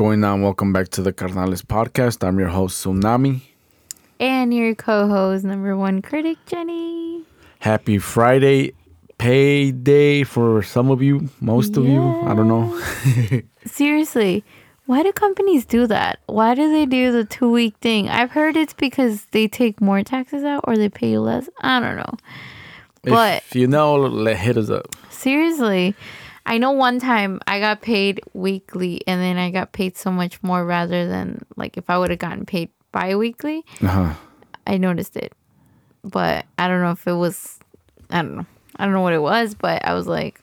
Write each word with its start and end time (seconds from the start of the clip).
Going 0.00 0.24
on? 0.24 0.40
Welcome 0.40 0.72
back 0.72 0.88
to 0.92 1.02
the 1.02 1.12
Carnales 1.12 1.60
podcast. 1.62 2.26
I'm 2.26 2.38
your 2.38 2.48
host, 2.48 2.82
Tsunami. 2.82 3.42
And 4.18 4.54
your 4.54 4.74
co 4.74 5.06
host, 5.06 5.44
number 5.44 5.76
one 5.76 6.00
critic, 6.00 6.38
Jenny. 6.46 7.22
Happy 7.58 7.98
Friday, 7.98 8.72
payday 9.18 10.24
for 10.24 10.62
some 10.62 10.90
of 10.90 11.02
you, 11.02 11.28
most 11.42 11.76
of 11.76 11.84
you. 11.84 12.00
I 12.22 12.34
don't 12.34 12.48
know. 12.48 12.80
Seriously, 13.66 14.42
why 14.86 15.02
do 15.02 15.12
companies 15.12 15.66
do 15.66 15.86
that? 15.88 16.20
Why 16.24 16.54
do 16.54 16.72
they 16.72 16.86
do 16.86 17.12
the 17.12 17.26
two 17.26 17.50
week 17.52 17.76
thing? 17.82 18.08
I've 18.08 18.30
heard 18.30 18.56
it's 18.56 18.72
because 18.72 19.26
they 19.32 19.48
take 19.48 19.82
more 19.82 20.02
taxes 20.02 20.44
out 20.44 20.64
or 20.66 20.78
they 20.78 20.88
pay 20.88 21.10
you 21.10 21.20
less. 21.20 21.46
I 21.60 21.78
don't 21.78 21.96
know. 21.96 22.14
But 23.02 23.42
if 23.42 23.54
you 23.54 23.66
know, 23.66 23.96
let 23.96 24.38
hit 24.38 24.56
us 24.56 24.70
up. 24.70 24.96
seriously, 25.10 25.94
I 26.50 26.58
know 26.58 26.72
one 26.72 26.98
time 26.98 27.40
I 27.46 27.60
got 27.60 27.80
paid 27.80 28.22
weekly 28.34 29.02
and 29.06 29.22
then 29.22 29.38
I 29.38 29.52
got 29.52 29.70
paid 29.70 29.96
so 29.96 30.10
much 30.10 30.42
more 30.42 30.66
rather 30.66 31.06
than 31.06 31.44
like 31.54 31.76
if 31.76 31.88
I 31.88 31.96
would 31.96 32.10
have 32.10 32.18
gotten 32.18 32.44
paid 32.44 32.70
bi 32.90 33.14
weekly. 33.14 33.64
Uh-huh. 33.80 34.14
I 34.66 34.76
noticed 34.76 35.16
it. 35.16 35.32
But 36.02 36.46
I 36.58 36.66
don't 36.66 36.82
know 36.82 36.90
if 36.90 37.06
it 37.06 37.12
was 37.12 37.60
I 38.10 38.22
don't 38.22 38.34
know. 38.34 38.46
I 38.74 38.84
don't 38.84 38.92
know 38.92 39.00
what 39.00 39.12
it 39.12 39.22
was, 39.22 39.54
but 39.54 39.84
I 39.84 39.94
was 39.94 40.08
like, 40.08 40.40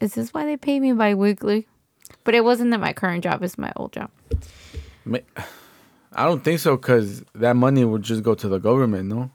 is 0.00 0.14
this 0.14 0.32
why 0.32 0.44
they 0.44 0.56
pay 0.56 0.78
me 0.78 0.92
bi 0.92 1.16
weekly? 1.16 1.66
But 2.22 2.36
it 2.36 2.44
wasn't 2.44 2.72
at 2.72 2.78
my 2.78 2.92
current 2.92 3.24
job, 3.24 3.42
it's 3.42 3.58
my 3.58 3.72
old 3.74 3.92
job. 3.92 4.10
I 6.12 6.24
don't 6.24 6.44
think 6.44 6.60
so 6.60 6.76
because 6.76 7.24
that 7.34 7.56
money 7.56 7.84
would 7.84 8.02
just 8.02 8.22
go 8.22 8.36
to 8.36 8.48
the 8.48 8.58
government, 8.58 9.08
no? 9.08 9.32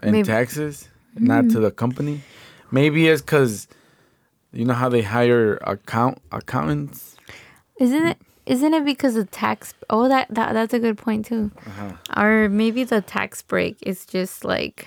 And 0.00 0.12
Maybe- 0.12 0.26
taxes, 0.26 0.88
not 1.14 1.50
to 1.50 1.60
the 1.60 1.70
company. 1.70 2.22
Maybe 2.70 3.08
it's 3.08 3.20
because 3.20 3.68
you 4.56 4.64
know 4.64 4.74
how 4.74 4.88
they 4.88 5.02
hire 5.02 5.56
account 5.56 6.18
accountants. 6.32 7.16
Isn't 7.78 8.06
it 8.06 8.18
isn't 8.46 8.74
it 8.74 8.84
because 8.84 9.16
of 9.16 9.30
tax 9.30 9.74
oh 9.90 10.08
that, 10.08 10.28
that 10.30 10.52
that's 10.52 10.72
a 10.72 10.78
good 10.78 10.96
point 10.96 11.26
too. 11.26 11.50
Uh-huh. 11.66 11.92
Or 12.16 12.48
maybe 12.48 12.84
the 12.84 13.00
tax 13.00 13.42
break 13.42 13.76
is 13.82 14.06
just 14.06 14.44
like 14.44 14.86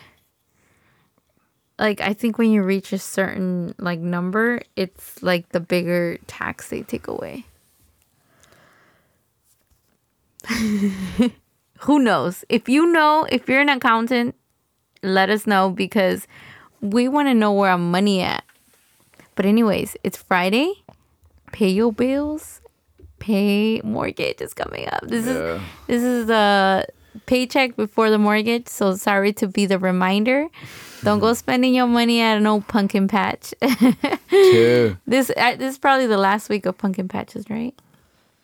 like 1.77 2.01
I 2.01 2.13
think 2.13 2.37
when 2.37 2.51
you 2.51 2.63
reach 2.63 2.91
a 2.93 2.99
certain 2.99 3.75
like 3.77 3.99
number, 3.99 4.61
it's 4.75 5.21
like 5.23 5.49
the 5.49 5.59
bigger 5.59 6.17
tax 6.27 6.69
they 6.69 6.81
take 6.81 7.07
away. 7.07 7.45
Who 11.79 11.99
knows? 11.99 12.43
If 12.49 12.67
you 12.67 12.91
know, 12.91 13.25
if 13.31 13.47
you're 13.47 13.61
an 13.61 13.69
accountant, 13.69 14.35
let 15.01 15.29
us 15.29 15.47
know 15.47 15.69
because 15.69 16.27
we 16.81 17.07
want 17.07 17.29
to 17.29 17.33
know 17.33 17.53
where 17.53 17.71
our 17.71 17.77
money 17.77 18.21
at. 18.21 18.43
But 19.39 19.45
anyways, 19.45 19.95
it's 20.03 20.17
Friday. 20.17 20.83
Pay 21.53 21.69
your 21.69 21.93
bills. 21.93 22.59
Pay 23.19 23.79
mortgage 23.85 24.41
is 24.41 24.53
coming 24.53 24.89
up. 24.91 24.99
This 25.07 25.25
is 25.27 25.61
this 25.87 26.03
is 26.03 26.27
the 26.27 26.85
paycheck 27.25 27.77
before 27.77 28.09
the 28.09 28.17
mortgage. 28.17 28.67
So 28.67 28.97
sorry 28.97 29.31
to 29.39 29.47
be 29.47 29.65
the 29.65 29.79
reminder. 29.79 30.47
Don't 31.05 31.19
go 31.19 31.33
spending 31.45 31.73
your 31.73 31.87
money 31.87 32.19
at 32.19 32.35
an 32.35 32.47
old 32.47 32.67
pumpkin 32.67 33.07
patch. 33.07 33.53
This 35.07 35.31
uh, 35.37 35.55
this 35.55 35.71
is 35.71 35.77
probably 35.77 36.07
the 36.07 36.17
last 36.17 36.49
week 36.49 36.65
of 36.65 36.77
pumpkin 36.77 37.07
patches, 37.07 37.49
right? 37.49 37.73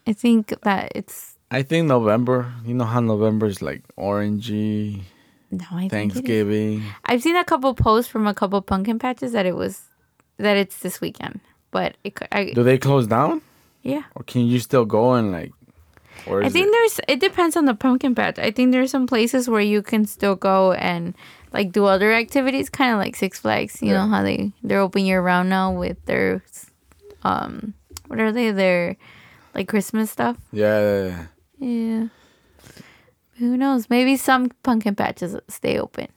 I 0.07 0.13
think 0.13 0.53
that 0.61 0.93
it's 0.95 1.35
I 1.51 1.63
think 1.63 1.87
November. 1.87 2.53
You 2.65 2.73
know 2.73 2.85
how 2.85 3.01
November 3.01 3.47
is 3.47 3.61
like 3.61 3.83
orangey, 3.97 5.01
no. 5.51 5.65
I 5.71 5.89
think 5.89 5.91
it 5.91 5.91
is. 5.91 5.91
Thanksgiving. 5.91 6.83
I've 7.03 7.21
seen 7.21 7.35
a 7.35 7.43
couple 7.43 7.73
posts 7.73 8.09
from 8.09 8.27
a 8.27 8.33
couple 8.33 8.61
pumpkin 8.61 8.97
patches 8.97 9.33
that 9.33 9.45
it 9.45 9.57
was 9.57 9.89
that 10.37 10.57
it's 10.57 10.79
this 10.79 10.99
weekend, 11.01 11.39
but 11.71 11.95
it, 12.03 12.17
I, 12.31 12.51
Do 12.51 12.63
they 12.63 12.77
close 12.77 13.07
down, 13.07 13.41
yeah. 13.83 14.03
or 14.15 14.23
can 14.23 14.41
you 14.47 14.59
still 14.59 14.85
go 14.85 15.13
and 15.13 15.31
like? 15.31 15.51
Or 16.27 16.43
I 16.43 16.49
think 16.49 16.67
it- 16.67 16.71
there's 16.71 16.99
it 17.07 17.19
depends 17.19 17.55
on 17.55 17.65
the 17.65 17.73
pumpkin 17.75 18.15
patch. 18.15 18.39
I 18.39 18.49
think 18.51 18.71
there's 18.71 18.89
some 18.91 19.05
places 19.07 19.47
where 19.49 19.61
you 19.61 19.81
can 19.81 20.05
still 20.05 20.35
go 20.35 20.71
and 20.73 21.13
like 21.53 21.71
do 21.71 21.85
other 21.85 22.13
activities, 22.13 22.69
kind 22.69 22.91
of 22.93 22.97
like 22.99 23.15
Six 23.15 23.39
Flags. 23.39 23.81
You 23.81 23.93
know 23.93 24.07
how 24.07 24.23
they 24.23 24.51
they're 24.63 24.79
open 24.79 25.05
year 25.05 25.21
round 25.21 25.49
now 25.49 25.71
with 25.71 26.03
their 26.05 26.41
um 27.23 27.73
what 28.07 28.19
are 28.19 28.31
they 28.31 28.51
their 28.51 28.95
like 29.53 29.67
Christmas 29.67 30.09
stuff. 30.11 30.37
yeah, 30.51 30.79
yeah, 30.79 31.03
yeah. 31.07 31.25
Yeah. 31.59 32.07
Who 33.39 33.57
knows? 33.57 33.89
Maybe 33.89 34.15
some 34.15 34.49
pumpkin 34.63 34.95
patches 34.95 35.35
stay 35.49 35.77
open. 35.79 36.07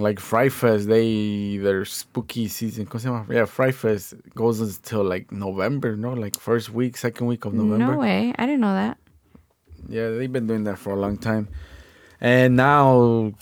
Like 0.00 0.20
Fright 0.20 0.52
Fest, 0.52 0.88
they 0.88 1.58
their 1.58 1.84
spooky 1.84 2.48
season. 2.48 2.86
¿cómo 2.86 3.00
se 3.00 3.08
llama? 3.08 3.26
Yeah, 3.28 3.44
Fright 3.46 3.74
Fest 3.74 4.14
goes 4.34 4.60
until 4.60 5.04
like 5.04 5.30
November, 5.30 5.96
no, 5.96 6.12
like 6.14 6.38
first 6.38 6.70
week, 6.70 6.96
second 6.96 7.26
week 7.26 7.44
of 7.44 7.54
November. 7.54 7.94
No 7.94 7.98
way. 7.98 8.32
I 8.38 8.46
didn't 8.46 8.60
know 8.60 8.74
that. 8.74 8.98
Yeah, 9.88 10.10
they've 10.10 10.32
been 10.32 10.46
doing 10.46 10.64
that 10.64 10.78
for 10.78 10.92
a 10.92 10.96
long 10.96 11.16
time, 11.16 11.48
and 12.20 12.54
now 12.56 13.32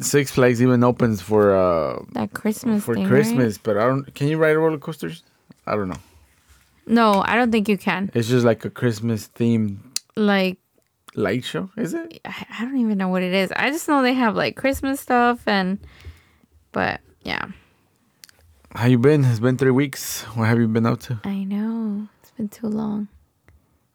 Six 0.00 0.30
Flags 0.30 0.60
even 0.60 0.84
opens 0.84 1.22
for 1.22 1.56
uh 1.56 2.02
That 2.12 2.32
Christmas 2.34 2.84
for 2.84 2.94
thing, 2.94 3.04
right? 3.04 3.10
Christmas. 3.10 3.58
But 3.58 3.78
I 3.78 3.86
don't. 3.86 4.14
Can 4.14 4.28
you 4.28 4.36
ride 4.36 4.54
roller 4.54 4.78
coasters? 4.78 5.22
I 5.66 5.74
don't 5.74 5.88
know. 5.88 6.00
No, 6.86 7.22
I 7.26 7.34
don't 7.34 7.50
think 7.50 7.68
you 7.68 7.78
can. 7.78 8.10
It's 8.14 8.28
just 8.28 8.44
like 8.44 8.64
a 8.64 8.70
Christmas 8.70 9.28
themed 9.34 9.78
Like 10.16 10.58
light 11.16 11.44
show, 11.44 11.70
is 11.76 11.94
it? 11.94 12.20
I 12.24 12.46
I 12.60 12.64
don't 12.64 12.76
even 12.78 12.98
know 12.98 13.08
what 13.08 13.22
it 13.22 13.32
is. 13.32 13.50
I 13.56 13.70
just 13.70 13.88
know 13.88 14.02
they 14.02 14.14
have 14.14 14.36
like 14.36 14.54
Christmas 14.54 15.00
stuff 15.00 15.48
and 15.48 15.78
but 16.76 17.00
yeah. 17.22 17.46
How 18.74 18.86
you 18.86 18.98
been? 18.98 19.24
It's 19.24 19.40
been 19.40 19.56
three 19.56 19.70
weeks. 19.70 20.24
What 20.36 20.44
have 20.44 20.58
you 20.58 20.68
been 20.68 20.84
up 20.84 21.00
to? 21.08 21.18
I 21.24 21.42
know. 21.42 22.06
It's 22.20 22.32
been 22.32 22.50
too 22.50 22.66
long. 22.66 23.08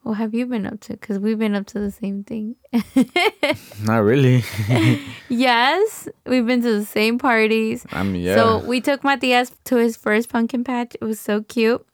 What 0.02 0.16
have 0.16 0.34
you 0.34 0.48
been 0.48 0.66
up 0.66 0.80
to? 0.80 0.94
Because 0.94 1.20
we've 1.20 1.38
been 1.38 1.54
up 1.54 1.68
to 1.68 1.80
the 1.80 1.92
same 1.92 2.24
thing. 2.24 2.56
Not 3.84 4.00
really. 4.00 4.44
yes, 5.30 6.10
we've 6.26 6.48
been 6.48 6.64
to 6.64 6.80
the 6.80 6.86
same 6.86 7.20
parties. 7.20 7.86
Mean, 7.94 8.16
yeah. 8.16 8.34
So 8.34 8.58
we 8.66 8.82
took 8.82 9.04
Matias 9.04 9.52
to 9.66 9.76
his 9.76 9.96
first 9.96 10.30
pumpkin 10.30 10.64
patch. 10.64 10.96
It 11.00 11.06
was 11.06 11.20
so 11.20 11.44
cute. 11.44 11.86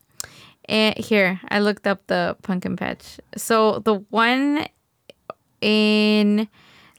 And 0.69 0.97
here, 0.97 1.41
I 1.49 1.59
looked 1.59 1.85
up 1.85 2.07
the 2.07 2.37
pumpkin 2.43 2.77
patch. 2.77 3.19
So 3.35 3.79
the 3.79 3.95
one 4.09 4.67
in 5.59 6.47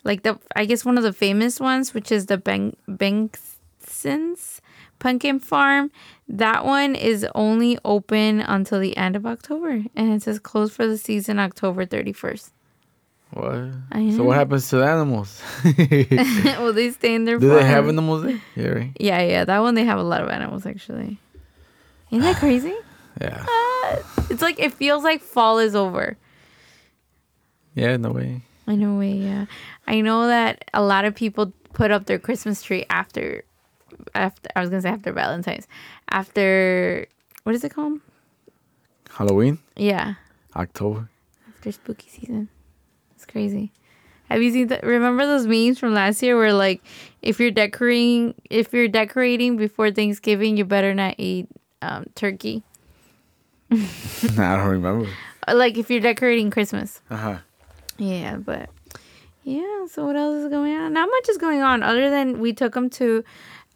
like 0.05 0.25
the 0.25 0.39
I 0.55 0.67
guess 0.67 0.85
one 0.85 0.99
of 0.99 1.05
the 1.05 1.15
famous 1.15 1.59
ones, 1.59 1.95
which 1.95 2.13
is 2.13 2.27
the 2.27 2.37
Beng 2.37 2.75
Bengtson's 4.05 4.61
Pumpkin 4.99 5.39
Farm, 5.41 5.91
that 6.29 6.65
one 6.65 6.95
is 6.95 7.27
only 7.35 7.79
open 7.85 8.41
until 8.41 8.81
the 8.81 8.97
end 8.97 9.17
of 9.17 9.27
October. 9.27 9.83
And 9.95 10.13
it 10.13 10.23
says 10.23 10.39
closed 10.39 10.73
for 10.73 10.87
the 10.87 10.99
season 10.99 11.39
October 11.39 11.87
31st. 11.87 12.51
what? 13.33 13.71
So 14.17 14.25
what 14.25 14.37
happens 14.37 14.69
to 14.71 14.77
the 14.77 14.87
animals? 14.87 15.43
well, 16.59 16.73
they 16.73 16.91
stay 16.91 17.15
in 17.15 17.25
their 17.25 17.39
Do 17.39 17.49
they 17.51 17.65
have 17.65 17.85
farm. 17.85 17.89
animals 17.91 18.23
there? 18.25 18.41
Yeah, 18.57 18.69
right. 18.69 18.93
Yeah, 19.01 19.23
yeah. 19.23 19.45
That 19.45 19.61
one 19.61 19.75
they 19.75 19.85
have 19.85 19.99
a 19.99 20.03
lot 20.03 20.23
of 20.23 20.29
animals 20.29 20.67
actually. 20.67 21.19
Isn't 22.11 22.25
that 22.25 22.37
crazy? 22.41 22.75
Yeah. 23.21 23.45
Uh, 23.49 23.97
it's 24.31 24.43
like 24.43 24.59
it 24.59 24.73
feels 24.75 25.03
like 25.05 25.23
fall 25.23 25.59
is 25.59 25.75
over. 25.75 26.17
Yeah, 27.75 27.93
in 27.95 28.05
a 28.05 28.13
way. 28.13 28.43
In 28.67 28.83
a 28.83 28.97
way, 28.99 29.13
yeah. 29.13 29.47
I 29.87 30.01
know 30.03 30.27
that 30.27 30.65
a 30.75 30.83
lot 30.83 31.05
of 31.05 31.15
people 31.15 31.53
put 31.73 31.91
up 31.91 32.07
their 32.07 32.19
Christmas 32.19 32.61
tree 32.63 32.85
after, 32.91 33.45
after 34.15 34.49
I 34.57 34.61
was 34.61 34.71
gonna 34.71 34.83
say 34.83 34.91
after 34.91 35.13
Valentine's, 35.13 35.67
after 36.11 37.07
what 37.45 37.55
is 37.55 37.65
it 37.65 37.75
called? 37.75 38.01
Halloween, 39.11 39.59
Yeah, 39.77 40.15
October. 40.55 41.09
after 41.49 41.73
spooky 41.73 42.09
season. 42.09 42.49
It's 43.15 43.25
crazy. 43.27 43.73
Have 44.29 44.43
you 44.43 44.53
seen 44.53 44.69
that? 44.69 44.85
Remember 44.85 45.25
those 45.27 45.47
memes 45.47 45.79
from 45.79 45.95
last 45.95 46.23
year 46.23 46.37
where 46.37 46.53
like, 46.53 46.83
if 47.23 47.41
you're 47.41 47.51
decorating, 47.51 48.35
if 48.51 48.73
you're 48.75 48.87
decorating 48.89 49.57
before 49.57 49.91
Thanksgiving, 49.91 50.57
you 50.59 50.65
better 50.67 50.95
not 50.95 51.15
eat 51.19 51.49
um, 51.83 52.05
turkey. 52.15 52.63
I 53.73 53.77
don't 54.37 54.69
remember. 54.69 55.09
Uh, 55.47 55.55
Like 55.55 55.77
if 55.79 55.91
you're 55.91 56.01
decorating 56.01 56.51
Christmas. 56.51 57.01
Uh 57.11 57.17
huh. 57.17 57.39
Yeah, 57.97 58.37
but 58.37 58.69
yeah. 59.45 59.87
So 59.91 60.05
what 60.07 60.17
else 60.17 60.43
is 60.45 60.49
going 60.51 60.77
on? 60.77 60.93
Not 60.93 61.09
much 61.11 61.29
is 61.29 61.39
going 61.39 61.63
on 61.63 61.83
other 61.83 62.11
than 62.11 62.39
we 62.41 62.53
took 62.53 62.75
them 62.75 62.91
to 62.91 63.25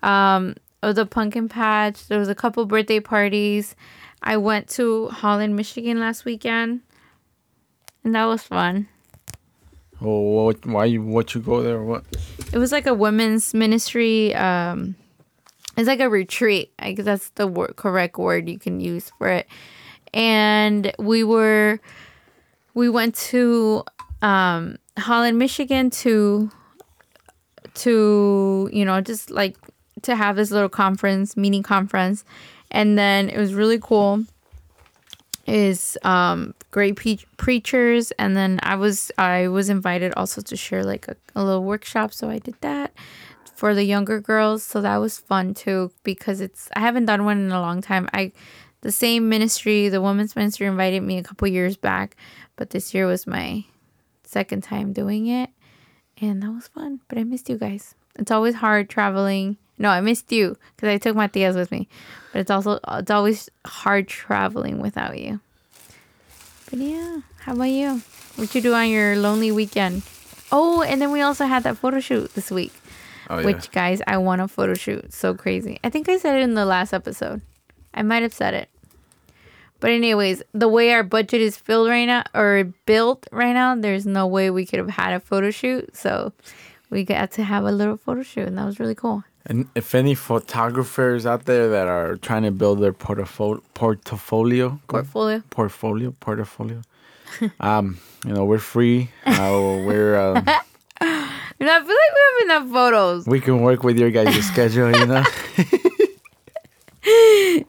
um 0.03 0.55
the 0.83 1.07
pumpkin 1.07 1.49
patch. 1.49 2.09
There 2.09 2.19
was 2.19 2.29
a 2.29 2.35
couple 2.35 2.65
birthday 2.67 3.01
parties. 3.01 3.77
I 4.23 4.37
went 4.37 4.69
to 4.71 5.09
Holland, 5.09 5.57
Michigan 5.57 6.01
last 6.01 6.25
weekend, 6.25 6.81
and 8.05 8.15
that 8.15 8.25
was 8.25 8.43
fun. 8.43 8.89
Oh, 10.01 10.45
what? 10.45 10.67
Why 10.67 10.87
you? 10.87 11.03
What 11.03 11.35
you 11.35 11.41
go 11.41 11.63
there? 11.63 11.83
What? 11.83 12.05
It 12.53 12.59
was 12.59 12.73
like 12.73 12.87
a 12.87 12.95
women's 12.95 13.55
ministry. 13.55 14.35
Um, 14.35 14.97
it's 15.77 15.87
like 15.87 16.01
a 16.01 16.11
retreat. 16.11 16.73
I 16.79 16.93
guess 16.93 17.05
that's 17.05 17.29
the 17.31 17.47
word, 17.47 17.77
correct 17.77 18.19
word 18.19 18.49
you 18.49 18.59
can 18.59 18.81
use 18.81 19.11
for 19.19 19.29
it. 19.29 19.47
And 20.13 20.93
we 20.99 21.25
were, 21.25 21.81
we 22.75 22.91
went 22.91 23.15
to 23.15 23.85
um, 24.21 24.77
Holland, 24.99 25.39
Michigan 25.39 25.89
to, 25.91 26.51
to 27.75 28.69
you 28.73 28.85
know 28.85 29.01
just 29.01 29.31
like 29.31 29.57
to 30.03 30.17
have 30.17 30.37
this 30.37 30.51
little 30.51 30.69
conference, 30.69 31.37
meeting 31.37 31.63
conference, 31.63 32.25
and 32.71 32.99
then 32.99 33.29
it 33.29 33.39
was 33.39 33.55
really 33.55 33.79
cool. 33.79 34.25
is 35.47 35.99
um 36.03 36.55
great 36.71 36.97
preachers. 37.37 38.13
And 38.13 38.37
then 38.37 38.61
i 38.63 38.75
was 38.77 39.11
i 39.19 39.49
was 39.49 39.69
invited 39.69 40.13
also 40.15 40.41
to 40.41 40.57
share 40.57 40.85
like 40.85 41.09
a, 41.09 41.17
a 41.35 41.45
little 41.45 41.65
workshop. 41.65 42.13
So 42.13 42.31
i 42.31 42.39
did 42.39 42.57
that 42.61 42.93
for 43.55 43.75
the 43.75 43.85
younger 43.85 44.21
girls. 44.21 44.63
So 44.63 44.81
that 44.81 44.97
was 44.97 45.19
fun 45.19 45.55
too 45.55 45.91
because 46.03 46.41
it's 46.41 46.69
i 46.75 46.81
haven't 46.81 47.07
done 47.07 47.25
one 47.25 47.39
in 47.39 47.53
a 47.53 47.61
long 47.61 47.83
time. 47.83 48.09
I 48.13 48.33
the 48.81 48.93
same 48.93 49.29
ministry 49.29 49.89
the 49.89 50.01
women's 50.01 50.35
ministry 50.35 50.67
invited 50.67 51.03
me 51.03 51.19
a 51.19 51.23
couple 51.23 51.47
years 51.49 51.77
back 51.77 52.17
but 52.57 52.71
this 52.71 52.95
year 52.95 53.07
was 53.07 53.27
my 53.27 53.65
second 54.25 54.63
time 54.63 54.93
doing 54.93 55.27
it. 55.27 55.51
And 56.21 56.43
that 56.43 56.53
was 56.53 56.69
fun 56.69 57.01
but 57.09 57.19
i 57.19 57.25
missed 57.25 57.49
you 57.51 57.59
guys. 57.59 57.95
It's 58.19 58.31
always 58.31 58.55
hard 58.57 58.89
traveling 58.89 59.57
no 59.79 59.89
i 59.91 60.01
missed 60.01 60.31
you 60.33 60.57
because 60.77 60.89
i 60.89 60.99
took 60.99 61.17
my 61.17 61.29
tias 61.29 61.55
with 61.55 61.71
me. 61.71 61.89
But 62.33 62.41
it's 62.41 62.51
also 62.51 62.81
it's 62.89 63.11
always 63.11 63.51
hard 63.67 64.09
traveling 64.09 64.81
without 64.81 65.19
you. 65.19 65.41
But 66.71 66.79
yeah 66.79 67.21
how 67.41 67.55
about 67.55 67.65
you? 67.65 68.01
What 68.37 68.55
you 68.55 68.61
do 68.61 68.73
on 68.73 68.89
your 68.89 69.17
lonely 69.17 69.53
weekend? 69.53 70.03
Oh 70.51 70.83
and 70.83 71.01
then 71.01 71.13
we 71.13 71.21
also 71.21 71.45
had 71.45 71.63
that 71.65 71.77
photo 71.79 72.01
shoot 72.01 72.35
this 72.35 72.51
week. 72.51 72.73
Oh 73.31 73.39
yeah. 73.39 73.47
which 73.47 73.71
guys 73.71 74.03
i 74.07 74.17
want 74.17 74.41
a 74.41 74.49
photo 74.49 74.75
shoot. 74.75 75.13
So 75.13 75.35
crazy. 75.35 75.79
I 75.85 75.91
think 75.91 76.09
i 76.09 76.17
said 76.19 76.37
it 76.37 76.43
in 76.43 76.55
the 76.55 76.65
last 76.65 76.93
episode. 76.93 77.43
I 77.95 78.03
might 78.03 78.23
have 78.23 78.35
said 78.35 78.55
it. 78.55 78.69
But 79.81 79.91
anyways 79.91 80.43
the 80.53 80.69
way 80.69 80.93
our 80.93 81.03
budget 81.03 81.41
is 81.41 81.57
filled 81.57 81.89
right 81.89 82.07
now 82.07 82.25
or 82.35 82.65
built 82.87 83.27
right 83.33 83.53
now 83.53 83.75
there's 83.75 84.07
no 84.07 84.27
way 84.27 84.49
we 84.49 84.65
could 84.65 84.79
have 84.79 84.91
had 84.91 85.13
a 85.13 85.21
photo 85.21 85.51
shoot. 85.51 85.95
So 85.95 86.33
we 86.89 87.05
got 87.05 87.33
to 87.33 87.43
have 87.43 87.65
a 87.65 87.73
little 87.73 87.97
photo 87.97 88.23
shoot 88.23 88.47
and 88.47 88.57
that 88.57 88.65
was 88.65 88.81
really 88.81 88.95
cool 88.95 89.25
And 89.47 89.69
if 89.75 89.94
any 89.94 90.15
photographers 90.15 91.27
out 91.27 91.47
there 91.47 91.69
that 91.71 91.89
are 91.89 92.17
trying 92.17 92.44
to 92.44 92.53
build 92.53 92.81
their 92.81 92.93
portfolio, 92.93 93.61
portfolio, 93.75 94.79
portfolio? 94.87 95.43
Portfolio, 95.50 96.15
portfolio, 96.21 96.83
um, 97.59 97.99
you 98.25 98.33
know, 98.33 98.44
we're 98.44 98.59
free. 98.59 99.11
Uh, 99.27 99.83
we're 99.85 100.17
um, 100.17 100.37
you 101.59 101.67
know 101.67 101.77
i 101.77 101.81
feel 101.81 101.89
like 101.89 102.12
we 102.15 102.23
have 102.29 102.61
enough 102.62 102.73
photos. 102.73 103.27
We 103.27 103.41
can 103.41 103.62
work 103.62 103.83
with 103.83 103.99
your 103.99 104.11
guys' 104.11 104.47
schedule. 104.53 104.97
You 104.97 105.06
know, 105.06 105.25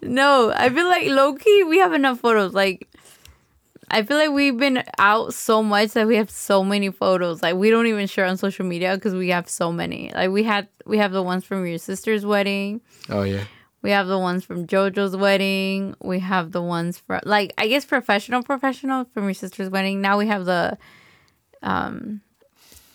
no 0.03 0.53
i 0.55 0.69
feel 0.69 0.87
like 0.87 1.07
low-key 1.07 1.63
we 1.63 1.79
have 1.79 1.93
enough 1.93 2.19
photos. 2.19 2.53
Like 2.53 2.87
I 3.91 4.03
feel 4.03 4.17
like 4.17 4.31
we've 4.31 4.57
been 4.57 4.83
out 4.97 5.33
so 5.33 5.61
much 5.61 5.91
that 5.91 6.07
we 6.07 6.15
have 6.15 6.29
so 6.31 6.63
many 6.63 6.89
photos. 6.91 7.41
Like 7.43 7.55
we 7.55 7.69
don't 7.69 7.87
even 7.87 8.07
share 8.07 8.25
on 8.25 8.37
social 8.37 8.65
media 8.65 8.95
because 8.95 9.13
we 9.13 9.29
have 9.29 9.49
so 9.49 9.71
many. 9.71 10.11
Like 10.13 10.29
we 10.31 10.43
had 10.43 10.67
we 10.85 10.97
have 10.97 11.11
the 11.11 11.21
ones 11.23 11.43
from 11.45 11.65
your 11.65 11.77
sister's 11.77 12.25
wedding. 12.25 12.81
oh 13.09 13.23
yeah, 13.23 13.43
We 13.81 13.91
have 13.91 14.07
the 14.07 14.17
ones 14.19 14.43
from 14.45 14.65
JoJo's 14.67 15.15
wedding. 15.15 15.95
We 16.01 16.19
have 16.19 16.51
the 16.51 16.61
ones 16.61 16.97
for 16.97 17.19
like 17.23 17.53
I 17.57 17.67
guess 17.67 17.85
professional 17.85 18.41
professional 18.43 19.05
from 19.13 19.25
your 19.25 19.33
sister's 19.33 19.69
wedding. 19.69 20.01
Now 20.01 20.17
we 20.17 20.27
have 20.27 20.45
the 20.45 20.77
um 21.61 22.21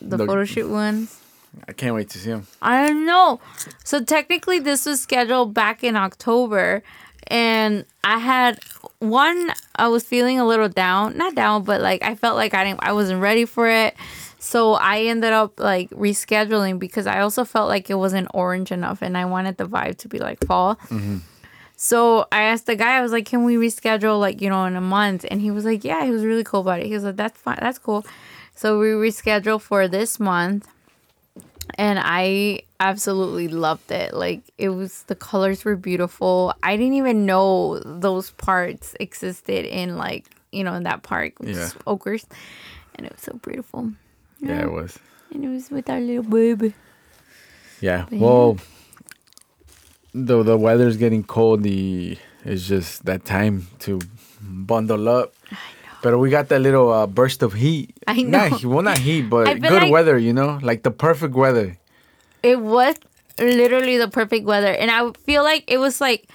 the 0.01 0.17
The- 0.17 0.27
photo 0.27 0.45
shoot 0.45 0.69
ones. 0.71 1.21
I 1.67 1.73
can't 1.73 1.95
wait 1.95 2.11
to 2.11 2.19
see 2.19 2.31
them. 2.31 2.47
I 2.61 2.87
don't 2.87 3.07
know. 3.07 3.41
So 3.83 4.05
technically, 4.05 4.59
this 4.61 4.85
was 4.87 5.01
scheduled 5.01 5.55
back 5.55 5.83
in 5.83 5.97
October, 5.97 6.83
and 7.29 7.85
I 8.05 8.19
had 8.19 8.59
one. 8.99 9.53
I 9.77 9.89
was 9.89 10.03
feeling 10.03 10.41
a 10.41 10.47
little 10.47 10.69
down, 10.69 11.17
not 11.17 11.35
down, 11.35 11.63
but 11.65 11.81
like 11.81 12.03
I 12.03 12.15
felt 12.15 12.37
like 12.37 12.55
I 12.55 12.65
didn't, 12.65 12.81
I 12.83 12.93
wasn't 12.93 13.21
ready 13.21 13.45
for 13.45 13.69
it. 13.69 13.95
So 14.39 14.75
I 14.75 15.03
ended 15.03 15.33
up 15.33 15.61
like 15.61 15.91
rescheduling 15.91 16.79
because 16.79 17.07
I 17.07 17.21
also 17.21 17.45
felt 17.45 17.69
like 17.69 17.91
it 17.91 17.95
wasn't 17.95 18.29
orange 18.35 18.73
enough, 18.73 19.03
and 19.03 19.17
I 19.17 19.25
wanted 19.25 19.57
the 19.57 19.67
vibe 19.67 19.99
to 19.99 20.09
be 20.09 20.19
like 20.19 20.45
fall. 20.47 20.77
Mm-hmm. 20.77 21.19
So 21.77 22.27
I 22.33 22.43
asked 22.43 22.67
the 22.67 22.77
guy, 22.77 22.97
I 22.97 23.03
was 23.03 23.13
like, 23.13 23.27
"Can 23.27 23.45
we 23.45 23.57
reschedule 23.57 24.19
like 24.19 24.41
you 24.41 24.49
know 24.49 24.65
in 24.65 24.77
a 24.77 24.81
month?" 24.81 25.25
And 25.31 25.41
he 25.41 25.51
was 25.51 25.65
like, 25.65 25.85
"Yeah." 25.85 26.05
He 26.05 26.11
was 26.11 26.25
really 26.25 26.45
cool 26.45 26.61
about 26.61 26.81
it. 26.81 26.87
He 26.87 26.95
was 26.95 27.05
like, 27.05 27.17
"That's 27.17 27.41
fine. 27.41 27.59
That's 27.61 27.79
cool." 27.79 28.07
So 28.55 28.79
we 28.79 28.89
rescheduled 28.89 29.61
for 29.61 29.87
this 29.87 30.19
month 30.19 30.69
and 31.79 31.99
I 32.03 32.63
absolutely 32.81 33.49
loved 33.49 33.91
it. 33.91 34.13
Like 34.13 34.43
it 34.59 34.71
was 34.71 35.05
the 35.05 35.15
colors 35.15 35.65
were 35.65 35.77
beautiful. 35.77 36.53
I 36.63 36.77
didn't 36.77 36.95
even 36.95 37.25
know 37.25 37.79
those 37.79 38.33
parts 38.33 38.95
existed 39.01 39.65
in 39.65 39.97
like 39.97 40.27
you 40.53 40.65
know 40.65 40.75
in 40.75 40.83
that 40.83 41.03
park, 41.03 41.35
Yeah. 41.41 41.71
Oakers, 41.87 42.27
and 42.97 43.07
it 43.07 43.13
was 43.13 43.23
so 43.23 43.39
beautiful. 43.43 43.93
Yeah, 44.41 44.63
it 44.63 44.73
was. 44.73 44.99
And 45.33 45.45
it 45.45 45.49
was 45.49 45.71
with 45.71 45.89
our 45.89 46.01
little 46.01 46.23
baby. 46.25 46.75
Yeah. 47.81 48.07
But 48.11 48.19
Well, 48.19 48.59
the 50.13 50.43
the 50.43 50.57
weather's 50.57 50.97
getting 50.97 51.23
cold. 51.25 51.63
The 51.63 52.19
it's 52.45 52.67
just 52.67 53.05
that 53.05 53.25
time 53.25 53.69
to 53.81 54.01
bundle 54.41 55.09
up. 55.09 55.35
But 56.03 56.19
we 56.19 56.31
got 56.31 56.49
that 56.49 56.61
little 56.61 56.93
uh, 56.93 57.07
burst 57.07 57.43
of 57.43 57.53
heat. 57.55 57.97
I 58.07 58.23
Not, 58.23 58.51
know. 58.53 58.57
he- 58.59 58.67
well, 58.67 58.83
not 58.83 58.99
heat, 58.99 59.23
but 59.23 59.61
good 59.61 59.83
like- 59.83 59.93
weather. 59.93 60.17
You 60.19 60.33
know, 60.33 60.59
like 60.63 60.83
the 60.83 60.91
perfect 60.93 61.35
weather. 61.35 61.77
It 62.43 62.61
was 62.61 62.95
literally 63.39 63.97
the 63.99 64.09
perfect 64.09 64.45
weather, 64.47 64.73
and 64.73 64.91
I 64.91 65.11
feel 65.25 65.43
like 65.43 65.65
it 65.67 65.79
was 65.79 66.01
like 66.01 66.29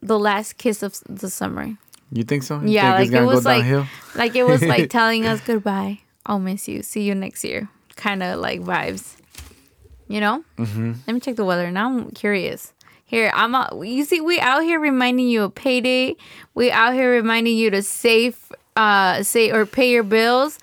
the 0.00 0.18
last 0.18 0.58
kiss 0.58 0.82
of 0.82 0.98
the 1.08 1.28
summer. 1.28 1.76
You 2.12 2.22
think 2.24 2.42
so? 2.44 2.60
You 2.60 2.68
Yeah, 2.70 2.96
think 2.98 3.12
like 3.12 3.22
it 3.22 3.24
was 3.24 3.44
go 3.44 3.50
like 3.50 3.62
downhill? 3.62 3.86
like 4.14 4.34
it 4.36 4.44
was 4.44 4.62
like 4.62 4.90
telling 4.98 5.26
us 5.26 5.40
goodbye. 5.40 6.00
I'll 6.26 6.38
miss 6.40 6.68
you. 6.68 6.82
See 6.82 7.02
you 7.02 7.14
next 7.14 7.44
year. 7.44 7.68
Kind 7.96 8.22
of 8.22 8.38
like 8.40 8.60
vibes. 8.60 9.16
You 10.08 10.20
know? 10.20 10.44
Mm-hmm. 10.58 10.92
Let 11.06 11.14
me 11.14 11.20
check 11.20 11.36
the 11.36 11.44
weather. 11.44 11.70
Now 11.70 11.86
I'm 11.88 12.10
curious. 12.10 12.72
Here, 13.04 13.30
I'm 13.34 13.54
out, 13.56 13.74
you 13.84 14.04
see 14.04 14.20
we 14.20 14.38
out 14.38 14.62
here 14.62 14.78
reminding 14.78 15.26
you 15.28 15.42
of 15.42 15.54
payday. 15.54 16.14
We 16.54 16.70
out 16.70 16.94
here 16.94 17.10
reminding 17.10 17.56
you 17.56 17.70
to 17.70 17.82
save 17.82 18.52
uh 18.80 19.22
say 19.22 19.50
or 19.50 19.66
pay 19.66 19.90
your 19.90 20.02
bills. 20.02 20.58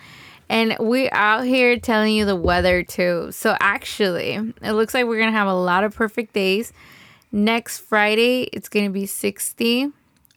And 0.49 0.75
we're 0.79 1.09
out 1.11 1.45
here 1.45 1.77
telling 1.77 2.15
you 2.15 2.25
the 2.25 2.35
weather 2.35 2.81
too. 2.81 3.31
So 3.31 3.55
actually, 3.59 4.31
it 4.61 4.71
looks 4.73 4.93
like 4.93 5.05
we're 5.05 5.19
gonna 5.19 5.31
have 5.31 5.47
a 5.47 5.53
lot 5.53 5.83
of 5.83 5.93
perfect 5.93 6.33
days. 6.33 6.73
Next 7.31 7.79
Friday, 7.79 8.43
it's 8.53 8.69
gonna 8.69 8.89
be 8.89 9.05
60 9.05 9.91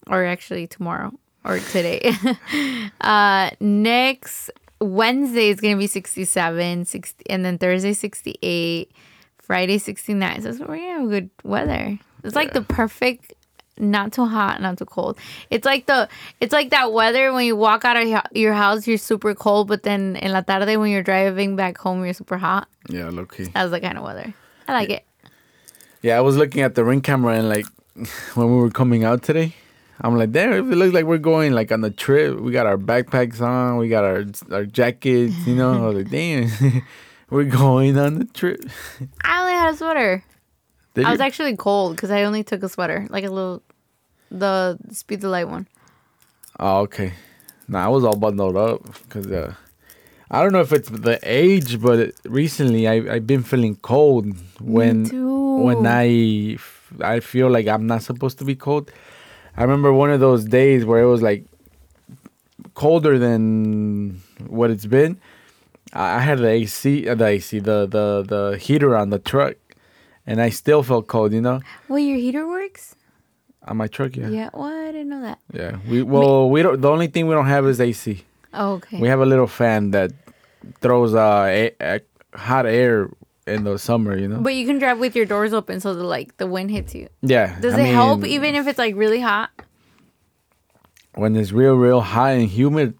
or 0.09 0.25
actually 0.25 0.67
tomorrow 0.67 1.13
or 1.45 1.61
today. 1.61 2.13
uh, 3.01 3.51
next 3.61 4.51
Wednesday 4.81 5.49
is 5.49 5.61
gonna 5.61 5.77
be 5.77 5.87
67, 5.87 6.85
60, 6.85 7.25
and 7.31 7.45
then 7.45 7.57
Thursday 7.57 7.93
68, 7.93 8.91
Friday 9.39 9.79
69. 9.79 10.43
So 10.43 10.51
we're 10.67 10.77
gonna 10.77 11.01
have 11.01 11.09
good 11.09 11.31
weather. 11.45 11.99
It's 12.25 12.35
like 12.35 12.53
the 12.53 12.63
perfect, 12.63 13.33
not 13.81 14.13
too 14.13 14.27
hot, 14.27 14.61
not 14.61 14.79
too 14.79 14.85
cold. 14.85 15.19
It's 15.51 15.65
like 15.65 15.87
the, 15.87 16.09
it's 16.41 16.53
like 16.53 16.71
that 16.71 16.93
weather 16.93 17.33
when 17.33 17.47
you 17.47 17.57
walk 17.57 17.85
out 17.85 17.97
of 17.97 18.07
your- 18.33 18.53
house, 18.53 18.87
you're 18.87 18.99
super 18.99 19.35
cold, 19.35 19.69
but 19.69 19.83
then 19.83 20.17
in 20.17 20.33
la 20.33 20.43
tarde 20.43 20.77
when 20.79 20.91
you're 20.91 21.03
driving 21.03 21.57
back 21.57 21.79
home, 21.79 22.05
you're 22.05 22.15
super 22.15 22.39
hot. 22.39 22.69
Yeah, 22.89 23.09
low 23.09 23.25
key. 23.27 23.45
That's 23.45 23.71
the 23.71 23.81
kind 23.81 23.97
of 23.99 24.05
weather. 24.05 24.35
I 24.69 24.73
like 24.73 24.91
it. 24.91 25.05
Yeah, 26.03 26.17
I 26.17 26.21
was 26.21 26.37
looking 26.37 26.63
at 26.63 26.75
the 26.75 26.85
ring 26.85 27.01
camera 27.01 27.35
and 27.37 27.49
like 27.49 27.67
when 28.35 28.47
we 28.49 28.57
were 28.57 28.71
coming 28.71 29.05
out 29.05 29.23
today, 29.23 29.55
I'm 30.01 30.17
like, 30.17 30.33
damn, 30.33 30.53
it 30.53 30.77
looks 30.77 30.95
like 30.95 31.05
we're 31.05 31.19
going 31.19 31.53
like 31.53 31.71
on 31.73 31.83
the 31.83 31.91
trip. 31.91 32.41
We 32.41 32.53
got 32.53 32.67
our 32.67 32.79
backpacks 32.79 33.41
on, 33.41 33.77
we 33.77 33.89
got 33.89 34.05
our 34.05 34.25
our 34.51 34.65
jackets, 34.65 35.35
you 35.47 35.55
know. 35.55 35.85
I 35.85 35.87
was 35.89 35.97
like, 35.97 36.11
damn, 36.11 36.51
we're 37.31 37.45
going 37.45 37.99
on 37.99 38.19
the 38.19 38.25
trip. 38.25 38.61
I 39.23 39.41
only 39.41 39.53
had 39.53 39.75
a 39.75 39.77
sweater. 39.77 40.25
Did 40.95 41.07
I 41.07 41.11
was 41.11 41.21
actually 41.21 41.57
cold 41.57 41.97
because 41.97 42.11
I 42.11 42.25
only 42.25 42.43
took 42.43 42.63
a 42.63 42.69
sweater, 42.69 43.07
like 43.11 43.25
a 43.25 43.31
little, 43.31 43.63
the 44.31 44.79
speed 44.91 45.21
the 45.21 45.29
light 45.29 45.49
one. 45.49 45.69
Oh, 46.59 46.81
okay. 46.81 47.13
Nah, 47.69 47.85
I 47.85 47.89
was 47.89 48.05
all 48.05 48.17
bundled 48.17 48.57
up 48.57 48.83
because 49.05 49.27
uh, 49.31 49.55
I 50.31 50.43
don't 50.43 50.53
know 50.53 50.61
if 50.61 50.73
it's 50.73 50.89
the 50.89 51.19
age, 51.23 51.81
but 51.81 52.13
recently 52.25 52.89
I 52.89 53.15
I've 53.15 53.27
been 53.27 53.43
feeling 53.43 53.77
cold 53.77 54.27
when 54.61 55.07
when 55.65 55.87
I 55.87 56.57
I 57.01 57.21
feel 57.21 57.49
like 57.49 57.67
I'm 57.69 57.87
not 57.87 58.03
supposed 58.03 58.39
to 58.39 58.45
be 58.45 58.57
cold. 58.57 58.91
I 59.57 59.63
remember 59.63 59.93
one 59.93 60.11
of 60.11 60.21
those 60.21 60.45
days 60.45 60.85
where 60.85 61.01
it 61.01 61.07
was 61.07 61.23
like 61.23 61.45
colder 62.75 63.19
than 63.19 64.21
what 64.49 64.71
it's 64.71 64.87
been. 64.87 65.21
I 65.93 66.17
I 66.17 66.19
had 66.21 66.39
the 66.39 66.49
AC, 66.49 67.09
uh, 67.09 67.15
the 67.15 67.27
AC, 67.27 67.59
the 67.61 67.87
the 67.87 68.25
the 68.27 68.59
heater 68.59 68.97
on 68.97 69.11
the 69.11 69.19
truck, 69.19 69.55
and 70.31 70.41
I 70.47 70.51
still 70.51 70.83
felt 70.83 71.05
cold. 71.15 71.33
You 71.33 71.43
know, 71.43 71.59
Well, 71.89 71.99
your 71.99 72.19
heater 72.25 72.47
works. 72.47 72.95
on 73.69 73.77
my 73.77 73.89
truck. 73.89 74.17
Yeah, 74.17 74.29
Yeah. 74.39 74.49
Well, 74.55 74.71
I 74.89 74.93
didn't 74.95 75.11
know 75.15 75.23
that. 75.29 75.39
yeah. 75.53 75.73
We 75.91 76.03
well, 76.15 76.49
we 76.55 76.63
don't. 76.65 76.81
The 76.81 76.91
only 76.97 77.09
thing 77.13 77.27
we 77.29 77.35
don't 77.35 77.51
have 77.57 77.67
is 77.67 77.81
AC. 77.81 78.25
Oh, 78.55 78.73
okay. 78.79 78.99
We 79.03 79.09
have 79.09 79.21
a 79.21 79.27
little 79.33 79.47
fan 79.61 79.91
that 79.97 80.11
throws 80.81 81.15
uh 81.15 81.45
a, 81.47 81.63
a 81.81 82.01
hot 82.49 82.67
air 82.67 83.11
in 83.47 83.65
the 83.65 83.77
summer. 83.79 84.13
You 84.17 84.29
know. 84.31 84.41
but 84.47 84.55
you 84.55 84.65
can 84.67 84.79
drive 84.79 84.99
with 84.99 85.15
your 85.19 85.27
doors 85.27 85.53
open 85.53 85.81
so 85.81 85.95
the 85.95 86.05
like 86.17 86.37
the 86.39 86.47
wind 86.47 86.71
hits 86.71 86.95
you. 86.95 87.09
yeah. 87.23 87.59
Does 87.61 87.75
I 87.75 87.83
it 87.83 87.95
help 87.95 88.25
even 88.25 88.55
if 88.55 88.67
it's 88.71 88.79
like 88.79 88.95
really 88.97 89.21
hot? 89.21 89.51
when 91.15 91.35
it's 91.37 91.53
real, 91.53 91.75
real 91.75 92.01
hot 92.01 92.33
and 92.39 92.49
humid? 92.49 92.95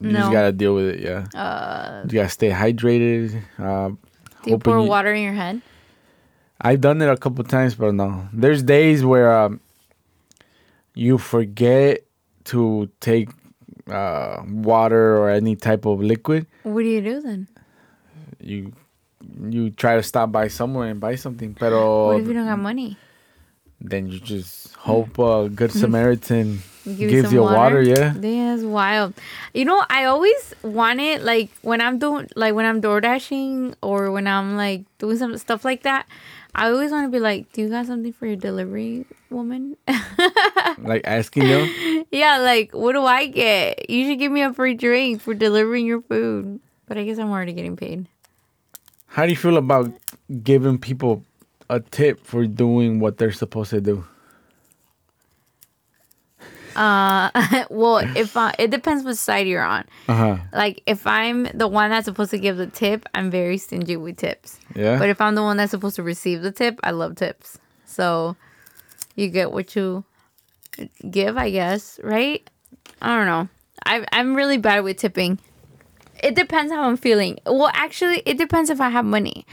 You 0.00 0.12
No. 0.12 0.18
just 0.20 0.32
gotta 0.32 0.52
deal 0.52 0.74
with 0.74 0.86
it. 0.94 1.00
Yeah. 1.00 1.24
Uh, 1.38 2.02
You 2.08 2.14
gotta 2.20 2.28
stay 2.28 2.50
hydrated. 2.50 3.40
Uh, 3.58 3.90
do 4.42 4.50
you 4.50 4.58
pour 4.58 4.80
you- 4.80 4.88
water 4.88 5.12
in 5.12 5.22
your 5.22 5.32
head? 5.34 5.60
I've 6.60 6.80
done 6.80 7.02
it 7.02 7.08
a 7.08 7.16
couple 7.16 7.44
times, 7.44 7.74
but 7.74 7.92
no. 7.94 8.28
There's 8.32 8.62
days 8.62 9.04
where 9.04 9.30
um, 9.32 9.60
you 10.94 11.18
forget 11.18 12.04
to 12.44 12.88
take 13.00 13.28
uh, 13.90 14.42
water 14.46 15.18
or 15.18 15.30
any 15.30 15.56
type 15.56 15.84
of 15.84 16.00
liquid, 16.00 16.46
What 16.62 16.82
do 16.82 16.88
you 16.88 17.00
do 17.02 17.20
then? 17.20 17.48
you 18.40 18.72
you 19.48 19.70
try 19.70 19.96
to 19.96 20.02
stop 20.02 20.30
by 20.32 20.48
somewhere 20.48 20.88
and 20.90 21.00
buy 21.00 21.14
something. 21.16 21.56
But 21.58 21.72
What 21.72 22.20
if 22.20 22.26
you 22.28 22.34
don't 22.34 22.46
got 22.46 22.58
money? 22.58 22.96
then 23.80 24.08
you 24.08 24.20
just 24.20 24.74
hope 24.76 25.18
a 25.18 25.48
good 25.48 25.72
Samaritan 25.72 26.62
Give 26.84 27.10
gives 27.10 27.32
you 27.32 27.42
water. 27.42 27.82
Yeah. 27.82 28.12
That's 28.14 28.62
wild. 28.62 29.14
You 29.54 29.64
know, 29.64 29.84
I 29.88 30.04
always 30.04 30.54
want 30.62 31.00
it 31.00 31.22
like 31.22 31.50
when 31.62 31.80
I'm 31.80 31.98
doing 31.98 32.28
like 32.36 32.54
when 32.54 32.66
I'm 32.66 32.80
door 32.80 33.00
dashing 33.00 33.74
or 33.82 34.10
when 34.10 34.26
I'm 34.26 34.56
like 34.56 34.84
doing 34.98 35.16
some 35.16 35.36
stuff 35.38 35.64
like 35.64 35.82
that. 35.82 36.06
I 36.54 36.70
always 36.70 36.92
want 36.92 37.06
to 37.06 37.10
be 37.10 37.18
like, 37.18 37.50
"Do 37.52 37.62
you 37.62 37.68
got 37.68 37.86
something 37.86 38.12
for 38.12 38.26
your 38.26 38.36
delivery 38.36 39.06
woman?" 39.30 39.76
Like 40.78 41.02
asking 41.04 41.48
them. 41.48 42.04
yeah, 42.12 42.38
like 42.38 42.72
what 42.72 42.92
do 42.92 43.04
I 43.04 43.26
get? 43.26 43.88
You 43.88 44.06
should 44.06 44.18
give 44.18 44.30
me 44.30 44.42
a 44.42 44.52
free 44.52 44.74
drink 44.74 45.20
for 45.22 45.34
delivering 45.34 45.86
your 45.86 46.02
food. 46.02 46.60
But 46.86 46.98
I 46.98 47.04
guess 47.04 47.18
I'm 47.18 47.30
already 47.30 47.52
getting 47.54 47.76
paid. 47.76 48.06
How 49.06 49.24
do 49.24 49.30
you 49.30 49.36
feel 49.36 49.56
about 49.56 49.90
giving 50.42 50.78
people 50.78 51.24
a 51.70 51.80
tip 51.80 52.24
for 52.26 52.46
doing 52.46 53.00
what 53.00 53.16
they're 53.16 53.32
supposed 53.32 53.70
to 53.70 53.80
do? 53.80 54.04
Uh, 56.76 57.30
well, 57.70 57.98
if 58.16 58.36
I, 58.36 58.54
it 58.58 58.70
depends 58.70 59.04
what 59.04 59.16
side 59.16 59.46
you're 59.46 59.62
on. 59.62 59.84
Uh 60.08 60.14
huh. 60.14 60.36
Like 60.52 60.82
if 60.86 61.06
I'm 61.06 61.44
the 61.54 61.68
one 61.68 61.90
that's 61.90 62.06
supposed 62.06 62.30
to 62.32 62.38
give 62.38 62.56
the 62.56 62.66
tip, 62.66 63.06
I'm 63.14 63.30
very 63.30 63.58
stingy 63.58 63.96
with 63.96 64.16
tips. 64.16 64.58
Yeah. 64.74 64.98
But 64.98 65.08
if 65.08 65.20
I'm 65.20 65.34
the 65.34 65.42
one 65.42 65.56
that's 65.56 65.70
supposed 65.70 65.96
to 65.96 66.02
receive 66.02 66.42
the 66.42 66.52
tip, 66.52 66.80
I 66.82 66.90
love 66.90 67.16
tips. 67.16 67.58
So 67.84 68.36
you 69.14 69.28
get 69.28 69.52
what 69.52 69.76
you 69.76 70.04
give, 71.10 71.36
I 71.36 71.50
guess, 71.50 72.00
right? 72.02 72.48
I 73.00 73.16
don't 73.16 73.26
know. 73.26 73.48
I 73.86 74.04
I'm 74.12 74.34
really 74.34 74.58
bad 74.58 74.80
with 74.84 74.96
tipping. 74.96 75.38
It 76.22 76.34
depends 76.34 76.72
how 76.72 76.84
I'm 76.84 76.96
feeling. 76.96 77.38
Well, 77.44 77.70
actually, 77.74 78.22
it 78.24 78.38
depends 78.38 78.70
if 78.70 78.80
I 78.80 78.88
have 78.88 79.04
money. 79.04 79.46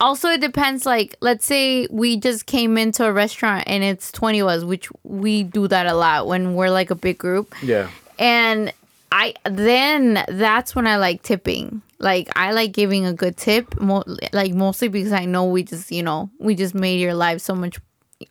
Also, 0.00 0.28
it 0.28 0.40
depends. 0.40 0.86
Like, 0.86 1.16
let's 1.20 1.44
say 1.44 1.86
we 1.90 2.16
just 2.18 2.46
came 2.46 2.76
into 2.76 3.04
a 3.04 3.12
restaurant 3.12 3.64
and 3.66 3.84
it's 3.84 4.10
twenty 4.10 4.40
of 4.40 4.48
us, 4.48 4.64
which 4.64 4.88
we 5.02 5.42
do 5.42 5.68
that 5.68 5.86
a 5.86 5.94
lot 5.94 6.26
when 6.26 6.54
we're 6.54 6.70
like 6.70 6.90
a 6.90 6.94
big 6.94 7.18
group 7.18 7.54
yeah. 7.62 7.88
and 8.18 8.72
I 9.14 9.34
then 9.44 10.24
that's 10.28 10.74
when 10.74 10.88
I 10.88 10.96
like 10.96 11.22
tipping. 11.22 11.82
Like 12.00 12.28
I 12.36 12.50
like 12.50 12.72
giving 12.72 13.06
a 13.06 13.12
good 13.12 13.36
tip, 13.36 13.80
mo- 13.80 14.02
like 14.32 14.52
mostly 14.52 14.88
because 14.88 15.12
I 15.12 15.24
know 15.24 15.44
we 15.44 15.62
just 15.62 15.92
you 15.92 16.02
know 16.02 16.30
we 16.40 16.56
just 16.56 16.74
made 16.74 17.00
your 17.00 17.14
life 17.14 17.40
so 17.40 17.54
much 17.54 17.78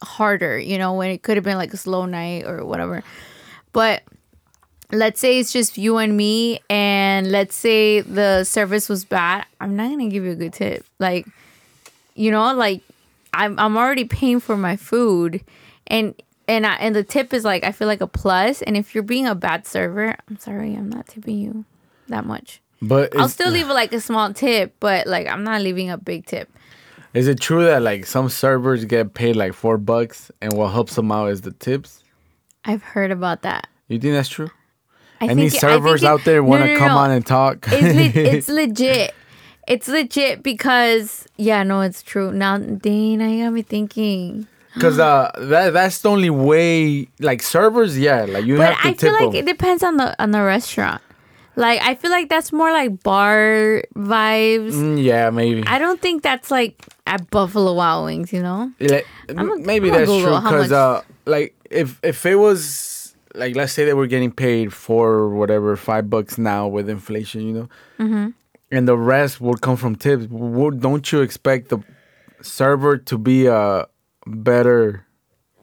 harder. 0.01 0.59
You 0.59 0.77
know 0.77 0.93
when 0.93 1.09
it 1.09 1.23
could 1.23 1.37
have 1.37 1.45
been 1.45 1.57
like 1.57 1.73
a 1.73 1.77
slow 1.77 2.05
night 2.05 2.45
or 2.45 2.65
whatever, 2.65 3.01
but 3.71 4.03
let's 4.91 5.21
say 5.21 5.39
it's 5.39 5.53
just 5.53 5.77
you 5.77 5.97
and 5.97 6.17
me, 6.17 6.59
and 6.69 7.31
let's 7.31 7.55
say 7.55 8.01
the 8.01 8.43
service 8.43 8.89
was 8.89 9.05
bad. 9.05 9.45
I'm 9.61 9.77
not 9.77 9.89
gonna 9.89 10.09
give 10.09 10.25
you 10.25 10.31
a 10.31 10.35
good 10.35 10.51
tip. 10.51 10.85
Like 10.99 11.25
you 12.15 12.31
know 12.31 12.53
like 12.53 12.81
I'm 13.33 13.57
I'm 13.59 13.77
already 13.77 14.05
paying 14.05 14.39
for 14.39 14.55
my 14.57 14.75
food, 14.75 15.43
and 15.87 16.13
and 16.47 16.65
I, 16.65 16.75
and 16.75 16.95
the 16.95 17.03
tip 17.03 17.33
is 17.33 17.43
like 17.43 17.63
I 17.63 17.71
feel 17.71 17.87
like 17.87 18.01
a 18.01 18.07
plus. 18.07 18.61
And 18.61 18.75
if 18.77 18.93
you're 18.93 19.03
being 19.03 19.27
a 19.27 19.35
bad 19.35 19.65
server, 19.65 20.15
I'm 20.29 20.37
sorry, 20.37 20.75
I'm 20.75 20.89
not 20.89 21.07
tipping 21.07 21.39
you 21.39 21.65
that 22.09 22.25
much. 22.25 22.61
But 22.81 23.17
I'll 23.17 23.29
still 23.29 23.49
leave 23.51 23.67
like 23.81 23.93
a 23.93 23.99
small 24.01 24.33
tip, 24.33 24.75
but 24.79 25.07
like 25.07 25.27
I'm 25.27 25.43
not 25.43 25.61
leaving 25.61 25.89
a 25.89 25.97
big 25.97 26.25
tip. 26.25 26.49
is 27.13 27.27
it 27.27 27.39
true 27.39 27.63
that 27.65 27.81
like 27.81 28.05
some 28.05 28.27
servers 28.29 28.85
get 28.85 29.13
paid 29.13 29.35
like 29.35 29.53
four 29.53 29.77
bucks 29.77 30.31
and 30.41 30.53
what 30.53 30.71
helps 30.73 30.95
them 30.95 31.11
out 31.11 31.27
is 31.31 31.41
the 31.41 31.51
tips? 31.53 32.03
I've 32.65 32.83
heard 32.83 33.11
about 33.11 33.41
that. 33.43 33.67
You 33.87 33.99
think 33.99 34.13
that's 34.13 34.29
true? 34.29 34.49
I 35.21 35.25
Any 35.27 35.49
think 35.49 35.53
it- 35.53 35.63
I 35.63 35.69
think 35.69 35.83
servers 35.83 36.03
it- 36.03 36.07
out 36.07 36.23
there 36.25 36.43
want 36.43 36.61
to 36.63 36.67
no, 36.67 36.73
no, 36.73 36.79
come 36.79 36.87
no. 36.89 36.97
on 36.97 37.11
and 37.11 37.25
talk? 37.25 37.65
It's, 37.71 38.15
le- 38.15 38.21
it's 38.33 38.47
legit. 38.49 39.13
It's 39.67 39.87
legit 39.87 40.43
because 40.43 41.25
yeah, 41.37 41.63
no, 41.63 41.81
it's 41.81 42.01
true. 42.03 42.31
Now, 42.31 42.57
Dane, 42.57 43.21
I 43.21 43.43
got 43.43 43.51
me 43.53 43.61
thinking. 43.61 44.47
Because 44.73 44.97
uh, 44.97 45.29
that 45.37 45.71
that's 45.73 45.99
the 46.01 46.09
only 46.09 46.31
way. 46.31 47.07
Like 47.19 47.43
servers, 47.43 47.97
yeah, 47.99 48.25
like 48.25 48.43
you 48.45 48.57
But 48.57 48.73
have 48.73 48.81
to 48.81 48.87
I 48.87 48.91
tip 48.93 48.99
feel 49.01 49.13
like 49.13 49.31
them. 49.31 49.35
it 49.35 49.45
depends 49.45 49.83
on 49.83 49.97
the 49.97 50.19
on 50.21 50.31
the 50.31 50.41
restaurant. 50.41 50.99
Like 51.55 51.79
I 51.83 51.93
feel 51.93 52.09
like 52.09 52.27
that's 52.27 52.51
more 52.51 52.71
like 52.71 53.03
bar 53.03 53.83
vibes. 53.95 54.73
Mm, 54.73 55.03
yeah, 55.03 55.29
maybe. 55.29 55.63
I 55.67 55.77
don't 55.77 56.01
think 56.01 56.23
that's 56.23 56.49
like 56.49 56.83
at 57.05 57.29
Buffalo 57.29 57.73
Wild 57.75 58.05
Wings, 58.05 58.33
you 58.33 58.41
know? 58.41 58.71
Like, 58.79 59.05
I'ma- 59.29 59.57
maybe 59.61 59.91
that's 59.91 60.09
Google 60.09 60.41
true 60.41 60.49
because 60.49 60.71
uh, 60.71 61.03
like 61.27 61.53
if 61.69 61.99
if 62.01 62.25
it 62.25 62.35
was 62.37 63.13
like 63.35 63.55
let's 63.55 63.73
say 63.73 63.85
they 63.85 63.93
were 63.93 64.07
getting 64.07 64.31
paid 64.31 64.73
for 64.73 65.29
whatever 65.29 65.75
five 65.75 66.09
bucks 66.09 66.39
now 66.39 66.67
with 66.67 66.89
inflation, 66.89 67.41
you 67.45 67.53
know, 67.53 67.69
Mm-hmm. 67.99 68.29
And 68.71 68.87
the 68.87 68.97
rest 68.97 69.39
will 69.41 69.55
come 69.55 69.77
from 69.77 69.95
tips. 69.95 70.27
Would 70.29 70.81
don't 70.81 71.09
you 71.11 71.21
expect 71.21 71.69
the 71.69 71.79
server 72.41 72.97
to 72.97 73.17
be 73.17 73.47
a 73.47 73.87
better 74.25 75.05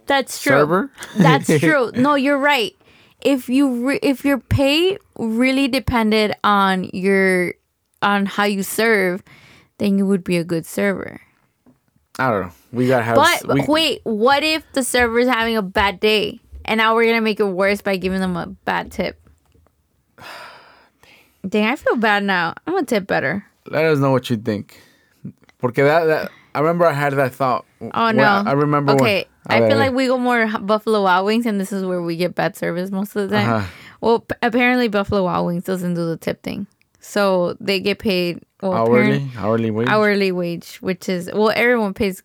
That's 0.06 0.40
true. 0.42 0.52
server? 0.52 0.92
That's 1.16 1.46
true. 1.60 1.90
No, 1.94 2.14
you're 2.14 2.38
right. 2.38 2.74
If 3.20 3.48
you 3.48 3.88
re- 3.88 4.00
if 4.02 4.24
your 4.24 4.38
pay 4.38 4.96
really 5.18 5.68
depended 5.68 6.34
on 6.42 6.84
your 6.92 7.54
on 8.02 8.24
how 8.26 8.44
you 8.44 8.62
serve, 8.62 9.22
then 9.78 9.98
you 9.98 10.06
would 10.06 10.24
be 10.24 10.38
a 10.38 10.44
good 10.44 10.64
server. 10.64 11.20
I 12.18 12.30
don't 12.30 12.40
know. 12.46 12.52
We 12.72 12.86
gotta 12.88 13.04
have. 13.04 13.16
But 13.16 13.54
we, 13.54 13.64
wait, 13.66 14.00
what 14.04 14.42
if 14.42 14.64
the 14.72 14.82
server's 14.82 15.28
having 15.28 15.56
a 15.56 15.62
bad 15.62 16.00
day 16.00 16.40
and 16.64 16.78
now 16.78 16.94
we're 16.94 17.06
gonna 17.06 17.20
make 17.20 17.40
it 17.40 17.44
worse 17.44 17.82
by 17.82 17.96
giving 17.96 18.20
them 18.20 18.36
a 18.36 18.46
bad 18.46 18.90
tip? 18.92 19.20
Dang, 21.48 21.64
I 21.66 21.76
feel 21.76 21.96
bad 21.96 22.24
now. 22.24 22.54
I'm 22.66 22.74
gonna 22.74 22.86
tip 22.86 23.06
better. 23.06 23.44
let 23.66 23.84
us 23.84 23.98
know 23.98 24.10
what 24.10 24.28
you 24.30 24.36
think. 24.36 24.78
Porque 25.58 25.76
that, 25.76 26.04
that 26.04 26.30
I 26.54 26.60
remember 26.60 26.86
I 26.86 26.92
had 26.92 27.12
that 27.14 27.34
thought. 27.34 27.64
Oh 27.80 28.06
when 28.06 28.16
no! 28.16 28.24
I, 28.24 28.42
I 28.46 28.52
remember. 28.52 28.94
when- 28.94 29.02
Okay, 29.02 29.26
A 29.48 29.54
I 29.54 29.68
feel 29.68 29.78
like 29.78 29.92
we 29.92 30.06
go 30.06 30.18
more 30.18 30.46
Buffalo 30.60 31.02
Wild 31.02 31.26
Wings, 31.26 31.46
and 31.46 31.60
this 31.60 31.72
is 31.72 31.84
where 31.84 32.02
we 32.02 32.16
get 32.16 32.34
bad 32.34 32.56
service 32.56 32.90
most 32.90 33.14
of 33.16 33.28
the 33.30 33.36
time. 33.36 33.48
Uh-huh. 33.50 33.66
Well, 34.00 34.20
p- 34.20 34.34
apparently 34.42 34.88
Buffalo 34.88 35.24
Wild 35.24 35.46
Wings 35.46 35.64
doesn't 35.64 35.94
do 35.94 36.06
the 36.06 36.16
tip 36.16 36.42
thing, 36.42 36.66
so 37.00 37.56
they 37.60 37.80
get 37.80 37.98
paid 37.98 38.40
well, 38.62 38.72
hourly 38.74 39.30
hourly 39.36 39.70
wage 39.70 39.88
hourly 39.88 40.32
wage, 40.32 40.76
which 40.82 41.08
is 41.08 41.30
well 41.32 41.52
everyone 41.54 41.94
pays. 41.94 42.22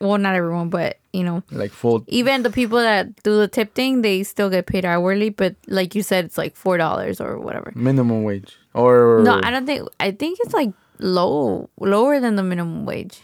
Well, 0.00 0.18
not 0.18 0.34
everyone, 0.36 0.68
but 0.70 0.98
you 1.12 1.24
know, 1.24 1.42
like 1.50 1.72
full. 1.72 2.04
even 2.06 2.42
the 2.44 2.50
people 2.50 2.78
that 2.78 3.20
do 3.24 3.36
the 3.38 3.48
tip 3.48 3.74
thing, 3.74 4.02
they 4.02 4.22
still 4.22 4.48
get 4.48 4.66
paid 4.66 4.84
hourly. 4.84 5.30
But 5.30 5.56
like 5.66 5.94
you 5.96 6.02
said, 6.02 6.24
it's 6.26 6.38
like 6.38 6.54
four 6.54 6.78
dollars 6.78 7.20
or 7.20 7.38
whatever. 7.38 7.72
minimum 7.74 8.22
wage 8.22 8.56
or 8.74 9.22
No, 9.24 9.40
I 9.42 9.50
don't 9.50 9.66
think. 9.66 9.88
I 9.98 10.12
think 10.12 10.38
it's 10.42 10.54
like 10.54 10.70
low, 11.00 11.68
lower 11.80 12.20
than 12.20 12.36
the 12.36 12.42
minimum 12.44 12.84
wage. 12.86 13.20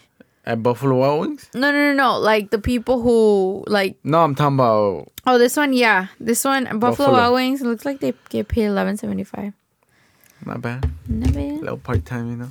at 0.47 0.62
Buffalo 0.62 0.97
Wild 0.99 1.21
Wings. 1.21 1.49
No, 1.54 1.71
no, 1.71 1.78
no, 1.78 1.95
no. 1.95 2.19
Like 2.19 2.50
the 2.50 2.59
people 2.59 3.00
who 3.00 3.62
like 3.69 3.97
No, 4.02 4.25
I'm 4.25 4.35
talking 4.35 4.57
about 4.57 5.12
Oh, 5.26 5.38
this 5.38 5.57
one, 5.57 5.73
yeah, 5.73 6.09
this 6.19 6.45
one, 6.45 6.64
Buffalo, 6.64 6.90
Buffalo. 6.90 7.12
Wild 7.12 7.35
Wings 7.35 7.62
looks 7.62 7.85
like 7.87 8.00
they 8.00 8.12
get 8.31 8.49
paid 8.49 8.64
eleven 8.66 8.97
seventy 8.97 9.25
five. 9.25 9.52
not 10.45 10.61
bad, 10.61 10.90
Not 11.09 11.33
bad. 11.33 11.61
little 11.61 11.78
part 11.78 12.04
time, 12.04 12.31
you 12.31 12.37
know. 12.37 12.50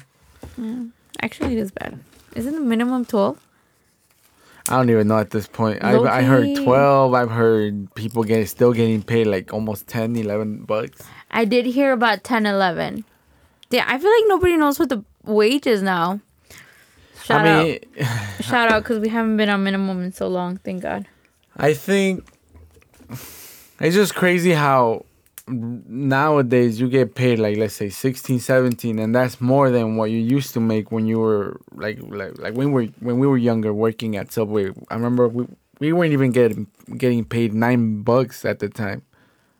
yeah. 0.57 0.85
Actually, 1.21 1.53
it 1.57 1.59
is 1.59 1.71
bad. 1.71 1.99
Isn't 2.35 2.55
the 2.55 2.61
minimum 2.61 3.03
twelve? 3.05 3.37
I 4.69 4.77
don't 4.77 4.89
even 4.89 5.07
know 5.09 5.19
at 5.19 5.31
this 5.31 5.47
point. 5.47 5.83
I 5.83 5.97
I 5.97 6.21
heard 6.21 6.55
twelve. 6.55 7.13
I've 7.13 7.31
heard 7.31 7.93
people 7.95 8.23
getting 8.23 8.45
still 8.45 8.71
getting 8.71 9.01
paid 9.01 9.27
like 9.27 9.53
almost 9.53 9.87
10, 9.87 10.15
11 10.15 10.63
bucks. 10.63 11.01
I 11.31 11.45
did 11.45 11.65
hear 11.65 11.91
about 11.91 12.23
10, 12.23 12.45
11. 12.45 13.03
Yeah, 13.71 13.85
I 13.87 13.97
feel 13.97 14.11
like 14.11 14.23
nobody 14.27 14.55
knows 14.55 14.79
what 14.79 14.89
the 14.89 15.03
wage 15.25 15.67
is 15.67 15.81
now. 15.81 16.21
Shout 17.23 17.45
I 17.45 17.63
mean, 17.63 17.79
out, 18.01 18.07
shout 18.43 18.71
out, 18.71 18.83
because 18.83 18.99
we 18.99 19.09
haven't 19.09 19.37
been 19.37 19.49
on 19.49 19.63
minimum 19.63 20.03
in 20.03 20.13
so 20.13 20.27
long. 20.27 20.57
Thank 20.57 20.83
God. 20.83 21.07
I 21.57 21.73
think 21.73 22.25
it's 23.79 23.95
just 23.95 24.15
crazy 24.15 24.51
how 24.51 25.05
nowadays 25.47 26.79
you 26.79 26.87
get 26.87 27.15
paid 27.15 27.37
like 27.37 27.57
let's 27.57 27.73
say 27.75 27.89
16 27.89 28.39
17 28.39 28.97
and 28.97 29.13
that's 29.13 29.41
more 29.41 29.69
than 29.71 29.97
what 29.97 30.09
you 30.09 30.17
used 30.17 30.53
to 30.53 30.61
make 30.61 30.89
when 30.91 31.05
you 31.05 31.19
were 31.19 31.59
like 31.75 31.99
like, 32.07 32.37
like 32.39 32.53
when 32.53 32.71
we 32.71 32.85
were 32.87 32.91
when 33.01 33.19
we 33.19 33.27
were 33.27 33.37
younger 33.37 33.73
working 33.73 34.15
at 34.15 34.31
subway 34.31 34.71
i 34.89 34.93
remember 34.95 35.27
we, 35.27 35.45
we 35.79 35.91
weren't 35.91 36.13
even 36.13 36.31
getting 36.31 36.67
getting 36.97 37.25
paid 37.25 37.53
nine 37.53 38.03
bucks 38.03 38.45
at 38.45 38.59
the 38.59 38.69
time 38.69 39.01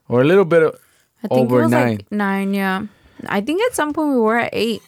or 0.08 0.22
a 0.22 0.24
little 0.24 0.44
bit 0.46 0.62
of, 0.62 0.74
I 1.22 1.28
think 1.28 1.32
over 1.50 1.60
it 1.60 1.62
was 1.64 1.70
nine 1.70 1.96
like 1.96 2.12
nine. 2.12 2.54
Yeah, 2.54 2.86
I 3.26 3.40
think 3.42 3.62
at 3.62 3.74
some 3.74 3.92
point 3.92 4.10
we 4.10 4.20
were 4.20 4.38
at 4.38 4.50
eight. 4.54 4.82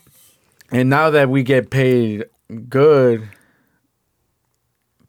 and 0.72 0.88
now 0.88 1.10
that 1.10 1.28
we 1.28 1.42
get 1.42 1.68
paid 1.70 2.24
good 2.68 3.28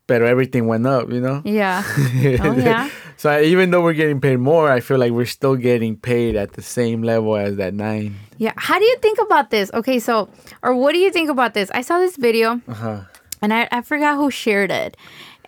but 0.06 0.22
everything 0.22 0.68
went 0.68 0.86
up 0.86 1.10
you 1.12 1.22
know 1.22 1.42
Yeah. 1.46 1.84
oh 2.44 2.56
yeah. 2.58 2.90
So 3.18 3.30
I- 3.32 3.42
even 3.44 3.72
though 3.72 3.82
we're 3.82 3.94
getting 3.94 4.22
paid 4.22 4.38
more, 4.38 4.72
I 4.72 4.80
feel 4.80 4.98
like 5.00 5.12
we're 5.12 5.26
still 5.26 5.56
getting 5.56 5.98
paid 5.98 6.36
at 6.36 6.54
the 6.54 6.62
same 6.62 7.02
level 7.02 7.36
as 7.36 7.56
that 7.58 7.74
nine. 7.74 8.16
Yeah. 8.38 8.54
How 8.56 8.78
do 8.78 8.86
you 8.86 8.98
think 9.02 9.18
about 9.20 9.50
this? 9.50 9.72
Okay, 9.74 10.00
so 10.00 10.30
or 10.62 10.76
what 10.76 10.94
do 10.94 11.00
you 11.00 11.12
think 11.12 11.30
about 11.30 11.54
this? 11.54 11.72
I 11.74 11.82
saw 11.82 11.98
this 12.00 12.16
video 12.18 12.62
Uh-huh. 12.68 13.02
and 13.42 13.54
I, 13.54 13.68
I 13.72 13.82
forgot 13.82 14.16
who 14.18 14.30
shared 14.30 14.72
it. 14.72 14.96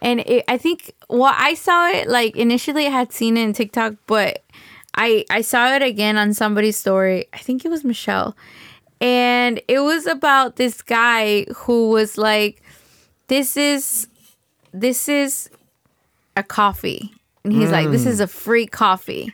and 0.02 0.22
it, 0.22 0.46
I 0.48 0.58
think 0.58 0.94
well, 1.10 1.34
I 1.38 1.54
saw 1.56 1.90
it 1.90 2.08
like 2.08 2.36
initially 2.36 2.88
I 2.88 2.90
had 2.90 3.12
seen 3.12 3.38
it 3.38 3.44
in 3.44 3.54
TikTok, 3.54 3.94
but 4.08 4.44
I 4.96 5.26
I 5.30 5.42
saw 5.42 5.76
it 5.76 5.82
again 5.84 6.18
on 6.18 6.34
somebody's 6.34 6.78
story. 6.78 7.28
I 7.34 7.38
think 7.38 7.66
it 7.66 7.70
was 7.70 7.84
Michelle, 7.84 8.34
and 9.02 9.62
it 9.68 9.80
was 9.82 10.08
about 10.08 10.56
this 10.56 10.82
guy 10.82 11.46
who 11.68 11.90
was 11.92 12.18
like, 12.18 12.64
"This 13.28 13.58
is 13.58 14.08
this 14.74 15.08
is 15.10 15.50
a 16.36 16.44
coffee," 16.44 17.12
and 17.44 17.54
he's 17.54 17.72
like, 17.72 17.90
"This 17.90 18.06
is 18.06 18.20
mm. 18.20 18.24
a 18.24 18.28
free 18.28 18.66
coffee," 18.68 19.34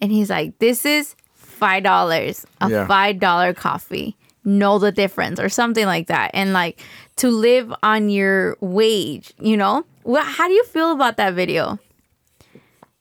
and 0.00 0.10
he's 0.12 0.30
like, 0.30 0.58
"This 0.58 0.84
is 0.84 1.14
five 1.34 1.82
dollars, 1.82 2.46
a 2.60 2.70
Yeah. 2.70 2.86
five 2.86 3.18
dollar 3.18 3.54
coffee." 3.54 4.16
Know 4.44 4.78
the 4.78 4.92
difference, 4.92 5.40
or 5.40 5.48
something 5.48 5.86
like 5.86 6.06
that, 6.06 6.30
and 6.32 6.52
like 6.52 6.80
to 7.16 7.30
live 7.30 7.72
on 7.82 8.08
your 8.10 8.56
wage, 8.60 9.34
you 9.40 9.56
know. 9.56 9.84
What? 10.04 10.24
How 10.24 10.46
do 10.46 10.54
you 10.54 10.64
feel 10.64 10.92
about 10.92 11.16
that 11.16 11.34
video? 11.34 11.80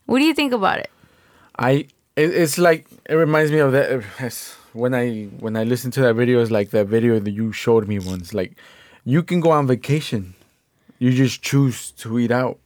What 0.08 0.20
do 0.20 0.26
you 0.26 0.34
think 0.34 0.54
about 0.54 0.80
it? 0.80 0.90
I 1.60 1.88
it's 2.18 2.58
like 2.58 2.88
it 3.08 3.14
reminds 3.16 3.52
me 3.52 3.60
of 3.60 3.74
that 3.74 4.04
when 4.74 4.96
I 4.96 5.26
when 5.40 5.56
I 5.56 5.64
listen 5.64 5.92
to 5.92 6.02
that 6.02 6.16
video. 6.16 6.42
It's 6.42 6.52
like 6.52 6.72
that 6.72 6.88
video 6.88 7.20
that 7.20 7.32
you 7.32 7.52
showed 7.52 7.88
me 7.88 8.00
once. 8.00 8.34
Like 8.34 8.56
you 9.04 9.22
can 9.22 9.40
go 9.40 9.52
on 9.52 9.68
vacation, 9.68 10.34
you 10.98 11.12
just 11.12 11.42
choose 11.42 11.92
to 11.92 12.18
eat 12.18 12.32
out 12.32 12.58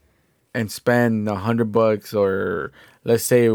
and 0.53 0.71
spend 0.71 1.27
a 1.27 1.35
hundred 1.35 1.71
bucks 1.71 2.13
or 2.13 2.71
let's 3.03 3.23
say 3.23 3.49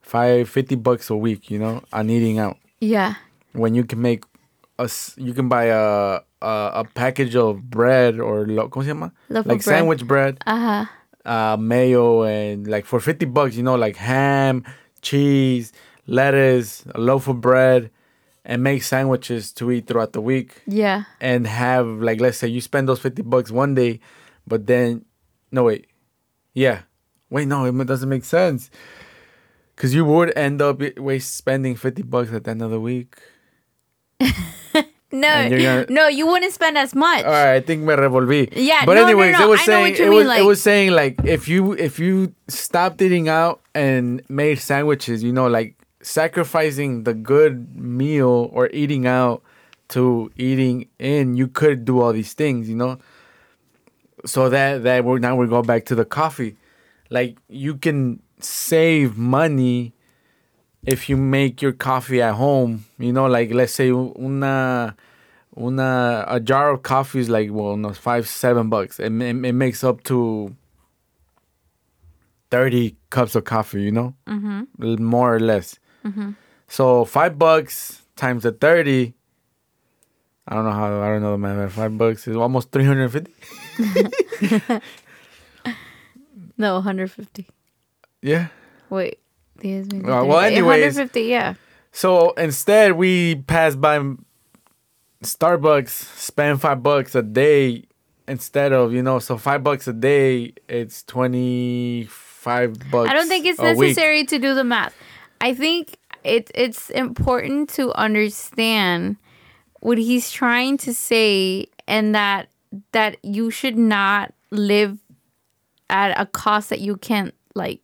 five 0.00 0.48
fifty 0.48 0.74
bucks 0.76 1.10
a 1.10 1.16
week. 1.16 1.50
You 1.50 1.58
know, 1.58 1.82
on 1.92 2.10
eating 2.10 2.38
out 2.38 2.56
Yeah, 2.80 3.14
when 3.52 3.74
you 3.74 3.84
can 3.84 4.00
make 4.00 4.24
a 4.78 4.84
s- 4.84 5.14
you 5.18 5.32
can 5.34 5.48
buy 5.48 5.64
a 5.64 6.20
a, 6.42 6.70
a 6.80 6.84
package 6.94 7.36
of 7.36 7.68
bread 7.70 8.18
or 8.18 8.46
lo, 8.46 8.68
¿cómo 8.68 8.82
se 8.82 8.88
llama? 8.88 9.12
Loaf 9.28 9.46
like 9.46 9.62
bread. 9.62 9.76
sandwich 9.76 10.06
bread 10.06 10.38
uh 10.46 10.86
huh. 11.26 11.30
uh, 11.30 11.56
mayo 11.58 12.22
and 12.22 12.66
like 12.66 12.86
for 12.86 12.98
50 13.00 13.26
bucks, 13.26 13.56
you 13.56 13.62
know, 13.62 13.74
like 13.76 13.96
ham, 13.96 14.64
cheese, 15.02 15.72
lettuce, 16.06 16.84
a 16.94 16.98
loaf 17.00 17.28
of 17.28 17.40
bread, 17.42 17.90
and 18.44 18.62
make 18.62 18.82
sandwiches 18.82 19.52
to 19.52 19.70
eat 19.70 19.86
throughout 19.86 20.14
the 20.14 20.20
week. 20.22 20.62
Yeah, 20.66 21.04
And 21.20 21.46
have, 21.46 21.86
like, 22.00 22.20
let's 22.22 22.38
say 22.38 22.48
you 22.48 22.62
spend 22.62 22.88
those 22.88 23.00
50 23.00 23.20
bucks 23.22 23.50
one 23.50 23.74
day, 23.74 24.00
but 24.46 24.66
then, 24.66 25.04
no, 25.52 25.64
wait. 25.64 25.86
Yeah. 26.60 26.82
Wait, 27.30 27.48
no, 27.48 27.64
it 27.64 27.86
doesn't 27.86 28.08
make 28.08 28.24
sense. 28.24 28.70
Because 29.74 29.94
you 29.94 30.04
would 30.04 30.36
end 30.36 30.60
up 30.60 30.82
waste 30.98 31.36
spending 31.36 31.74
50 31.74 32.02
bucks 32.02 32.32
at 32.32 32.44
the 32.44 32.50
end 32.50 32.60
of 32.60 32.70
the 32.70 32.80
week. 32.80 33.16
no, 34.20 35.48
gonna- 35.48 35.86
no, 35.88 36.08
you 36.08 36.26
wouldn't 36.26 36.52
spend 36.52 36.76
as 36.76 36.94
much. 36.94 37.24
All 37.24 37.30
right, 37.32 37.54
I 37.54 37.60
think 37.60 37.82
me 37.82 37.94
revolví. 37.94 38.52
Yeah, 38.52 38.84
but 38.84 38.94
no, 38.94 39.02
no, 39.02 39.06
anyways, 39.08 39.38
no, 39.38 39.46
it 39.46 39.48
was 39.48 39.60
I 39.60 39.64
saying 39.64 39.96
it 39.96 40.10
was 40.10 40.26
like- 40.26 40.40
it 40.40 40.44
was 40.44 40.60
saying 40.60 40.90
like 40.92 41.14
if 41.24 41.48
you 41.48 41.72
if 41.72 41.98
you 41.98 42.34
stopped 42.48 43.00
eating 43.00 43.28
out 43.30 43.60
and 43.74 44.20
made 44.28 44.58
sandwiches, 44.58 45.22
you 45.22 45.32
know, 45.32 45.46
like 45.48 45.76
sacrificing 46.02 47.04
the 47.04 47.14
good 47.14 47.74
meal 47.74 48.50
or 48.52 48.68
eating 48.72 49.06
out 49.06 49.42
to 49.88 50.30
eating 50.36 50.88
in, 50.98 51.34
you 51.36 51.48
could 51.48 51.84
do 51.86 52.00
all 52.02 52.12
these 52.12 52.34
things, 52.34 52.68
you 52.68 52.76
know. 52.76 52.98
So 54.26 54.48
that 54.48 54.82
that 54.82 55.04
we're 55.04 55.18
now 55.18 55.36
we 55.36 55.46
go 55.46 55.62
back 55.62 55.86
to 55.86 55.94
the 55.94 56.04
coffee, 56.04 56.56
like 57.10 57.38
you 57.48 57.76
can 57.76 58.22
save 58.40 59.16
money 59.16 59.92
if 60.84 61.08
you 61.08 61.16
make 61.16 61.62
your 61.62 61.72
coffee 61.72 62.20
at 62.22 62.34
home. 62.34 62.84
You 62.98 63.12
know, 63.12 63.26
like 63.26 63.52
let's 63.52 63.72
say 63.72 63.88
una 63.90 64.96
una 65.56 66.24
a 66.28 66.40
jar 66.40 66.70
of 66.70 66.82
coffee 66.82 67.20
is 67.20 67.28
like 67.28 67.50
well 67.50 67.76
no 67.76 67.92
five 67.92 68.28
seven 68.28 68.68
bucks. 68.68 68.98
It, 69.00 69.12
it, 69.12 69.44
it 69.44 69.52
makes 69.52 69.82
up 69.84 70.02
to 70.04 70.54
30 72.50 72.96
cups 73.10 73.36
of 73.36 73.44
coffee 73.44 73.82
you 73.82 73.92
know? 73.92 74.14
Mm-hmm. 74.26 75.04
more 75.04 75.36
or 75.36 75.40
less. 75.40 75.78
So 76.66 77.04
five 77.04 77.38
bucks 77.38 78.02
times 78.16 78.42
the 78.42 78.52
30 78.52 79.14
i 80.46 80.54
don't 80.54 80.64
know 80.64 80.72
how 80.72 81.00
i 81.00 81.08
don't 81.08 81.22
know 81.22 81.32
the 81.32 81.38
math 81.38 81.72
five 81.72 81.96
bucks 81.96 82.28
is 82.28 82.36
almost 82.36 82.70
350 82.70 83.32
No, 86.56 86.74
150. 86.74 87.48
yeah 88.22 88.48
Wait. 88.90 89.18
Uh, 89.58 89.82
well, 90.02 90.40
30. 90.40 90.54
anyways. 90.56 90.96
150, 90.96 91.22
yeah. 91.22 91.54
So 91.92 92.30
instead, 92.32 92.92
we 92.92 93.36
pass 93.46 93.74
by 93.76 93.98
Starbucks, 95.22 95.88
spend 95.88 96.60
five 96.60 96.82
bucks 96.82 97.14
a 97.14 97.22
day 97.22 97.84
instead 98.30 98.72
of 98.72 98.92
you 98.92 99.02
know, 99.02 99.18
so 99.18 99.36
five 99.36 99.62
bucks 99.62 99.86
a 99.88 99.92
day, 99.92 100.54
it's 100.68 101.02
twenty 101.02 102.06
five 102.08 102.90
bucks. 102.90 103.10
I 103.10 103.12
don't 103.12 103.28
think 103.28 103.44
it's 103.44 103.58
a 103.58 103.74
week. 103.74 103.88
necessary 103.90 104.24
to 104.24 104.38
do 104.38 104.54
the 104.54 104.64
math. 104.64 104.94
I 105.40 105.52
think 105.52 105.96
it, 106.24 106.50
it's 106.54 106.90
important 106.90 107.68
to 107.70 107.92
understand 107.92 109.16
what 109.80 109.98
he's 109.98 110.30
trying 110.30 110.78
to 110.78 110.94
say 110.94 111.66
and 111.88 112.14
that 112.14 112.48
that 112.92 113.16
you 113.22 113.50
should 113.50 113.76
not 113.76 114.32
live 114.50 114.98
at 115.88 116.18
a 116.20 116.26
cost 116.26 116.70
that 116.70 116.80
you 116.80 116.96
can't 116.96 117.34
like 117.54 117.80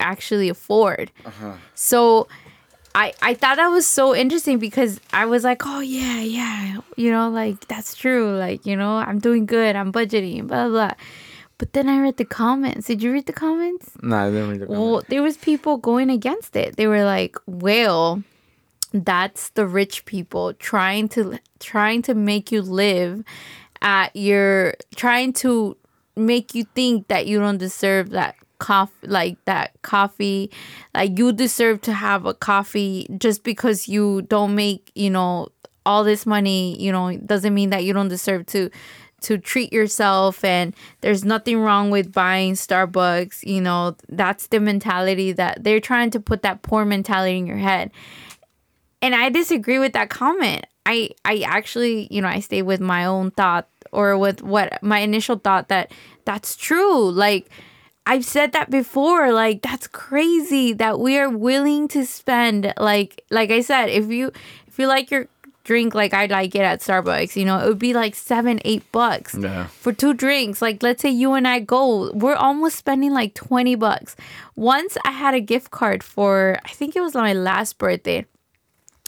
actually 0.00 0.48
afford. 0.48 1.10
Uh-huh. 1.24 1.54
So 1.74 2.28
I 2.94 3.12
I 3.22 3.34
thought 3.34 3.56
that 3.56 3.68
was 3.68 3.86
so 3.86 4.14
interesting 4.14 4.58
because 4.58 5.00
I 5.12 5.26
was 5.26 5.44
like, 5.44 5.62
oh 5.64 5.80
yeah, 5.80 6.20
yeah, 6.20 6.78
you 6.96 7.10
know, 7.10 7.28
like 7.28 7.68
that's 7.68 7.94
true. 7.94 8.36
Like 8.36 8.64
you 8.66 8.76
know, 8.76 8.96
I'm 8.96 9.18
doing 9.18 9.46
good. 9.46 9.76
I'm 9.76 9.92
budgeting, 9.92 10.46
blah 10.46 10.68
blah. 10.68 10.92
But 11.58 11.72
then 11.72 11.88
I 11.88 11.98
read 11.98 12.16
the 12.16 12.24
comments. 12.24 12.86
Did 12.86 13.02
you 13.02 13.12
read 13.12 13.26
the 13.26 13.32
comments? 13.32 13.90
No, 14.00 14.16
I 14.16 14.30
didn't 14.30 14.50
read 14.50 14.60
the 14.60 14.66
comment. 14.66 14.80
Well, 14.80 15.02
there 15.08 15.22
was 15.22 15.36
people 15.36 15.76
going 15.76 16.08
against 16.08 16.54
it. 16.54 16.76
They 16.76 16.86
were 16.86 17.04
like, 17.04 17.36
"Well, 17.46 18.22
that's 18.92 19.50
the 19.50 19.66
rich 19.66 20.04
people 20.04 20.54
trying 20.54 21.08
to 21.10 21.38
trying 21.58 22.02
to 22.02 22.14
make 22.14 22.52
you 22.52 22.62
live 22.62 23.24
Uh, 23.82 23.86
at 23.98 24.16
your 24.16 24.74
trying 24.96 25.32
to 25.32 25.76
make 26.16 26.54
you 26.54 26.64
think 26.74 27.08
that 27.08 27.26
you 27.26 27.38
don't 27.38 27.58
deserve 27.58 28.10
that 28.10 28.34
coffee 28.58 29.06
like 29.06 29.36
that 29.44 29.70
coffee 29.82 30.50
like 30.94 31.16
you 31.16 31.32
deserve 31.32 31.80
to 31.80 31.92
have 31.92 32.26
a 32.26 32.34
coffee 32.34 33.06
just 33.18 33.44
because 33.44 33.86
you 33.86 34.22
don't 34.22 34.54
make 34.54 34.90
you 34.96 35.08
know 35.08 35.46
all 35.86 36.02
this 36.02 36.26
money 36.26 36.80
you 36.82 36.90
know 36.90 37.16
doesn't 37.18 37.54
mean 37.54 37.70
that 37.70 37.84
you 37.84 37.92
don't 37.92 38.08
deserve 38.08 38.44
to 38.46 38.68
to 39.20 39.38
treat 39.38 39.72
yourself 39.72 40.44
and 40.44 40.74
there's 41.02 41.24
nothing 41.24 41.60
wrong 41.60 41.90
with 41.90 42.12
buying 42.12 42.54
starbucks 42.54 43.46
you 43.46 43.60
know 43.60 43.96
that's 44.08 44.48
the 44.48 44.58
mentality 44.58 45.30
that 45.30 45.62
they're 45.62 45.80
trying 45.80 46.10
to 46.10 46.18
put 46.18 46.42
that 46.42 46.62
poor 46.62 46.84
mentality 46.84 47.38
in 47.38 47.46
your 47.46 47.56
head 47.56 47.92
and 49.00 49.14
I 49.14 49.28
disagree 49.28 49.78
with 49.78 49.92
that 49.92 50.10
comment. 50.10 50.66
I 50.88 51.10
I 51.24 51.34
actually, 51.56 52.08
you 52.10 52.20
know, 52.22 52.28
I 52.28 52.40
stay 52.40 52.62
with 52.62 52.80
my 52.80 53.04
own 53.04 53.30
thought 53.30 53.68
or 53.92 54.16
with 54.16 54.40
what 54.42 54.82
my 54.82 55.00
initial 55.00 55.36
thought 55.36 55.68
that 55.68 55.92
that's 56.24 56.56
true. 56.56 57.10
Like 57.10 57.50
I've 58.06 58.24
said 58.24 58.52
that 58.52 58.70
before, 58.70 59.32
like 59.32 59.60
that's 59.60 59.86
crazy 59.86 60.72
that 60.80 60.98
we 60.98 61.18
are 61.18 61.28
willing 61.28 61.88
to 61.88 62.06
spend 62.06 62.72
like 62.80 63.22
like 63.30 63.50
I 63.50 63.60
said, 63.60 63.90
if 63.90 64.06
you 64.08 64.32
if 64.66 64.78
you 64.78 64.86
like 64.88 65.10
your 65.10 65.28
drink 65.68 65.92
like 65.94 66.14
I 66.14 66.24
like 66.24 66.54
it 66.54 66.64
at 66.64 66.80
Starbucks, 66.80 67.36
you 67.36 67.44
know, 67.44 67.58
it 67.60 67.68
would 67.68 67.78
be 67.78 67.92
like 67.92 68.14
7 68.14 68.58
8 68.64 68.90
bucks 68.90 69.36
Yeah. 69.38 69.66
for 69.66 69.92
two 69.92 70.14
drinks. 70.14 70.62
Like, 70.62 70.82
let's 70.82 71.02
say 71.02 71.10
you 71.10 71.34
and 71.34 71.46
I 71.46 71.60
go, 71.60 72.10
we're 72.16 72.40
almost 72.40 72.76
spending 72.78 73.12
like 73.12 73.34
20 73.34 73.74
bucks. 73.76 74.16
Once 74.56 74.96
I 75.04 75.10
had 75.12 75.34
a 75.34 75.40
gift 75.44 75.70
card 75.70 76.00
for, 76.02 76.56
I 76.64 76.70
think 76.72 76.96
it 76.96 77.02
was 77.02 77.14
on 77.14 77.22
my 77.22 77.34
last 77.34 77.76
birthday. 77.76 78.24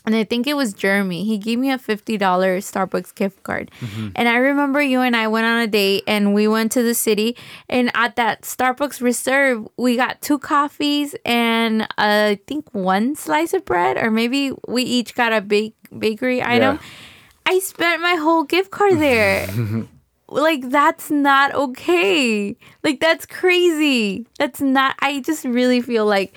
And 0.06 0.14
I 0.14 0.24
think 0.24 0.46
it 0.46 0.54
was 0.54 0.72
Jeremy. 0.72 1.24
He 1.24 1.36
gave 1.36 1.58
me 1.58 1.70
a 1.70 1.78
$50 1.78 2.18
Starbucks 2.18 3.14
gift 3.14 3.42
card. 3.42 3.70
And 4.14 4.28
I 4.28 4.36
remember 4.36 4.80
you 4.80 5.00
and 5.02 5.14
I 5.14 5.28
went 5.28 5.46
on 5.46 5.60
a 5.60 5.66
date 5.66 6.04
and 6.06 6.32
we 6.32 6.48
went 6.48 6.72
to 6.72 6.82
the 6.82 6.94
city. 6.94 7.36
And 7.68 7.90
at 7.94 8.16
that 8.16 8.42
Starbucks 8.42 9.02
Reserve, 9.02 9.68
we 9.76 9.96
got 9.96 10.20
two 10.22 10.38
coffees 10.38 11.14
and 11.24 11.82
uh, 11.82 11.86
I 11.98 12.40
think 12.46 12.72
one 12.72 13.14
slice 13.14 13.52
of 13.52 13.64
bread, 13.64 13.98
or 13.98 14.10
maybe 14.10 14.52
we 14.66 14.82
each 14.82 15.14
got 15.14 15.32
a 15.34 15.40
bake- 15.42 15.76
bakery 15.96 16.42
item. 16.42 16.76
Yeah. 16.76 17.52
I 17.54 17.58
spent 17.58 18.00
my 18.00 18.14
whole 18.14 18.44
gift 18.44 18.70
card 18.70 18.98
there. 18.98 19.48
like 20.30 20.70
that's 20.70 21.10
not 21.10 21.54
okay. 21.54 22.56
Like 22.82 23.00
that's 23.00 23.26
crazy. 23.26 24.26
That's 24.38 24.60
not 24.60 24.94
I 25.00 25.20
just 25.20 25.44
really 25.44 25.80
feel 25.80 26.06
like 26.06 26.32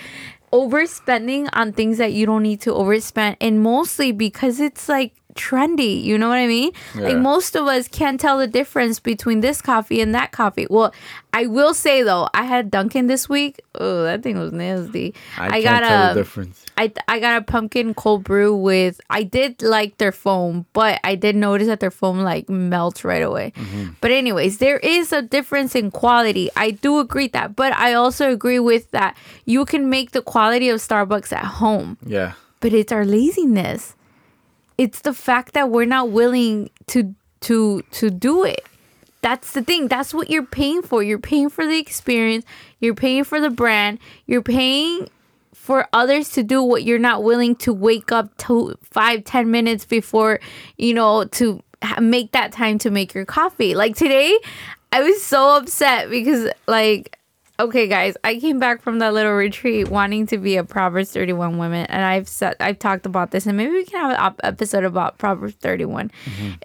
overspending 0.53 1.49
on 1.53 1.73
things 1.73 1.97
that 1.97 2.13
you 2.13 2.27
don't 2.27 2.43
need 2.43 2.61
to 2.61 2.69
overspend 2.69 3.35
and 3.41 3.59
mostly 3.59 4.11
because 4.11 4.59
it's 4.59 4.87
like 4.87 5.15
trendy. 5.35 6.01
You 6.03 6.17
know 6.17 6.29
what 6.29 6.37
I 6.37 6.47
mean? 6.47 6.71
Like 6.95 7.17
most 7.17 7.55
of 7.55 7.65
us 7.67 7.87
can't 7.87 8.19
tell 8.19 8.37
the 8.37 8.47
difference 8.47 8.99
between 8.99 9.41
this 9.41 9.61
coffee 9.61 10.01
and 10.01 10.13
that 10.15 10.31
coffee. 10.31 10.67
Well, 10.69 10.93
I 11.35 11.47
will 11.47 11.73
say 11.73 12.03
though, 12.03 12.29
I 12.33 12.43
had 12.43 12.69
Dunkin' 12.69 13.07
this 13.07 13.27
week. 13.27 13.61
Oh, 13.75 14.03
that 14.03 14.21
thing 14.21 14.37
was 14.37 14.51
nasty. 14.51 15.15
I, 15.37 15.61
got 15.61 15.81
can't 15.81 15.85
tell 15.85 16.11
a 16.11 16.13
difference. 16.13 16.65
I 16.77 16.91
I 17.07 17.19
got 17.19 17.41
a 17.41 17.43
pumpkin 17.43 17.93
cold 17.95 18.23
brew 18.23 18.55
with. 18.55 19.01
I 19.09 19.23
did 19.23 19.61
like 19.63 19.97
their 19.97 20.11
foam, 20.11 20.65
but 20.73 20.99
I 21.03 21.15
did 21.15 21.35
notice 21.35 21.67
that 21.67 21.79
their 21.79 21.89
foam 21.91 22.19
like 22.19 22.49
melts 22.49 23.03
right 23.03 23.23
away. 23.23 23.53
Mm-hmm. 23.55 23.93
But 24.01 24.11
anyways, 24.11 24.59
there 24.59 24.77
is 24.79 25.11
a 25.11 25.21
difference 25.23 25.73
in 25.75 25.89
quality. 25.89 26.49
I 26.55 26.71
do 26.71 26.99
agree 26.99 27.27
that, 27.29 27.55
but 27.55 27.73
I 27.73 27.93
also 27.93 28.31
agree 28.31 28.59
with 28.59 28.91
that. 28.91 29.17
You 29.45 29.65
can 29.65 29.89
make 29.89 30.11
the 30.11 30.21
quality 30.21 30.69
of 30.69 30.79
Starbucks 30.79 31.33
at 31.33 31.45
home, 31.45 31.97
Yeah. 32.05 32.33
but 32.59 32.73
it's 32.73 32.91
our 32.91 33.05
laziness. 33.05 33.95
It's 34.77 35.01
the 35.01 35.13
fact 35.13 35.53
that 35.53 35.69
we're 35.69 35.85
not 35.85 36.09
willing 36.09 36.69
to 36.87 37.15
to 37.41 37.81
to 37.91 38.09
do 38.09 38.43
it. 38.43 38.65
That's 39.21 39.53
the 39.53 39.63
thing. 39.63 39.87
That's 39.87 40.13
what 40.13 40.29
you're 40.29 40.45
paying 40.45 40.81
for. 40.81 41.01
You're 41.01 41.19
paying 41.19 41.49
for 41.49 41.65
the 41.65 41.77
experience. 41.77 42.45
You're 42.79 42.95
paying 42.95 43.23
for 43.23 43.39
the 43.39 43.49
brand. 43.49 43.99
You're 44.25 44.41
paying 44.41 45.07
for 45.63 45.87
others 45.93 46.29
to 46.31 46.43
do 46.43 46.61
what 46.61 46.83
you're 46.83 46.99
not 46.99 47.23
willing 47.23 47.55
to 47.55 47.71
wake 47.71 48.11
up 48.11 48.35
to 48.35 48.75
five 48.83 49.23
ten 49.23 49.49
minutes 49.49 49.85
before 49.85 50.41
you 50.77 50.93
know 50.93 51.23
to 51.25 51.63
make 52.01 52.33
that 52.33 52.51
time 52.51 52.77
to 52.77 52.89
make 52.89 53.13
your 53.13 53.23
coffee 53.23 53.73
like 53.73 53.95
today 53.95 54.37
i 54.91 55.01
was 55.01 55.23
so 55.23 55.55
upset 55.55 56.09
because 56.09 56.49
like 56.67 57.17
okay 57.63 57.87
guys 57.87 58.15
i 58.23 58.37
came 58.39 58.59
back 58.59 58.81
from 58.81 58.99
that 58.99 59.13
little 59.13 59.31
retreat 59.33 59.89
wanting 59.89 60.27
to 60.27 60.37
be 60.37 60.57
a 60.57 60.63
proverbs 60.63 61.11
31 61.11 61.57
woman 61.57 61.85
and 61.87 62.03
i've 62.03 62.27
said 62.27 62.55
i've 62.59 62.77
talked 62.77 63.05
about 63.05 63.31
this 63.31 63.45
and 63.45 63.55
maybe 63.55 63.71
we 63.71 63.85
can 63.85 63.99
have 64.01 64.11
an 64.11 64.17
op- 64.17 64.39
episode 64.43 64.83
about 64.83 65.17
proverbs 65.17 65.55
31 65.61 66.11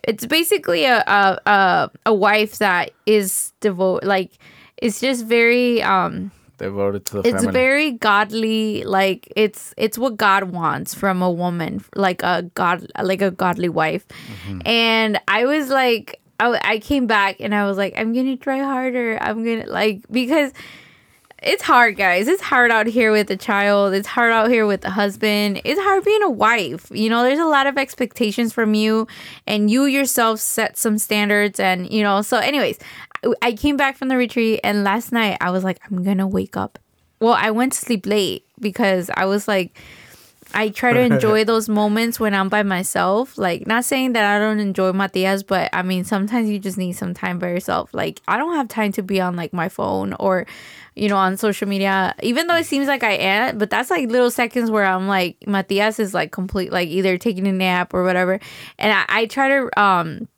it's 0.03 0.27
basically 0.27 0.85
a, 0.85 0.99
a 1.07 1.39
a 1.47 1.91
a 2.07 2.15
wife 2.15 2.59
that 2.59 2.91
is 3.07 3.53
devote 3.61 4.03
like 4.03 4.33
it's 4.77 5.01
just 5.01 5.25
very 5.25 5.83
um 5.83 6.31
Devoted 6.59 7.05
to 7.07 7.13
the 7.13 7.19
it's 7.21 7.29
feminine. 7.31 7.53
very 7.53 7.91
godly 7.93 8.83
like 8.83 9.33
it's 9.37 9.73
it's 9.77 9.97
what 9.97 10.17
god 10.17 10.51
wants 10.51 10.93
from 10.93 11.23
a 11.23 11.31
woman 11.31 11.85
like 11.95 12.21
a 12.25 12.43
god 12.55 12.85
like 13.01 13.23
a 13.23 13.31
godly 13.31 13.69
wife. 13.69 14.05
And 14.67 15.21
i 15.29 15.45
was 15.45 15.69
like 15.69 16.21
I, 16.41 16.59
I 16.65 16.79
came 16.81 17.07
back 17.07 17.37
and 17.39 17.55
i 17.55 17.65
was 17.65 17.77
like 17.77 17.95
i'm 17.97 18.13
gonna 18.13 18.37
try 18.37 18.59
harder. 18.59 19.19
I'm 19.21 19.45
gonna 19.45 19.67
like 19.71 20.03
because 20.11 20.51
it's 21.43 21.63
hard 21.63 21.97
guys. 21.97 22.27
It's 22.29 22.43
hard 22.43 22.71
out 22.71 22.87
here 22.87 23.13
with 23.13 23.31
a 23.31 23.37
child. 23.37 23.95
It's 23.95 24.09
hard 24.09 24.33
out 24.33 24.51
here 24.51 24.67
with 24.67 24.85
a 24.85 24.91
husband. 24.91 25.61
It's 25.65 25.81
hard 25.81 26.05
being 26.05 26.23
a 26.23 26.31
wife. 26.31 26.91
You 26.93 27.09
know 27.09 27.23
there's 27.23 27.39
a 27.39 27.45
lot 27.47 27.67
of 27.67 27.79
expectations 27.79 28.53
from 28.53 28.75
you 28.75 29.07
and 29.47 29.71
you 29.71 29.85
yourself 29.85 30.41
set 30.41 30.77
some 30.77 30.99
standards 30.99 31.61
and 31.61 31.91
you 31.93 32.03
know 32.03 32.23
so 32.23 32.39
anyways 32.39 32.79
I- 33.43 33.53
came 33.53 33.77
back 33.77 33.97
from 33.97 34.09
the 34.09 34.17
retreat 34.17 34.61
and 34.63 34.85
last 34.85 35.11
night 35.13 35.39
i 35.41 35.51
was 35.51 35.65
like 35.65 35.79
i'm 35.91 36.03
gonna 36.05 36.27
wake 36.27 36.57
up. 36.57 36.79
Well 37.21 37.33
i 37.35 37.51
went 37.51 37.73
to 37.73 37.79
sleep 37.79 38.07
late 38.07 38.45
because 38.61 39.11
i 39.15 39.25
was 39.25 39.49
like 39.49 39.77
I 40.55 40.71
try 40.71 40.93
to 40.93 41.01
enjoy 41.15 41.45
those 41.45 41.69
moments 41.69 42.19
when 42.19 42.35
I'm 42.35 42.49
by 42.49 42.63
myself. 42.63 43.37
Like, 43.39 43.67
not 43.67 43.85
saying 43.85 44.13
that 44.15 44.25
I 44.25 44.39
don't 44.39 44.61
enjoy 44.61 44.93
Matias, 44.93 45.43
but 45.43 45.71
I 45.73 45.83
mean, 45.83 46.05
sometimes 46.05 46.49
you 46.49 46.59
just 46.59 46.79
need 46.79 46.93
some 46.93 47.15
time 47.15 47.39
by 47.39 47.49
yourself. 47.49 47.93
Like, 47.93 48.21
I 48.29 48.39
don't 48.39 48.55
have 48.55 48.69
time 48.69 48.93
to 48.93 49.03
be 49.03 49.21
on 49.21 49.37
like 49.37 49.53
my 49.53 49.69
phone 49.69 50.15
or, 50.15 50.47
you 50.95 51.09
know, 51.09 51.17
on 51.17 51.37
social 51.37 51.69
media, 51.69 52.15
even 52.23 52.47
though 52.47 52.57
it 52.57 52.67
seems 52.67 52.89
like 52.89 53.03
I 53.03 53.13
am, 53.13 53.59
but 53.59 53.71
that's 53.71 53.91
like 53.91 54.09
little 54.09 54.31
seconds 54.31 54.71
where 54.71 54.85
I'm 54.85 55.07
like, 55.07 55.37
Matias 55.47 55.99
is 55.99 56.15
like 56.15 56.33
complete, 56.33 56.73
like 56.73 56.89
either 56.89 57.19
taking 57.19 57.47
a 57.47 57.53
nap 57.53 57.95
or 57.95 58.03
whatever. 58.03 58.41
And 58.79 58.93
I, 58.93 59.05
I 59.09 59.27
try 59.27 59.49
to, 59.49 59.81
um, 59.81 60.29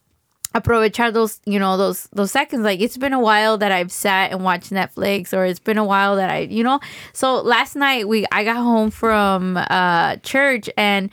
aprovechar 0.54 1.12
those 1.12 1.40
you 1.46 1.58
know 1.58 1.76
those 1.76 2.08
those 2.12 2.30
seconds 2.30 2.62
like 2.62 2.80
it's 2.80 2.96
been 2.96 3.12
a 3.12 3.20
while 3.20 3.56
that 3.56 3.70
i've 3.70 3.92
sat 3.92 4.32
and 4.32 4.42
watched 4.42 4.70
netflix 4.70 5.32
or 5.32 5.44
it's 5.44 5.60
been 5.60 5.78
a 5.78 5.84
while 5.84 6.16
that 6.16 6.28
i 6.30 6.38
you 6.38 6.64
know 6.64 6.80
so 7.12 7.40
last 7.40 7.76
night 7.76 8.08
we 8.08 8.26
i 8.32 8.42
got 8.42 8.56
home 8.56 8.90
from 8.90 9.56
uh 9.56 10.16
church 10.16 10.68
and 10.76 11.10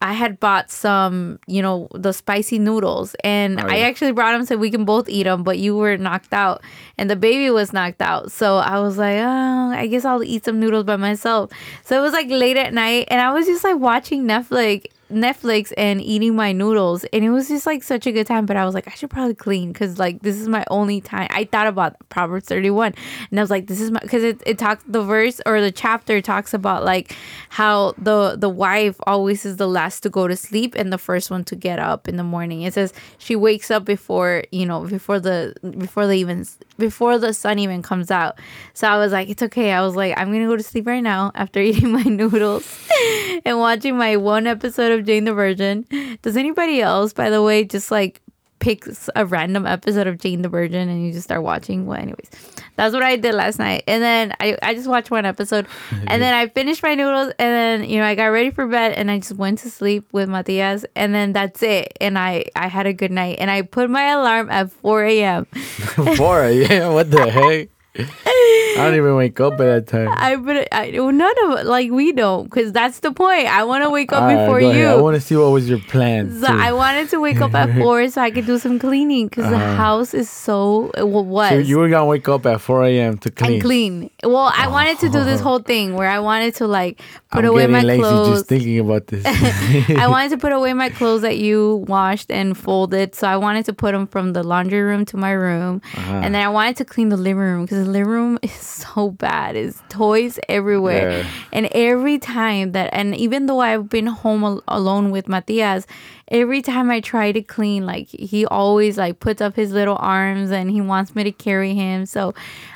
I 0.00 0.12
had 0.12 0.38
bought 0.38 0.70
some, 0.70 1.40
you 1.48 1.60
know, 1.60 1.88
the 1.92 2.12
spicy 2.12 2.60
noodles, 2.60 3.16
and 3.24 3.60
Oh, 3.60 3.66
I 3.66 3.80
actually 3.80 4.12
brought 4.12 4.30
them 4.32 4.46
so 4.46 4.56
we 4.56 4.70
can 4.70 4.84
both 4.84 5.08
eat 5.08 5.24
them. 5.24 5.42
But 5.42 5.58
you 5.58 5.76
were 5.76 5.96
knocked 5.96 6.32
out, 6.32 6.62
and 6.96 7.10
the 7.10 7.16
baby 7.16 7.50
was 7.50 7.72
knocked 7.72 8.00
out. 8.00 8.30
So 8.30 8.58
I 8.58 8.78
was 8.78 8.96
like, 8.96 9.16
oh, 9.18 9.70
I 9.72 9.88
guess 9.88 10.04
I'll 10.04 10.22
eat 10.22 10.44
some 10.44 10.60
noodles 10.60 10.84
by 10.84 10.96
myself. 10.96 11.50
So 11.84 11.98
it 11.98 12.00
was 12.00 12.12
like 12.12 12.28
late 12.28 12.56
at 12.56 12.72
night, 12.72 13.08
and 13.10 13.20
I 13.20 13.32
was 13.32 13.46
just 13.46 13.64
like 13.64 13.78
watching 13.78 14.22
Netflix, 14.24 14.86
Netflix, 15.10 15.72
and 15.76 16.00
eating 16.00 16.36
my 16.36 16.52
noodles, 16.52 17.04
and 17.12 17.24
it 17.24 17.30
was 17.30 17.48
just 17.48 17.66
like 17.66 17.82
such 17.82 18.06
a 18.06 18.12
good 18.12 18.26
time. 18.26 18.46
But 18.46 18.56
I 18.56 18.64
was 18.64 18.74
like, 18.74 18.88
I 18.88 18.92
should 18.92 19.10
probably 19.10 19.34
clean 19.34 19.72
because 19.72 19.98
like 19.98 20.22
this 20.22 20.36
is 20.36 20.48
my 20.48 20.64
only 20.70 21.00
time. 21.00 21.28
I 21.30 21.44
thought 21.44 21.66
about 21.66 21.96
Proverbs 22.08 22.46
thirty 22.46 22.70
one, 22.70 22.94
and 23.30 23.38
I 23.38 23.42
was 23.42 23.50
like, 23.50 23.66
this 23.66 23.80
is 23.80 23.90
my 23.90 24.00
because 24.00 24.22
it 24.22 24.42
it 24.46 24.58
talks 24.58 24.84
the 24.86 25.02
verse 25.02 25.40
or 25.46 25.60
the 25.60 25.70
chapter 25.70 26.20
talks 26.20 26.54
about 26.54 26.84
like 26.84 27.16
how 27.48 27.94
the 27.98 28.36
the 28.38 28.48
wife 28.48 28.96
always 29.06 29.44
is 29.44 29.56
the 29.56 29.68
last 29.68 30.00
to 30.00 30.10
go 30.10 30.28
to 30.28 30.36
sleep 30.36 30.74
and 30.76 30.92
the 30.92 30.98
first 30.98 31.30
one 31.30 31.44
to 31.44 31.56
get 31.56 31.78
up 31.78 32.08
in 32.08 32.16
the 32.16 32.24
morning. 32.24 32.62
It 32.62 32.74
says 32.74 32.92
she 33.18 33.36
wakes 33.36 33.70
up 33.70 33.84
before 33.84 34.44
you 34.52 34.66
know 34.66 34.84
before 34.84 35.20
the 35.20 35.54
before 35.78 36.06
the 36.06 36.14
even 36.14 36.46
before 36.78 37.18
the 37.18 37.32
sun 37.32 37.58
even 37.58 37.82
comes 37.82 38.10
out. 38.10 38.38
So 38.74 38.88
I 38.88 38.98
was 38.98 39.12
like, 39.12 39.28
it's 39.28 39.42
okay. 39.42 39.72
I 39.72 39.82
was 39.82 39.96
like, 39.96 40.14
I'm 40.16 40.32
gonna 40.32 40.46
go 40.46 40.56
to 40.56 40.62
sleep 40.62 40.86
right 40.86 41.00
now 41.02 41.32
after 41.34 41.60
eating 41.68 41.92
my 41.92 42.02
noodles 42.02 42.88
and 43.44 43.58
watching 43.58 43.96
my 43.96 44.16
one 44.16 44.46
episode 44.46 44.92
of 44.92 44.97
Jane 45.02 45.24
the 45.24 45.34
Virgin. 45.34 45.86
Does 46.22 46.36
anybody 46.36 46.80
else, 46.80 47.12
by 47.12 47.30
the 47.30 47.42
way, 47.42 47.64
just 47.64 47.90
like 47.90 48.20
picks 48.58 49.08
a 49.14 49.24
random 49.24 49.66
episode 49.66 50.06
of 50.06 50.18
Jane 50.18 50.42
the 50.42 50.48
Virgin 50.48 50.88
and 50.88 51.04
you 51.04 51.12
just 51.12 51.24
start 51.24 51.42
watching. 51.42 51.86
Well, 51.86 51.98
anyways, 51.98 52.30
that's 52.76 52.94
what 52.94 53.02
I 53.02 53.16
did 53.16 53.34
last 53.34 53.58
night. 53.58 53.84
And 53.86 54.02
then 54.02 54.34
I, 54.40 54.56
I 54.62 54.74
just 54.74 54.88
watched 54.88 55.10
one 55.10 55.24
episode 55.24 55.66
and 56.06 56.22
then 56.22 56.34
I 56.34 56.48
finished 56.48 56.82
my 56.82 56.94
noodles 56.94 57.32
and 57.38 57.82
then, 57.82 57.88
you 57.88 57.98
know, 57.98 58.04
I 58.04 58.14
got 58.14 58.26
ready 58.26 58.50
for 58.50 58.66
bed 58.66 58.92
and 58.92 59.10
I 59.10 59.18
just 59.18 59.34
went 59.34 59.60
to 59.60 59.70
sleep 59.70 60.08
with 60.12 60.28
Matias 60.28 60.84
and 60.94 61.14
then 61.14 61.32
that's 61.32 61.62
it. 61.62 61.96
And 62.00 62.18
I, 62.18 62.46
I 62.56 62.68
had 62.68 62.86
a 62.86 62.92
good 62.92 63.12
night 63.12 63.36
and 63.40 63.50
I 63.50 63.62
put 63.62 63.90
my 63.90 64.08
alarm 64.08 64.50
at 64.50 64.72
4 64.72 65.04
a.m. 65.04 65.44
4 66.16 66.44
a.m. 66.44 66.92
What 66.92 67.10
the 67.10 67.30
heck? 67.30 67.68
I 67.98 68.74
don't 68.84 68.94
even 68.94 69.16
wake 69.16 69.40
up 69.40 69.54
at 69.54 69.58
that 69.58 69.86
time. 69.88 70.08
I 70.16 70.36
put 70.36 70.68
I, 70.70 70.90
none 70.90 71.34
of 71.60 71.66
like 71.66 71.90
we 71.90 72.12
don't 72.12 72.44
because 72.44 72.70
that's 72.72 73.00
the 73.00 73.10
point. 73.12 73.46
I 73.46 73.64
want 73.64 73.82
to 73.84 73.90
wake 73.90 74.12
up 74.12 74.22
All 74.22 74.28
right, 74.28 74.38
before 74.38 74.60
you. 74.60 74.68
ahead. 74.68 74.86
I 74.98 75.00
want 75.00 75.14
to 75.16 75.20
see 75.20 75.34
what 75.36 75.50
was 75.50 75.68
your 75.68 75.80
plan. 75.80 76.30
So 76.40 76.46
too. 76.46 76.52
I 76.56 76.72
wanted 76.72 77.08
to 77.10 77.20
wake 77.20 77.40
up 77.40 77.54
at 77.54 77.76
four 77.78 78.08
so 78.08 78.20
I 78.22 78.30
could 78.30 78.46
do 78.46 78.58
some 78.58 78.78
cleaning 78.78 79.26
because 79.28 79.48
the 79.50 79.56
Uh-huh. 79.56 79.74
house 79.76 80.14
is 80.14 80.30
so 80.30 80.90
well, 80.96 81.24
was 81.24 81.48
So 81.50 81.56
you 81.58 81.78
were 81.78 81.88
gonna 81.88 82.06
wake 82.06 82.28
up 82.28 82.46
at 82.46 82.60
4 82.60 82.84
a.m. 82.84 83.18
to 83.18 83.30
clean. 83.30 83.52
and 83.54 83.62
clean. 83.62 84.10
Well, 84.22 84.52
I 84.54 84.68
wanted 84.68 84.98
to 85.00 85.08
do 85.08 85.24
this 85.24 85.40
whole 85.40 85.58
thing 85.58 85.94
where 85.94 86.08
I 86.08 86.20
wanted 86.20 86.54
to 86.56 86.66
like 86.68 87.00
put 87.32 87.44
I'm 87.44 87.50
away 87.50 87.66
my 87.66 87.82
lazy 87.82 88.02
clothes. 88.02 88.28
just 88.28 88.46
thinking 88.48 88.78
about 88.78 89.08
this. 89.08 89.24
I 89.98 90.06
wanted 90.14 90.30
to 90.30 90.38
put 90.38 90.52
away 90.52 90.72
my 90.74 90.90
clothes 90.90 91.22
that 91.22 91.38
you 91.38 91.84
washed 91.88 92.30
and 92.30 92.56
folded. 92.56 93.14
So 93.16 93.26
I 93.26 93.36
wanted 93.36 93.64
to 93.66 93.72
put 93.72 93.92
them 93.92 94.06
from 94.06 94.32
the 94.34 94.42
laundry 94.44 94.80
room 94.82 95.04
to 95.06 95.16
my 95.16 95.32
room. 95.32 95.82
Uh-huh. 95.96 96.20
And 96.22 96.34
then 96.34 96.42
I 96.42 96.48
wanted 96.48 96.76
to 96.76 96.84
clean 96.84 97.08
the 97.08 97.16
living 97.16 97.38
room 97.42 97.62
because 97.64 97.84
the 97.86 97.87
living 97.88 98.08
room 98.08 98.38
is 98.42 98.52
so 98.52 99.10
bad. 99.10 99.56
It's 99.56 99.82
toys 99.88 100.38
everywhere. 100.48 101.10
Yeah. 101.10 101.30
And 101.52 101.66
every 101.72 102.18
time 102.18 102.72
that, 102.72 102.90
and 102.92 103.14
even 103.16 103.46
though 103.46 103.60
I've 103.60 103.88
been 103.88 104.06
home 104.06 104.44
al- 104.44 104.62
alone 104.68 105.10
with 105.10 105.28
Matias, 105.28 105.86
every 106.28 106.62
time 106.62 106.90
I 106.90 107.00
try 107.00 107.32
to 107.32 107.42
clean, 107.42 107.86
like 107.86 108.08
he 108.08 108.46
always 108.46 108.98
like 108.98 109.20
puts 109.20 109.40
up 109.40 109.56
his 109.56 109.72
little 109.72 109.96
arms 109.98 110.50
and 110.50 110.70
he 110.70 110.80
wants 110.80 111.14
me 111.14 111.24
to 111.24 111.32
carry 111.32 111.74
him. 111.74 112.06
So, 112.06 112.34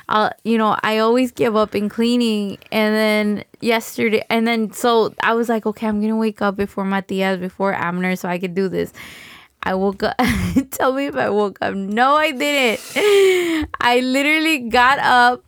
uh, 0.09 0.31
you 0.43 0.57
know, 0.57 0.77
I 0.83 0.97
always 0.99 1.31
give 1.31 1.55
up 1.55 1.75
in 1.75 1.89
cleaning. 1.89 2.57
And 2.71 2.95
then 2.95 3.43
yesterday, 3.61 4.25
and 4.29 4.47
then 4.47 4.71
so 4.73 5.13
I 5.23 5.33
was 5.33 5.49
like, 5.49 5.65
okay, 5.65 5.87
I'm 5.87 6.01
gonna 6.01 6.17
wake 6.17 6.41
up 6.41 6.55
before 6.55 6.85
Matias, 6.85 7.39
before 7.39 7.73
Abner, 7.73 8.15
so 8.15 8.27
I 8.27 8.39
could 8.39 8.55
do 8.55 8.67
this. 8.69 8.91
I 9.63 9.75
woke 9.75 10.03
up. 10.03 10.15
Tell 10.71 10.93
me 10.93 11.07
if 11.07 11.15
I 11.15 11.29
woke 11.29 11.57
up. 11.61 11.73
No, 11.73 12.15
I 12.15 12.31
didn't. 12.31 12.81
I 13.79 14.01
literally 14.03 14.69
got 14.69 14.99
up. 14.99 15.43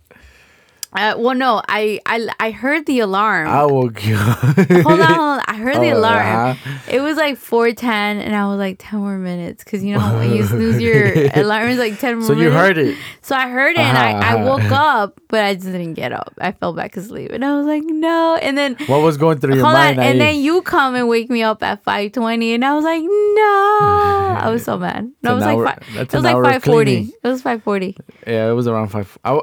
Uh, 0.96 1.16
well, 1.18 1.36
no, 1.36 1.62
I, 1.68 2.00
I 2.06 2.28
I 2.40 2.52
heard 2.52 2.86
the 2.86 3.00
alarm. 3.02 3.48
I 3.50 3.66
woke 3.66 4.06
you 4.06 4.16
up. 4.16 4.38
hold 4.40 5.02
on, 5.02 5.06
hold 5.08 5.40
on. 5.40 5.42
I 5.48 5.56
heard 5.56 5.76
the 5.82 5.92
Oh, 5.92 5.98
alarm. 6.00 6.58
It 6.88 7.02
was 7.02 7.18
like 7.18 7.38
four 7.38 7.72
ten, 7.74 8.18
and 8.20 8.36
I 8.36 8.48
was 8.48 8.58
like 8.60 8.78
ten 8.80 9.00
more 9.00 9.18
minutes 9.18 9.64
because 9.64 9.84
you 9.84 9.98
know 9.98 10.18
when 10.18 10.32
you 10.34 10.44
snooze 10.48 10.82
your 10.82 11.14
alarm 11.34 11.70
is 11.70 11.78
like 11.80 12.00
ten 12.00 12.18
more. 12.20 12.28
So 12.28 12.34
you 12.34 12.50
heard 12.52 12.78
it. 12.78 12.98
So 13.22 13.36
I 13.36 13.50
heard 13.50 13.76
it, 13.76 13.80
and 13.80 13.98
I, 13.98 14.12
I 14.12 14.34
Uh-huh. 14.36 14.46
woke 14.46 14.72
up, 14.72 15.20
but 15.28 15.44
I 15.44 15.54
just 15.56 15.66
didn't 15.68 15.96
get 15.96 16.12
up. 16.14 16.34
I 16.40 16.52
fell 16.54 16.74
back 16.74 16.96
asleep, 16.96 17.32
and 17.32 17.44
I 17.44 17.58
was 17.58 17.66
like, 17.66 17.84
no. 17.84 18.36
And 18.42 18.58
then 18.58 18.76
What 18.88 19.02
was 19.02 19.18
going 19.18 19.40
through 19.40 19.56
your 19.56 19.64
mind? 19.64 20.00
on, 20.00 20.06
and 20.06 20.22
then 20.22 20.40
you 20.40 20.62
come 20.62 20.96
and 20.96 21.08
wake 21.10 21.30
me 21.30 21.44
up 21.44 21.62
at 21.62 21.84
five 21.84 22.14
twenty, 22.14 22.54
and 22.54 22.64
I 22.64 22.74
was 22.74 22.84
like, 22.86 23.02
no. 23.04 24.36
I 24.38 24.50
was 24.50 24.64
so 24.64 24.78
mad. 24.78 25.12
No, 25.24 25.32
it 25.32 25.36
was 25.36 25.44
hour- 25.44 25.64
like 25.66 25.84
five, 25.86 25.98
it 25.98 26.14
was 26.14 26.24
like 26.24 26.44
five 26.44 26.64
forty. 26.64 27.12
It 27.24 27.28
was 27.28 27.42
five 27.42 27.64
forty. 27.64 27.98
Yeah, 28.28 28.50
it 28.50 28.54
was 28.54 28.68
around 28.68 28.90
five. 28.90 29.18
I, 29.24 29.40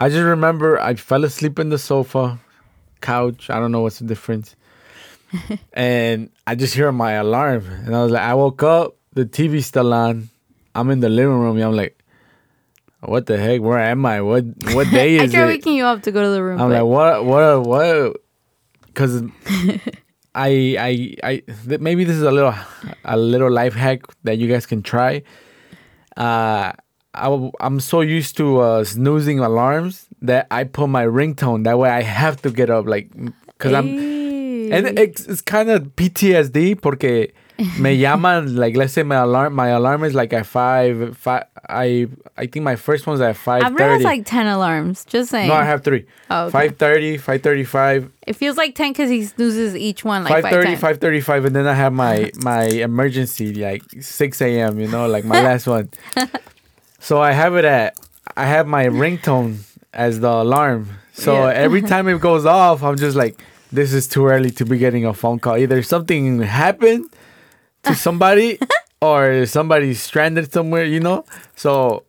I 0.00 0.08
just 0.08 0.24
remember 0.24 0.80
I 0.80 0.94
fell 0.94 1.24
asleep 1.24 1.58
in 1.58 1.68
the 1.68 1.78
sofa, 1.78 2.38
couch. 3.02 3.50
I 3.50 3.60
don't 3.60 3.70
know 3.70 3.82
what's 3.82 3.98
the 3.98 4.06
difference. 4.06 4.56
and 5.74 6.30
I 6.46 6.54
just 6.54 6.74
hear 6.74 6.90
my 6.90 7.12
alarm, 7.12 7.64
and 7.84 7.94
I 7.94 8.02
was 8.02 8.10
like, 8.10 8.22
I 8.22 8.34
woke 8.34 8.62
up, 8.62 8.96
the 9.12 9.24
TV's 9.26 9.66
still 9.66 9.92
on, 9.94 10.28
I'm 10.74 10.90
in 10.90 11.00
the 11.00 11.08
living 11.10 11.38
room, 11.38 11.56
and 11.56 11.64
I'm 11.64 11.76
like, 11.76 11.96
what 13.00 13.26
the 13.26 13.36
heck? 13.38 13.60
Where 13.60 13.78
am 13.78 14.04
I? 14.06 14.20
What 14.22 14.44
what 14.72 14.90
day 15.00 15.20
I 15.20 15.24
is 15.24 15.32
tried 15.32 15.44
it? 15.44 15.46
waking 15.46 15.76
you 15.76 15.84
up 15.84 16.02
to 16.02 16.10
go 16.12 16.22
to 16.22 16.30
the 16.30 16.42
room. 16.42 16.60
I'm 16.60 16.68
but- 16.70 16.82
like, 16.82 16.88
what, 16.90 17.24
what, 17.24 17.66
what? 17.66 18.16
Because 18.86 19.22
I, 20.34 20.76
I, 20.78 21.16
I, 21.22 21.42
th- 21.68 21.80
maybe 21.80 22.04
this 22.04 22.16
is 22.16 22.22
a 22.22 22.30
little, 22.30 22.54
a 23.04 23.16
little 23.16 23.50
life 23.50 23.74
hack 23.74 24.00
that 24.24 24.38
you 24.38 24.48
guys 24.48 24.64
can 24.66 24.82
try. 24.82 25.22
Uh, 26.16 26.72
I, 27.14 27.50
I'm 27.60 27.80
so 27.80 28.00
used 28.02 28.36
to 28.36 28.60
uh, 28.60 28.84
snoozing 28.84 29.40
alarms 29.40 30.06
that 30.22 30.46
I 30.50 30.64
put 30.64 30.88
my 30.88 31.04
ringtone. 31.04 31.64
That 31.64 31.78
way, 31.78 31.90
I 31.90 32.02
have 32.02 32.40
to 32.42 32.50
get 32.50 32.70
up, 32.70 32.86
like, 32.86 33.10
because 33.46 33.72
I'm, 33.72 33.88
and 33.88 34.98
it's, 34.98 35.26
it's 35.26 35.40
kind 35.40 35.70
of 35.70 35.96
PTSD 35.96 36.80
porque 36.80 37.32
me 37.78 38.00
llaman 38.00 38.56
like 38.56 38.74
let's 38.74 38.94
say 38.94 39.02
my 39.02 39.16
alarm 39.16 39.54
my 39.54 39.68
alarm 39.68 40.02
is 40.02 40.14
like 40.14 40.32
at 40.32 40.46
five 40.46 41.14
five 41.14 41.44
I 41.68 42.08
I 42.38 42.46
think 42.46 42.64
my 42.64 42.74
first 42.74 43.06
one's 43.06 43.20
at 43.20 43.36
five 43.36 43.62
I've 43.62 43.74
read 43.74 44.00
like 44.00 44.24
10 44.24 44.46
alarms. 44.46 45.04
Just 45.04 45.30
saying. 45.30 45.48
no, 45.48 45.54
I 45.54 45.64
have 45.64 45.84
three. 45.84 46.06
Oh, 46.30 46.46
okay. 46.46 46.68
5.30, 46.70 47.20
5.35, 47.20 48.10
It 48.26 48.32
feels 48.32 48.56
like 48.56 48.74
10 48.74 48.92
because 48.92 49.10
he 49.10 49.24
snoozes 49.24 49.76
each 49.76 50.04
one 50.06 50.24
like 50.24 50.42
530, 50.42 50.76
535, 50.76 51.44
and 51.44 51.56
then 51.56 51.66
I 51.66 51.74
have 51.74 51.92
my 51.92 52.30
my 52.42 52.64
emergency 52.64 53.52
like 53.54 53.82
6 54.00 54.40
a.m., 54.40 54.80
you 54.80 54.88
know, 54.88 55.06
like 55.06 55.24
my 55.24 55.42
last 55.42 55.66
one. 55.66 55.90
So 57.00 57.20
I 57.20 57.32
have 57.32 57.56
it 57.56 57.64
at, 57.64 57.98
I 58.36 58.46
have 58.46 58.66
my 58.66 58.86
ringtone 58.86 59.58
as 59.92 60.20
the 60.20 60.28
alarm. 60.30 60.88
So 61.12 61.34
Yeah. 61.34 61.52
every 61.66 61.82
time 61.82 62.08
it 62.08 62.20
goes 62.20 62.46
off, 62.46 62.82
I'm 62.82 62.96
just 62.96 63.16
like, 63.16 63.40
this 63.72 63.92
is 63.92 64.06
too 64.08 64.26
early 64.26 64.50
to 64.52 64.64
be 64.64 64.78
getting 64.78 65.04
a 65.06 65.14
phone 65.14 65.38
call. 65.38 65.56
Either 65.56 65.82
something 65.82 66.40
happened 66.42 67.06
to 67.84 67.94
somebody 68.06 68.58
or 69.00 69.46
somebody's 69.46 70.00
stranded 70.02 70.52
somewhere, 70.52 70.84
you 70.84 71.00
know? 71.00 71.24
So 71.56 72.04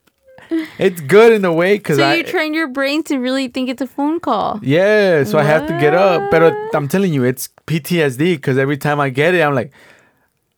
it's 0.78 1.00
good 1.00 1.32
in 1.32 1.44
a 1.44 1.52
way 1.52 1.76
because 1.78 1.96
So 1.96 2.04
I. 2.04 2.14
you 2.16 2.24
trained 2.24 2.54
your 2.54 2.68
brain 2.68 3.02
to 3.04 3.16
really 3.18 3.48
think 3.48 3.70
it's 3.70 3.80
a 3.80 3.86
phone 3.86 4.20
call. 4.20 4.60
Yeah, 4.62 5.24
so 5.24 5.38
I 5.38 5.44
have 5.44 5.66
to 5.68 5.78
get 5.80 5.94
up. 5.94 6.30
But 6.30 6.52
I'm 6.74 6.88
telling 6.88 7.14
you, 7.14 7.24
it's 7.24 7.48
PTSD 7.66 8.36
because 8.36 8.58
every 8.58 8.76
time 8.76 9.00
I 9.00 9.08
get 9.08 9.34
it, 9.34 9.40
I'm 9.40 9.54
like, 9.54 9.72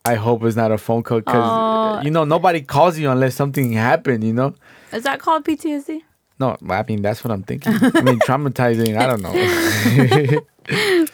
I 0.07 0.17
hope 0.17 0.45
it's 0.45 0.55
not 0.55 0.71
a 0.71 0.77
phone 0.77 1.03
call 1.03 1.21
because, 1.21 1.37
Aw. 1.37 2.03
you 2.03 2.11
know, 2.11 2.25
nobody 2.25 2.61
calls 2.61 2.99
you 2.99 3.11
unless 3.11 3.35
something 3.35 3.73
happened, 3.73 4.23
you 4.23 4.35
know? 4.35 4.55
Is 4.93 5.05
that 5.05 5.19
called 5.19 5.47
PTSD? 5.47 6.03
No, 6.39 6.59
I 6.69 6.85
mean, 6.87 7.01
that's 7.01 7.25
what 7.25 7.31
I'm 7.31 7.43
thinking. 7.43 7.73
I 7.73 8.03
mean, 8.03 8.19
traumatizing, 8.27 8.99
I 8.99 9.07
don't 9.07 9.23
know. 9.23 10.41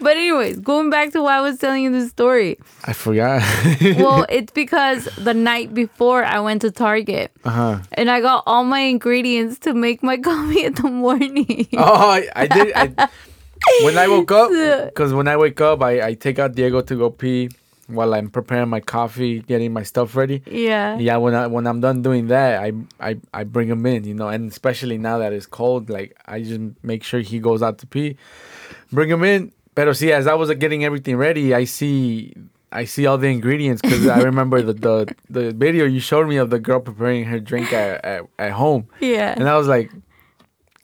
But 0.00 0.16
anyways, 0.16 0.61
going 0.61 0.90
back 0.90 1.11
to 1.12 1.22
why 1.22 1.38
I 1.38 1.40
was 1.40 1.59
telling 1.59 1.83
you 1.83 1.90
this 1.90 2.11
story. 2.11 2.59
I 2.85 2.92
forgot. 2.92 3.42
Well, 3.81 4.24
it's 4.29 4.53
because 4.53 5.07
the 5.18 5.35
night 5.35 5.74
before 5.74 6.24
I 6.24 6.38
went 6.38 6.62
to 6.62 6.70
Target 6.70 7.33
uh-huh. 7.44 7.81
and 7.92 8.11
I 8.11 8.20
got 8.20 8.44
all 8.46 8.62
my 8.62 8.81
ingredients 8.81 9.59
to 9.61 9.74
make 9.74 10.05
my 10.05 10.16
coffee 10.18 10.64
in 10.64 10.74
the 10.74 10.88
morning. 10.88 11.66
Oh, 11.76 12.11
I, 12.11 12.29
I 12.37 12.46
did. 12.46 12.72
I, 12.74 13.09
when 13.83 13.98
I 13.98 14.07
woke 14.07 14.31
up, 14.31 14.50
because 14.88 15.12
when 15.12 15.26
I 15.26 15.37
wake 15.37 15.61
up, 15.61 15.83
I, 15.83 16.07
I 16.07 16.14
take 16.14 16.38
out 16.38 16.55
Diego 16.55 16.81
to 16.83 16.96
go 16.96 17.11
pee 17.11 17.50
while 17.92 18.14
I'm 18.14 18.31
preparing 18.31 18.68
my 18.68 18.81
coffee, 18.81 19.40
getting 19.40 19.72
my 19.72 19.83
stuff 19.83 20.14
ready. 20.16 20.42
Yeah. 20.46 20.98
yeah 20.98 21.16
when 21.16 21.35
I 21.35 21.46
when 21.46 21.66
I'm 21.66 21.81
done 21.81 22.03
doing 22.03 22.29
that 22.29 22.62
I 22.62 22.72
I 23.00 23.18
I 23.35 23.44
bring 23.44 23.68
him 23.68 23.85
in 23.87 24.05
you 24.05 24.14
know 24.14 24.29
and 24.29 24.50
especially 24.50 24.98
now 24.98 25.18
that 25.18 25.33
it's 25.33 25.46
cold 25.46 25.90
like 25.90 26.16
I 26.26 26.42
just 26.42 26.61
make 26.83 27.03
sure 27.05 27.20
he 27.20 27.38
goes 27.38 27.62
out 27.62 27.79
to 27.79 27.87
pee 27.87 28.16
bring 28.92 29.09
him 29.09 29.22
in 29.24 29.53
but 29.74 29.92
see 29.96 30.12
as 30.12 30.26
I 30.26 30.35
was 30.35 30.50
getting 30.55 30.85
everything 30.85 31.16
ready 31.16 31.55
I 31.55 31.64
see 31.64 32.33
I 32.72 32.85
see 32.85 33.07
all 33.07 33.18
the 33.18 33.29
ingredients 33.29 33.83
because 33.83 34.07
I 34.07 34.20
remember 34.31 34.62
the, 34.62 34.72
the 34.74 35.14
the 35.29 35.53
video 35.53 35.85
you 35.87 36.00
showed 36.00 36.29
me 36.29 36.37
of 36.37 36.50
the 36.50 36.59
girl 36.59 36.81
preparing 36.81 37.24
her 37.24 37.40
drink 37.40 37.72
at, 37.72 38.05
at, 38.05 38.22
at 38.38 38.53
home 38.53 38.87
Yeah. 39.00 39.35
and 39.37 39.48
I 39.48 39.57
was 39.57 39.66
like 39.68 39.90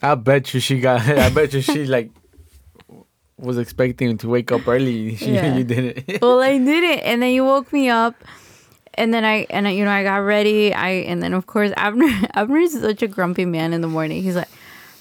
I 0.02 0.14
bet 0.14 0.52
you 0.54 0.60
she 0.60 0.80
got 0.80 1.00
I 1.26 1.30
bet 1.30 1.52
you 1.52 1.60
she 1.60 1.86
like 1.86 2.10
was 3.38 3.59
expecting 3.59 4.16
to 4.18 4.29
wake 4.29 4.51
up 4.53 4.66
early 4.66 5.14
Yeah. 5.20 5.57
you 5.57 5.64
didn't 5.64 6.20
well, 6.22 6.40
I 6.40 6.59
did 6.59 6.85
it, 6.85 7.05
and 7.05 7.22
then 7.22 7.33
you 7.33 7.44
woke 7.44 7.72
me 7.72 7.88
up, 7.88 8.14
and 8.94 9.12
then 9.12 9.25
I 9.25 9.46
and 9.51 9.68
I, 9.68 9.72
you 9.72 9.85
know 9.85 9.90
I 9.90 10.03
got 10.03 10.18
ready. 10.18 10.72
I 10.72 10.90
and 11.07 11.22
then 11.22 11.35
of 11.35 11.46
course 11.46 11.72
Abner 11.77 12.09
Abner 12.35 12.59
is 12.59 12.72
such 12.72 13.03
a 13.03 13.09
grumpy 13.09 13.44
man 13.44 13.72
in 13.72 13.81
the 13.81 13.88
morning. 13.88 14.22
He's 14.22 14.37
like, 14.37 14.49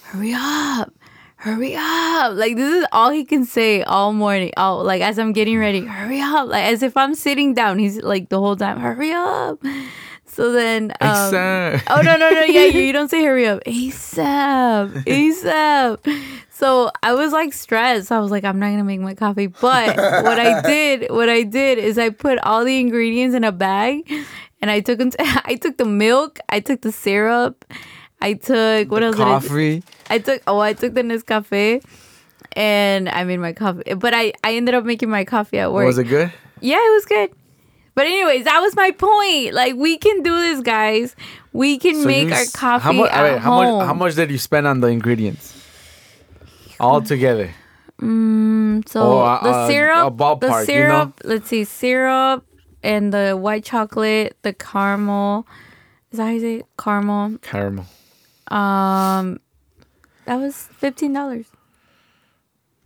"Hurry 0.04 0.34
up, 0.36 0.94
hurry 1.38 1.76
up!" 1.76 2.34
Like 2.36 2.56
this 2.56 2.74
is 2.74 2.86
all 2.92 3.12
he 3.12 3.24
can 3.24 3.46
say 3.46 3.84
all 3.84 4.12
morning. 4.14 4.52
Oh, 4.58 4.78
like 4.78 5.02
as 5.02 5.18
I'm 5.18 5.32
getting 5.34 5.58
ready, 5.58 5.86
hurry 5.86 6.20
up! 6.20 6.50
Like 6.50 6.66
as 6.66 6.84
if 6.84 6.98
I'm 6.98 7.16
sitting 7.16 7.54
down. 7.54 7.80
He's 7.80 8.02
like 8.02 8.30
the 8.30 8.40
whole 8.40 8.56
time, 8.56 8.80
"Hurry 8.80 9.12
up!" 9.12 9.60
So 10.36 10.52
then, 10.52 10.92
um, 11.00 11.16
ASAP. 11.32 11.84
oh 11.90 12.02
no 12.02 12.18
no 12.18 12.30
no 12.30 12.42
yeah 12.42 12.66
you, 12.66 12.82
you 12.88 12.92
don't 12.92 13.10
say 13.10 13.24
hurry 13.24 13.48
up 13.48 13.64
ASAP 13.64 15.06
ASAP. 15.06 16.22
So 16.50 16.92
I 17.02 17.14
was 17.14 17.32
like 17.32 17.54
stressed. 17.54 18.12
I 18.12 18.20
was 18.20 18.32
like, 18.32 18.44
I'm 18.44 18.60
not 18.60 18.72
gonna 18.72 18.84
make 18.84 19.00
my 19.00 19.14
coffee. 19.14 19.48
But 19.48 19.96
what 19.96 20.38
I 20.38 20.62
did, 20.66 21.10
what 21.10 21.30
I 21.30 21.44
did 21.44 21.78
is 21.78 21.98
I 21.98 22.10
put 22.10 22.38
all 22.40 22.66
the 22.66 22.80
ingredients 22.82 23.34
in 23.34 23.46
a 23.46 23.54
bag, 23.54 24.12
and 24.62 24.70
I 24.70 24.82
took 24.82 24.98
them. 24.98 25.12
To, 25.12 25.18
I 25.46 25.56
took 25.56 25.78
the 25.78 25.86
milk. 25.86 26.40
I 26.50 26.60
took 26.60 26.82
the 26.82 26.92
syrup. 26.92 27.64
I 28.22 28.34
took 28.34 28.92
what 28.92 29.04
else? 29.04 29.16
did 29.16 29.22
I 29.22 29.40
coffee 29.40 29.84
I 30.10 30.20
took 30.20 30.42
oh 30.48 30.60
I 30.60 30.74
took 30.74 30.96
the 30.96 31.02
Nescafe, 31.02 31.82
and 32.54 33.08
I 33.08 33.24
made 33.24 33.38
my 33.38 33.54
coffee. 33.54 33.94
But 33.94 34.14
I 34.14 34.34
I 34.44 34.56
ended 34.56 34.76
up 34.76 34.84
making 34.84 35.10
my 35.10 35.24
coffee 35.24 35.60
at 35.60 35.72
work. 35.72 35.86
was 35.86 35.98
it 35.98 36.06
good 36.06 36.34
Yeah, 36.60 36.78
it 36.78 36.94
was 36.94 37.06
good. 37.06 37.32
But 37.96 38.08
anyways, 38.08 38.44
that 38.44 38.60
was 38.60 38.76
my 38.76 38.92
point. 38.92 39.54
Like 39.54 39.76
we 39.76 39.98
can 39.98 40.22
do 40.22 40.36
this, 40.42 40.62
guys. 40.62 41.16
We 41.54 41.78
can 41.80 41.96
So 42.02 42.08
make 42.08 42.32
our 42.32 42.44
coffee 42.54 42.84
How 42.84 42.92
much? 42.92 43.12
at 43.12 43.24
wait, 43.24 43.40
how 43.40 43.52
home. 43.54 43.78
much? 43.80 43.88
How 43.88 43.94
much 43.94 44.16
did 44.16 44.30
you 44.32 44.38
spend 44.38 44.68
on 44.68 44.82
the 44.82 44.88
ingredients? 44.88 45.54
All 46.80 47.02
together. 47.02 47.52
Mm, 48.02 48.88
so 48.90 49.22
uh, 49.22 49.42
the 49.42 49.50
uh, 49.50 49.68
syrup, 49.68 50.08
a 50.08 50.12
ballpark, 50.12 50.66
the 50.66 50.74
you 50.74 50.80
know? 50.80 50.90
syrup. 50.90 51.22
Let's 51.24 51.48
see, 51.48 51.64
syrup 51.64 52.46
and 52.84 53.14
the 53.14 53.34
white 53.38 53.64
chocolate, 53.64 54.36
the 54.42 54.52
caramel. 54.52 55.48
Is 56.12 56.18
that 56.18 56.26
how 56.26 56.32
you 56.32 56.40
say 56.42 56.56
it? 56.56 56.66
caramel? 56.78 57.38
Caramel. 57.42 57.86
Um, 58.50 59.40
that 60.26 60.36
was 60.36 60.68
fifteen 60.76 61.14
dollars. 61.14 61.46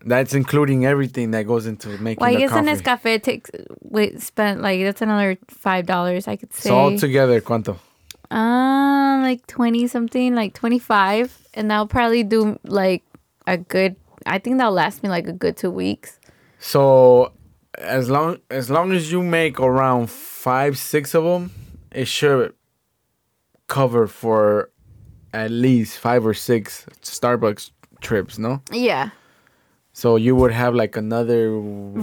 That's 0.05 0.33
including 0.33 0.85
everything 0.85 1.31
that 1.31 1.43
goes 1.43 1.65
into 1.67 1.89
making 1.97 2.21
Well, 2.21 2.29
I 2.29 2.33
the 2.33 2.39
guess 2.39 2.51
coffee. 2.51 2.69
an 2.69 2.77
Nescafe 2.77 3.21
takes 3.23 3.51
wait 3.81 4.21
spent 4.21 4.61
like 4.61 4.81
that's 4.81 5.01
another 5.01 5.37
five 5.49 5.85
dollars. 5.85 6.27
I 6.27 6.35
could 6.37 6.53
say. 6.53 6.69
so 6.69 6.75
all 6.77 6.97
together, 6.97 7.41
cuánto? 7.41 7.77
Um, 8.31 9.23
like 9.23 9.45
twenty 9.47 9.87
something, 9.87 10.35
like 10.35 10.53
twenty 10.53 10.79
five, 10.79 11.37
and 11.53 11.69
that'll 11.69 11.87
probably 11.87 12.23
do 12.23 12.57
like 12.63 13.03
a 13.47 13.57
good. 13.57 13.95
I 14.25 14.37
think 14.39 14.57
that'll 14.57 14.73
last 14.73 15.03
me 15.03 15.09
like 15.09 15.27
a 15.27 15.33
good 15.33 15.57
two 15.57 15.71
weeks. 15.71 16.19
So 16.59 17.33
as 17.77 18.09
long 18.09 18.37
as 18.49 18.69
long 18.69 18.91
as 18.91 19.11
you 19.11 19.21
make 19.23 19.59
around 19.59 20.09
five, 20.09 20.77
six 20.77 21.13
of 21.13 21.23
them, 21.25 21.51
it 21.91 22.05
should 22.07 22.53
cover 23.67 24.07
for 24.07 24.69
at 25.33 25.51
least 25.51 25.97
five 25.99 26.25
or 26.25 26.33
six 26.33 26.85
Starbucks 27.01 27.71
trips. 28.01 28.37
No, 28.37 28.61
Yeah. 28.71 29.09
So 29.99 30.15
you 30.15 30.33
would 30.39 30.51
have 30.53 30.73
like 30.73 30.95
another 30.95 31.51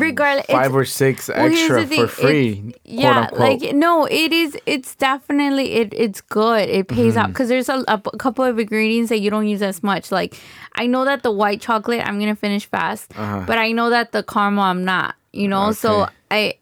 Regardless- 0.06 0.46
five 0.46 0.74
or 0.74 0.84
six 0.84 1.30
extra 1.30 1.86
thing, 1.86 2.00
for 2.02 2.06
free. 2.08 2.50
it- 2.68 2.80
yeah, 2.84 3.28
like 3.32 3.62
no, 3.74 4.04
it 4.04 4.32
is. 4.32 4.56
It's 4.66 4.94
definitely 4.94 5.72
it. 5.80 5.94
It's 6.04 6.20
good. 6.20 6.68
It 6.68 6.88
pays 6.88 7.14
Mm-hmm. 7.14 7.18
out 7.18 7.28
because 7.32 7.48
there's 7.48 7.68
a, 7.70 7.84
a, 7.88 7.98
couple 8.18 8.44
of 8.44 8.58
ingredients 8.58 9.08
that 9.08 9.20
you 9.20 9.30
don't 9.30 9.48
use 9.48 9.62
as 9.62 9.82
much. 9.82 10.12
Like 10.12 10.34
I 10.74 10.86
know 10.86 11.04
that 11.06 11.22
the 11.22 11.32
white 11.32 11.60
chocolate 11.60 12.02
I'm 12.06 12.18
gonna 12.20 12.36
finish 12.36 12.66
fast, 12.66 13.12
Uh-huh. 13.16 13.44
but 13.46 13.56
I 13.58 13.72
know 13.72 13.88
that 13.90 14.12
the 14.12 14.22
caramel 14.22 14.64
I'm 14.64 14.84
not. 14.84 15.14
You 15.32 15.48
know, 15.48 15.72
so 15.72 16.08
I, 16.30 16.58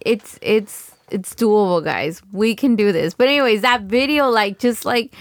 it's 0.00 0.38
it's 0.42 0.92
it's 1.10 1.34
doable, 1.34 1.82
guys. 1.84 2.22
We 2.32 2.54
can 2.54 2.76
do 2.76 2.92
this. 2.92 3.14
But 3.14 3.26
anyways, 3.28 3.62
that 3.62 3.82
video, 3.82 4.28
like, 4.30 4.58
just 4.58 4.84
like. 4.84 5.12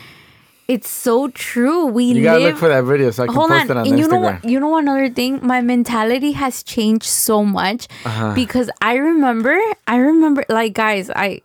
It's 0.68 0.90
so 0.90 1.28
true. 1.30 1.86
We 1.86 2.06
you 2.06 2.24
gotta 2.24 2.40
live 2.40 2.54
look 2.54 2.60
for 2.60 2.70
that 2.70 2.84
video 2.86 3.12
so 3.12 3.24
I 3.24 3.28
can 3.28 3.36
hold 3.36 3.50
post 3.50 3.70
on. 3.70 3.78
it 3.78 3.80
on 3.80 3.88
and 3.88 4.00
you 4.00 4.08
know 4.08 4.18
Instagram. 4.18 4.42
what? 4.44 4.50
You 4.50 4.60
know 4.60 4.78
another 4.78 5.10
thing. 5.10 5.40
My 5.46 5.62
mentality 5.62 6.32
has 6.34 6.64
changed 6.64 7.06
so 7.06 7.44
much 7.46 7.88
Uh-huh. 8.04 8.34
because 8.34 8.70
I 8.82 8.96
remember. 8.96 9.56
I 9.86 9.98
remember, 9.98 10.44
like 10.50 10.74
guys, 10.74 11.10
I. 11.14 11.42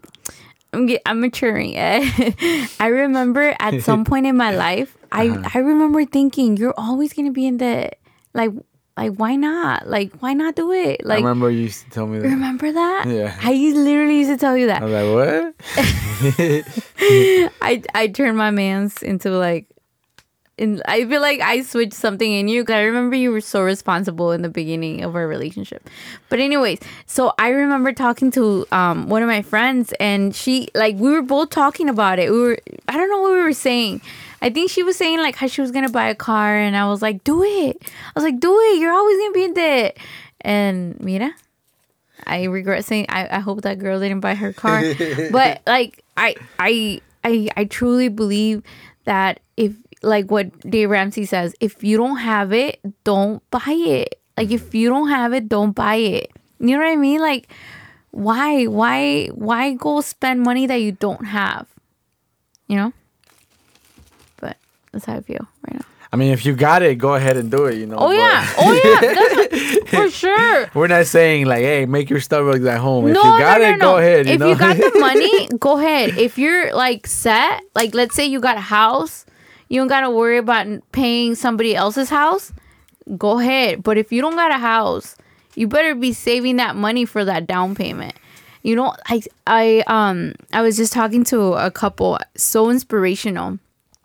I'm, 0.72 0.86
get, 0.86 1.02
I'm 1.04 1.20
maturing. 1.20 1.74
I 2.80 2.86
remember 2.86 3.54
at 3.58 3.82
some 3.82 4.04
point 4.08 4.24
in 4.26 4.36
my 4.36 4.54
life, 4.54 4.96
I 5.12 5.28
Uh-huh. 5.28 5.50
I 5.54 5.58
remember 5.58 6.04
thinking, 6.06 6.56
"You're 6.56 6.78
always 6.78 7.12
gonna 7.12 7.32
be 7.34 7.44
in 7.46 7.58
the 7.58 7.90
like, 8.32 8.52
like 8.96 9.14
why 9.16 9.36
not? 9.36 9.86
Like 9.88 10.12
why 10.20 10.32
not 10.34 10.54
do 10.56 10.72
it? 10.72 11.00
I 11.04 11.08
Like 11.08 11.18
remember 11.18 11.50
you 11.50 11.60
used 11.62 11.84
to 11.84 11.90
tell 11.90 12.06
me 12.06 12.18
that. 12.18 12.28
remember 12.28 12.70
that? 12.72 13.04
Yeah. 13.08 13.36
I 13.42 13.52
literally 13.74 14.18
used 14.18 14.30
to 14.30 14.36
tell 14.36 14.56
you 14.56 14.66
that. 14.66 14.82
I 14.82 14.84
was 14.84 14.92
like, 14.92 15.08
what? 15.14 16.64
I 17.62 17.82
I 17.94 18.06
turned 18.08 18.36
my 18.36 18.50
man's 18.50 19.02
into 19.02 19.30
like 19.30 19.66
in 20.58 20.82
I 20.86 21.06
feel 21.06 21.20
like 21.22 21.40
I 21.40 21.62
switched 21.62 21.94
something 21.94 22.30
in 22.30 22.46
you 22.48 22.62
because 22.62 22.74
I 22.74 22.82
remember 22.82 23.16
you 23.16 23.30
were 23.30 23.40
so 23.40 23.62
responsible 23.62 24.32
in 24.32 24.42
the 24.42 24.50
beginning 24.50 25.02
of 25.02 25.14
our 25.16 25.26
relationship. 25.26 25.88
But 26.28 26.38
anyways, 26.40 26.80
so 27.06 27.32
I 27.38 27.48
remember 27.50 27.92
talking 27.92 28.30
to 28.32 28.66
um 28.72 29.08
one 29.08 29.22
of 29.22 29.28
my 29.28 29.40
friends 29.42 29.92
and 29.98 30.34
she 30.34 30.68
like 30.74 30.96
we 30.96 31.10
were 31.10 31.22
both 31.22 31.50
talking 31.50 31.88
about 31.88 32.18
it. 32.18 32.30
We 32.30 32.38
were 32.38 32.58
I 32.88 32.96
don't 32.96 33.08
know 33.10 33.20
what 33.22 33.32
we 33.32 33.42
were 33.42 33.52
saying. 33.54 34.02
I 34.42 34.50
think 34.50 34.70
she 34.70 34.82
was 34.82 34.96
saying 34.96 35.18
like 35.18 35.36
how 35.36 35.46
she 35.46 35.60
was 35.60 35.70
gonna 35.70 35.90
buy 35.90 36.08
a 36.08 36.14
car 36.14 36.56
and 36.56 36.76
I 36.76 36.88
was 36.88 37.02
like, 37.02 37.24
do 37.24 37.42
it. 37.42 37.82
I 37.82 38.12
was 38.14 38.24
like, 38.24 38.40
do 38.40 38.58
it. 38.58 38.78
You're 38.78 38.92
always 38.92 39.18
gonna 39.18 39.32
be 39.32 39.44
in 39.44 39.54
debt. 39.54 39.96
And 40.40 40.98
mira, 41.00 41.32
I 42.26 42.44
regret 42.44 42.84
saying 42.84 43.06
I, 43.08 43.36
I 43.36 43.40
hope 43.40 43.62
that 43.62 43.78
girl 43.78 44.00
didn't 44.00 44.20
buy 44.20 44.34
her 44.34 44.52
car. 44.52 44.82
but 45.30 45.62
like 45.66 46.02
I 46.16 46.36
I 46.58 47.00
I 47.24 47.48
I 47.56 47.64
truly 47.64 48.08
believe 48.08 48.62
that 49.04 49.40
if 49.56 49.74
like 50.02 50.30
what 50.30 50.58
Dave 50.60 50.90
Ramsey 50.90 51.26
says, 51.26 51.54
if 51.60 51.84
you 51.84 51.96
don't 51.96 52.18
have 52.18 52.52
it, 52.52 52.80
don't 53.04 53.42
buy 53.50 53.62
it. 53.68 54.20
Like 54.36 54.50
if 54.50 54.74
you 54.74 54.88
don't 54.88 55.08
have 55.08 55.32
it, 55.34 55.48
don't 55.48 55.72
buy 55.72 55.96
it. 55.96 56.32
You 56.58 56.76
know 56.76 56.84
what 56.84 56.90
I 56.90 56.96
mean? 56.96 57.20
Like 57.20 57.48
why 58.10 58.64
why 58.64 59.26
why 59.28 59.74
go 59.74 60.00
spend 60.00 60.40
money 60.40 60.66
that 60.66 60.80
you 60.80 60.92
don't 60.92 61.26
have? 61.26 61.66
You 62.66 62.76
know? 62.76 62.92
But 64.92 65.02
that's 65.02 65.04
how 65.06 65.16
I 65.16 65.20
feel 65.20 65.46
right 65.66 65.74
now. 65.74 65.86
I 66.12 66.16
mean, 66.16 66.32
if 66.32 66.44
you 66.44 66.54
got 66.56 66.82
it, 66.82 66.96
go 66.98 67.14
ahead 67.14 67.36
and 67.36 67.50
do 67.50 67.66
it. 67.66 67.76
You 67.78 67.86
know. 67.86 67.96
Oh 67.98 68.10
yeah. 68.10 68.46
Oh 68.58 68.72
yeah. 68.72 69.00
What- 69.90 69.90
for 69.90 70.10
sure. 70.10 70.70
We're 70.74 70.86
not 70.86 71.06
saying 71.06 71.46
like, 71.46 71.60
hey, 71.60 71.86
make 71.86 72.10
your 72.10 72.20
Starbucks 72.20 72.66
at 72.68 72.78
home. 72.78 73.08
If 73.08 73.14
no, 73.14 73.22
you 73.22 73.40
got 73.40 73.60
no, 73.60 73.66
no, 73.66 73.68
it, 73.68 73.78
no. 73.78 73.78
go 73.92 73.96
ahead. 73.98 74.26
You 74.26 74.32
if 74.34 74.38
know? 74.40 74.48
you 74.50 74.56
got 74.56 74.76
the 74.76 74.92
money, 75.00 75.48
go 75.58 75.78
ahead. 75.78 76.16
If 76.18 76.38
you're 76.38 76.72
like 76.74 77.06
set, 77.06 77.62
like 77.74 77.94
let's 77.94 78.14
say 78.14 78.26
you 78.26 78.40
got 78.40 78.56
a 78.56 78.60
house, 78.60 79.26
you 79.68 79.80
don't 79.80 79.88
gotta 79.88 80.10
worry 80.10 80.38
about 80.38 80.66
paying 80.92 81.34
somebody 81.34 81.74
else's 81.74 82.08
house. 82.10 82.52
Go 83.16 83.38
ahead. 83.40 83.82
But 83.82 83.98
if 83.98 84.12
you 84.12 84.20
don't 84.20 84.36
got 84.36 84.50
a 84.50 84.58
house, 84.58 85.16
you 85.54 85.66
better 85.66 85.94
be 85.94 86.12
saving 86.12 86.56
that 86.56 86.76
money 86.76 87.04
for 87.04 87.24
that 87.24 87.46
down 87.46 87.74
payment. 87.74 88.14
You 88.62 88.76
know, 88.76 88.94
I 89.06 89.22
I 89.46 89.82
um 89.86 90.34
I 90.52 90.62
was 90.62 90.76
just 90.76 90.92
talking 90.92 91.24
to 91.24 91.54
a 91.54 91.70
couple 91.70 92.18
so 92.36 92.70
inspirational. 92.70 93.58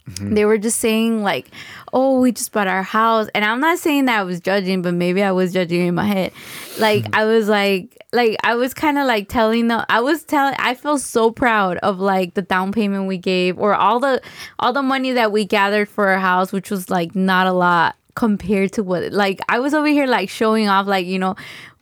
Mm-hmm. 0.10 0.36
They 0.36 0.46
were 0.46 0.60
just 0.60 0.80
saying 0.80 1.24
like, 1.24 1.50
"Oh, 1.92 2.20
we 2.20 2.32
just 2.32 2.52
bought 2.52 2.68
our 2.68 2.84
house," 2.84 3.28
and 3.34 3.44
I'm 3.44 3.60
not 3.60 3.80
saying 3.80 4.06
that 4.06 4.20
I 4.20 4.24
was 4.24 4.40
judging, 4.40 4.84
but 4.84 4.94
maybe 4.94 5.24
I 5.24 5.32
was 5.32 5.52
judging 5.52 5.88
in 5.88 5.96
my 5.96 6.06
head. 6.06 6.32
Like 6.78 7.06
mm-hmm. 7.06 7.16
I 7.16 7.26
was 7.26 7.50
like, 7.50 7.98
like 8.14 8.38
I 8.44 8.56
was 8.56 8.76
kind 8.76 9.00
of 9.00 9.08
like 9.08 9.30
telling 9.30 9.68
them. 9.68 9.84
I 9.90 10.02
was 10.02 10.24
telling. 10.24 10.56
I 10.60 10.76
feel 10.76 11.00
so 11.00 11.32
proud 11.32 11.78
of 11.78 12.00
like 12.00 12.36
the 12.36 12.44
down 12.44 12.72
payment 12.72 13.08
we 13.08 13.18
gave, 13.18 13.58
or 13.58 13.74
all 13.74 14.00
the 14.00 14.22
all 14.60 14.74
the 14.74 14.84
money 14.84 15.12
that 15.14 15.32
we 15.32 15.44
gathered 15.44 15.90
for 15.90 16.10
our 16.10 16.20
house, 16.20 16.52
which 16.52 16.70
was 16.70 16.90
like 16.92 17.16
not 17.16 17.48
a 17.48 17.54
lot 17.54 17.96
compared 18.16 18.72
to 18.74 18.84
what 18.84 19.12
like 19.12 19.42
I 19.50 19.60
was 19.60 19.74
over 19.74 19.88
here 19.88 20.08
like 20.08 20.30
showing 20.30 20.70
off 20.70 20.88
like 20.88 21.06
you 21.06 21.20
know 21.20 21.36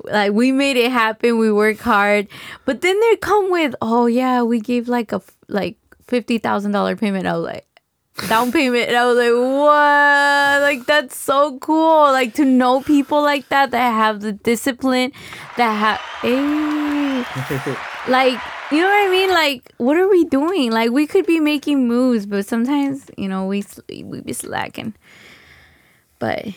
like 0.04 0.34
we 0.34 0.52
made 0.52 0.78
it 0.78 0.92
happen 0.92 1.38
we 1.38 1.52
work 1.52 1.78
hard 1.78 2.28
but 2.66 2.82
then 2.82 3.00
they 3.00 3.16
come 3.18 3.52
with 3.52 3.76
oh 3.84 4.08
yeah 4.08 4.42
we 4.42 4.60
gave 4.60 4.88
like 4.88 5.12
a 5.12 5.22
like 5.48 5.78
$50,000 6.08 7.00
payment 7.00 7.28
I 7.28 7.34
was 7.34 7.46
like 7.46 7.68
down 8.28 8.52
payment 8.52 8.90
and 8.90 8.98
I 8.98 9.06
was 9.06 9.18
like 9.18 9.34
what 9.34 10.62
like 10.62 10.86
that's 10.86 11.18
so 11.18 11.58
cool 11.60 12.04
like 12.12 12.36
to 12.36 12.46
know 12.46 12.82
people 12.82 13.22
like 13.22 13.50
that 13.50 13.72
that 13.72 13.92
have 13.92 14.22
the 14.22 14.34
discipline 14.34 15.12
that 15.58 15.74
have 15.74 16.00
eh. 16.24 17.24
hey 17.24 17.76
like 18.08 18.40
you 18.74 18.82
know 18.82 18.88
what 18.88 19.08
I 19.08 19.12
mean? 19.12 19.30
Like, 19.30 19.72
what 19.78 19.98
are 19.98 20.10
we 20.10 20.26
doing? 20.26 20.72
Like, 20.72 20.90
we 20.90 21.06
could 21.06 21.28
be 21.28 21.40
making 21.40 21.88
moves, 21.88 22.26
but 22.26 22.44
sometimes, 22.44 23.06
you 23.18 23.28
know, 23.28 23.46
we 23.46 23.64
we 23.88 24.22
be 24.22 24.34
slacking. 24.34 24.96
But 26.18 26.48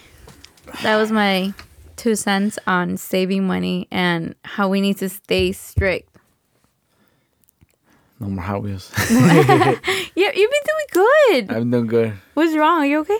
that 0.82 0.96
was 0.96 1.12
my 1.12 1.52
two 1.96 2.14
cents 2.14 2.58
on 2.66 2.96
saving 2.96 3.46
money 3.46 3.86
and 3.90 4.34
how 4.44 4.68
we 4.68 4.80
need 4.80 4.96
to 4.98 5.10
stay 5.10 5.52
strict. 5.52 6.15
No 8.20 8.28
more 8.28 8.44
Hot 8.44 8.62
Wheels. 8.62 8.90
Yeah, 10.16 10.30
you've 10.34 10.50
been 10.50 10.66
doing 10.72 10.88
good. 10.92 11.52
I'm 11.52 11.70
doing 11.70 11.86
good. 11.86 12.12
What's 12.34 12.56
wrong? 12.56 12.78
Are 12.80 12.86
you 12.86 13.00
okay? 13.00 13.18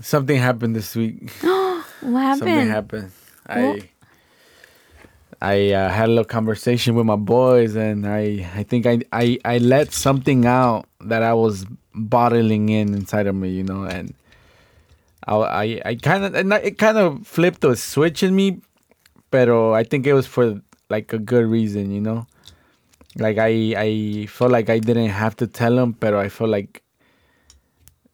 Something 0.00 0.38
happened 0.38 0.74
this 0.74 0.94
week. 0.96 1.30
What 2.00 2.20
happened? 2.20 2.38
Something 2.38 2.68
happened. 2.68 3.12
I 3.48 3.88
I 5.40 5.72
uh, 5.72 5.88
had 5.88 6.06
a 6.06 6.12
little 6.12 6.24
conversation 6.24 6.94
with 6.94 7.06
my 7.06 7.16
boys, 7.16 7.74
and 7.74 8.06
I 8.06 8.48
I 8.54 8.62
think 8.62 8.86
I 8.86 9.00
I 9.12 9.38
I 9.44 9.58
let 9.58 9.92
something 9.92 10.46
out 10.46 10.86
that 11.00 11.22
I 11.22 11.32
was 11.34 11.66
bottling 11.94 12.68
in 12.68 12.94
inside 12.94 13.26
of 13.26 13.34
me, 13.34 13.50
you 13.50 13.62
know, 13.64 13.84
and 13.84 14.14
I 15.26 15.34
I, 15.36 15.80
I 15.84 15.94
kind 15.96 16.24
of 16.24 16.34
it 16.34 16.78
kind 16.78 16.98
of 16.98 17.26
flipped 17.26 17.64
a 17.64 17.76
switch 17.76 18.22
in 18.22 18.36
me, 18.36 18.60
pero 19.30 19.72
I 19.72 19.84
think 19.84 20.06
it 20.06 20.14
was 20.14 20.26
for 20.26 20.60
like 20.88 21.12
a 21.12 21.18
good 21.18 21.46
reason, 21.46 21.90
you 21.90 22.00
know. 22.00 22.26
Like 23.16 23.38
I 23.38 23.74
I 23.76 24.26
felt 24.26 24.50
like 24.50 24.68
I 24.68 24.78
didn't 24.78 25.08
have 25.08 25.36
to 25.36 25.46
tell 25.46 25.78
him, 25.78 25.92
but 25.92 26.14
I 26.14 26.28
felt 26.28 26.50
like 26.50 26.82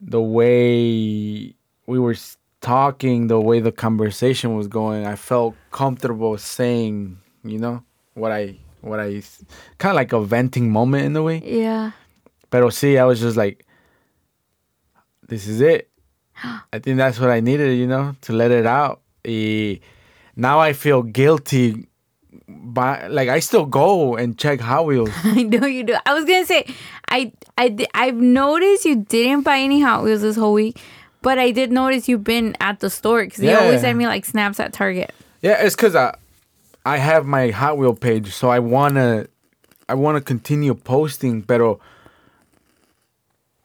the 0.00 0.20
way 0.20 1.54
we 1.86 1.98
were 1.98 2.16
talking, 2.60 3.26
the 3.26 3.40
way 3.40 3.60
the 3.60 3.72
conversation 3.72 4.56
was 4.56 4.68
going, 4.68 5.06
I 5.06 5.16
felt 5.16 5.54
comfortable 5.70 6.38
saying, 6.38 7.18
you 7.44 7.58
know, 7.58 7.82
what 8.14 8.32
I 8.32 8.56
what 8.80 9.00
I 9.00 9.22
kind 9.78 9.90
of 9.90 9.96
like 9.96 10.12
a 10.12 10.22
venting 10.22 10.70
moment 10.70 11.04
in 11.04 11.16
a 11.16 11.22
way. 11.22 11.42
Yeah. 11.44 11.92
Pero 12.50 12.70
see, 12.70 12.98
I 12.98 13.04
was 13.04 13.20
just 13.20 13.36
like, 13.36 13.66
this 15.26 15.46
is 15.46 15.60
it. 15.60 15.90
I 16.72 16.78
think 16.78 16.96
that's 16.96 17.18
what 17.18 17.30
I 17.30 17.40
needed, 17.40 17.78
you 17.78 17.86
know, 17.86 18.14
to 18.22 18.32
let 18.32 18.50
it 18.50 18.66
out. 18.66 19.00
Now 20.36 20.60
I 20.60 20.72
feel 20.72 21.02
guilty. 21.02 21.86
By, 22.64 23.06
like 23.08 23.28
I 23.28 23.40
still 23.40 23.66
go 23.66 24.16
and 24.16 24.38
check 24.38 24.60
Hot 24.60 24.86
Wheels. 24.86 25.10
I 25.24 25.42
know 25.42 25.66
you 25.66 25.84
do. 25.84 25.96
I 26.06 26.14
was 26.14 26.24
gonna 26.24 26.46
say, 26.46 26.66
I 27.08 27.32
I 27.58 27.76
I've 27.94 28.16
noticed 28.16 28.84
you 28.84 28.96
didn't 28.96 29.42
buy 29.42 29.58
any 29.58 29.80
Hot 29.82 30.02
Wheels 30.02 30.22
this 30.22 30.36
whole 30.36 30.52
week, 30.52 30.80
but 31.20 31.38
I 31.38 31.50
did 31.50 31.70
notice 31.70 32.08
you've 32.08 32.24
been 32.24 32.56
at 32.60 32.80
the 32.80 32.90
store 32.90 33.24
because 33.24 33.42
you 33.42 33.56
always 33.56 33.80
send 33.80 33.98
me 33.98 34.06
like 34.06 34.24
snaps 34.24 34.58
at 34.60 34.72
Target. 34.72 35.12
Yeah, 35.42 35.64
it's 35.64 35.76
because 35.76 35.94
I, 35.94 36.16
I 36.86 36.96
have 36.98 37.26
my 37.26 37.50
Hot 37.50 37.76
Wheel 37.76 37.94
page, 37.94 38.32
so 38.32 38.48
I 38.48 38.58
wanna, 38.58 39.26
I 39.88 39.94
wanna 39.94 40.20
continue 40.20 40.74
posting, 40.74 41.42
pero 41.42 41.80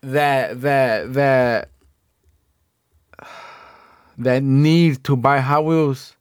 that 0.01 0.61
that 0.61 1.13
that 1.13 1.69
that 4.17 4.43
need 4.43 5.03
to 5.05 5.15
buy 5.15 5.39
Hot 5.39 5.63
Wheels, 5.63 6.16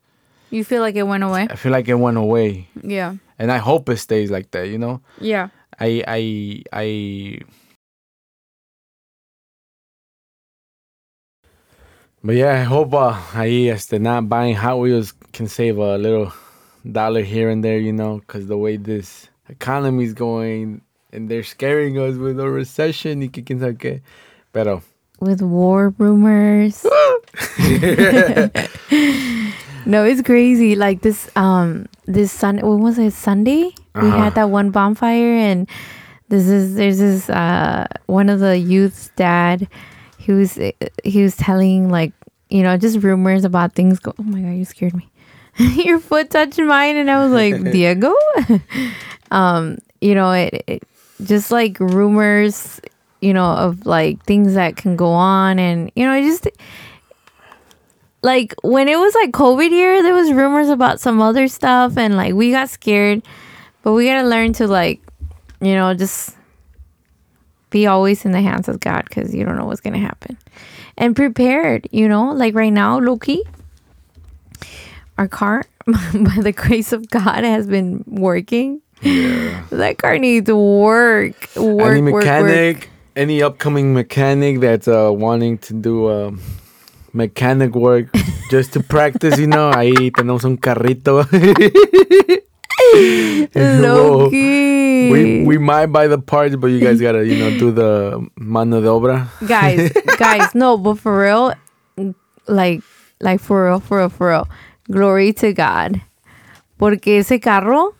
You 0.56 0.64
feel 0.64 0.80
like 0.80 0.96
it 0.96 1.02
went 1.02 1.22
away? 1.22 1.46
I 1.50 1.56
feel 1.56 1.70
like 1.70 1.86
it 1.86 1.96
went 1.96 2.16
away, 2.16 2.66
Yeah. 2.82 3.16
and 3.38 3.52
I 3.52 3.58
hope 3.58 3.90
it 3.90 3.98
stays 3.98 4.30
like 4.30 4.52
that. 4.52 4.68
You 4.68 4.78
know, 4.78 5.02
Yeah. 5.20 5.48
I 5.78 6.02
I 6.08 6.62
I. 6.72 7.40
But 12.24 12.36
yeah, 12.36 12.54
I 12.58 12.62
hope 12.64 12.94
uh, 12.94 13.12
ahí 13.34 13.68
este, 13.70 14.00
not 14.00 14.30
buying 14.30 14.54
Hot 14.56 14.78
Wheels 14.80 15.12
can 15.34 15.46
save 15.46 15.76
a 15.76 15.98
little 15.98 16.32
dollar 16.90 17.20
here 17.20 17.50
and 17.50 17.62
there, 17.62 17.78
you 17.78 17.92
know, 17.92 18.20
because 18.20 18.46
the 18.46 18.56
way 18.56 18.78
this 18.78 19.28
economy 19.50 20.04
is 20.04 20.14
going 20.14 20.80
and 21.12 21.28
they're 21.28 21.44
scaring 21.44 21.98
us 21.98 22.16
with 22.16 22.40
a 22.40 22.48
recession 22.48 23.20
y 23.20 23.28
que 23.28 23.42
quién 23.44 23.60
sabe 23.60 23.76
qué. 23.76 24.00
Pero 24.54 24.80
With 25.20 25.42
war 25.42 25.90
rumors. 25.98 26.80
no, 29.86 30.04
it's 30.04 30.22
crazy. 30.22 30.76
Like 30.76 31.00
this 31.02 31.30
um 31.36 31.86
this 32.06 32.32
sun 32.32 32.58
when 32.58 32.80
was 32.80 32.98
it 32.98 33.12
Sunday? 33.12 33.70
We 33.94 34.08
Uh-huh. 34.08 34.24
had 34.24 34.34
that 34.34 34.50
one 34.50 34.70
bonfire 34.70 35.36
and 35.36 35.66
this 36.28 36.48
is 36.48 36.74
there's 36.74 36.98
this 36.98 37.30
uh 37.30 37.86
one 38.06 38.28
of 38.28 38.40
the 38.40 38.58
youth's 38.58 39.08
dad 39.16 39.68
he 40.18 40.32
was 40.32 40.58
he 41.04 41.22
was 41.22 41.36
telling 41.36 41.88
like 41.88 42.12
you 42.50 42.62
know 42.62 42.76
just 42.76 42.98
rumors 43.00 43.44
about 43.44 43.72
things 43.74 43.98
go 44.00 44.12
oh 44.18 44.22
my 44.24 44.40
god 44.42 44.50
you 44.58 44.64
scared 44.66 44.92
me 44.94 45.08
your 45.86 45.98
foot 46.00 46.28
touched 46.30 46.58
mine 46.58 46.96
and 46.96 47.08
i 47.10 47.22
was 47.24 47.32
like 47.32 47.54
diego 47.72 48.12
um 49.30 49.78
you 50.00 50.14
know 50.14 50.32
it, 50.32 50.64
it 50.66 50.82
just 51.22 51.50
like 51.50 51.78
rumors 51.80 52.80
you 53.20 53.32
know 53.32 53.46
of 53.52 53.86
like 53.86 54.22
things 54.24 54.54
that 54.54 54.76
can 54.76 54.96
go 54.96 55.08
on 55.10 55.58
and 55.58 55.90
you 55.96 56.04
know 56.04 56.12
it 56.14 56.22
just 56.22 56.48
like 58.26 58.54
when 58.62 58.88
it 58.88 58.96
was 58.96 59.14
like 59.14 59.30
covid 59.30 59.70
year 59.70 60.02
there 60.02 60.12
was 60.12 60.32
rumors 60.32 60.68
about 60.68 60.98
some 61.00 61.22
other 61.22 61.46
stuff 61.46 61.96
and 61.96 62.16
like 62.16 62.34
we 62.34 62.50
got 62.50 62.68
scared 62.68 63.22
but 63.82 63.92
we 63.92 64.04
gotta 64.04 64.26
learn 64.28 64.52
to 64.52 64.66
like 64.66 65.00
you 65.60 65.74
know 65.74 65.94
just 65.94 66.36
be 67.70 67.86
always 67.86 68.24
in 68.24 68.32
the 68.32 68.40
hands 68.40 68.68
of 68.68 68.80
god 68.80 69.04
because 69.04 69.32
you 69.32 69.44
don't 69.44 69.56
know 69.56 69.64
what's 69.64 69.80
gonna 69.80 69.98
happen. 69.98 70.36
And 70.98 71.14
prepared 71.14 71.88
you 71.92 72.08
know 72.08 72.32
like 72.32 72.54
right 72.54 72.72
now 72.72 72.98
loki 72.98 73.42
our 75.18 75.28
car 75.28 75.64
by 75.86 76.36
the 76.40 76.52
grace 76.52 76.92
of 76.92 77.08
god 77.08 77.44
has 77.44 77.66
been 77.68 78.02
working. 78.06 78.82
Yeah, 79.02 79.64
that 79.70 79.98
car 79.98 80.18
needs 80.18 80.50
work 80.50 81.36
work 81.54 81.96
any 81.96 82.02
work, 82.02 82.12
work. 82.12 82.24
mechanic 82.24 82.90
any 83.14 83.42
upcoming 83.42 83.94
mechanic 83.94 84.60
that's 84.60 84.88
uh, 84.88 85.10
wanting 85.12 85.58
to 85.58 85.74
do 85.74 86.10
um, 86.10 86.40
mechanic 87.16 87.74
work 87.74 88.12
just 88.50 88.72
to 88.74 88.80
practice, 88.80 89.38
you 89.38 89.46
know, 89.46 89.72
ahí 89.72 90.12
tenemos 90.12 90.44
un 90.44 90.56
carrito. 90.58 91.24
Loki. 93.54 95.10
we 95.10 95.44
we 95.44 95.58
might 95.58 95.86
buy 95.86 96.06
the 96.06 96.18
parts, 96.18 96.54
but 96.56 96.68
you 96.68 96.78
guys 96.78 97.00
gotta 97.00 97.26
you 97.26 97.38
know 97.38 97.50
do 97.58 97.72
the 97.72 98.20
mano 98.36 98.80
de 98.80 98.88
obra. 98.88 99.28
guys, 99.46 99.90
guys, 100.18 100.54
no, 100.54 100.76
but 100.76 100.98
for 100.98 101.18
real, 101.18 101.54
like, 102.46 102.82
like 103.20 103.40
for 103.40 103.66
real, 103.66 103.80
for 103.80 103.98
real, 103.98 104.08
for 104.08 104.28
real. 104.28 104.48
Glory 104.90 105.32
to 105.32 105.52
God. 105.52 106.00
Porque 106.78 107.18
ese 107.18 107.40
carro, 107.40 107.94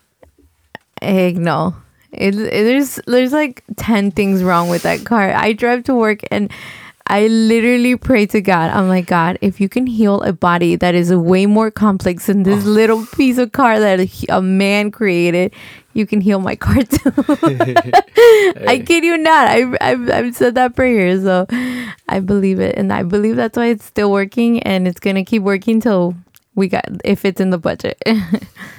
eh, 1.01 1.33
no. 1.35 1.75
It, 2.13 2.35
it, 2.35 2.65
there's 2.65 3.01
there's 3.07 3.33
like 3.33 3.65
10 3.77 4.13
things 4.13 4.43
wrong 4.43 4.69
with 4.69 4.83
that 4.83 5.05
car. 5.05 5.33
I 5.35 5.53
drive 5.53 5.85
to 5.85 5.95
work 5.95 6.21
and 6.31 6.51
I 7.09 7.29
literally 7.29 7.97
pray 7.97 8.27
to 8.27 8.41
God. 8.41 8.71
I'm 8.71 8.89
like, 8.89 9.07
God, 9.07 9.39
if 9.41 9.61
you 9.61 9.69
can 9.69 9.87
heal 9.87 10.23
a 10.23 10.33
body 10.33 10.75
that 10.77 10.95
is 10.95 11.15
way 11.15 11.47
more 11.47 11.71
complex 11.71 12.27
than 12.27 12.43
this 12.43 12.67
oh. 12.67 12.69
little 12.69 13.07
piece 13.07 13.39
of 13.39 13.53
car 13.53 13.79
that 13.79 14.01
a, 14.01 14.37
a 14.37 14.43
man 14.43 14.91
created, 14.91 15.55
you 15.93 16.05
can 16.05 16.21
heal 16.21 16.41
my 16.41 16.57
car 16.57 16.83
too. 16.83 17.13
I 18.67 18.83
kid 18.85 19.05
you 19.05 19.17
not. 19.17 19.49
I, 19.49 19.77
I've, 19.81 20.11
I've 20.11 20.37
said 20.37 20.57
that 20.57 20.75
prayer. 20.75 21.21
So 21.21 21.47
I 22.09 22.21
believe 22.21 22.59
it. 22.59 22.77
And 22.77 22.93
I 22.93 23.05
believe 23.05 23.37
that's 23.37 23.57
why 23.57 23.67
it's 23.67 23.85
still 23.85 24.11
working 24.11 24.63
and 24.65 24.89
it's 24.89 25.01
going 25.01 25.17
to 25.17 25.25
keep 25.25 25.43
working 25.43 25.81
till 25.81 26.17
we 26.57 26.69
got, 26.69 26.85
if 27.05 27.25
it's 27.25 27.41
in 27.41 27.51
the 27.51 27.59
budget. 27.59 28.03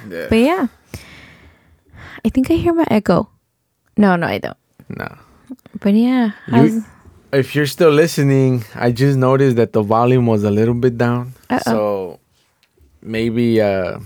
But 0.08 0.36
yeah, 0.36 0.68
I 2.24 2.30
think 2.30 2.50
I 2.50 2.54
hear 2.54 2.72
my 2.72 2.86
echo. 2.90 3.28
No, 3.98 4.16
no, 4.16 4.26
I 4.26 4.38
don't. 4.38 4.56
No. 4.88 5.18
But 5.80 5.92
yeah, 5.92 6.30
You- 6.46 6.82
If 7.32 7.54
you're 7.54 7.66
still 7.66 7.90
listening, 7.90 8.64
I 8.74 8.90
just 8.90 9.18
noticed 9.18 9.56
that 9.56 9.72
the 9.72 9.82
volume 9.82 10.26
was 10.26 10.44
a 10.44 10.50
little 10.50 10.74
bit 10.74 10.96
down. 10.96 11.34
Uh-oh. 11.50 11.60
So 11.64 12.20
maybe 13.02 13.60
uh, 13.60 13.98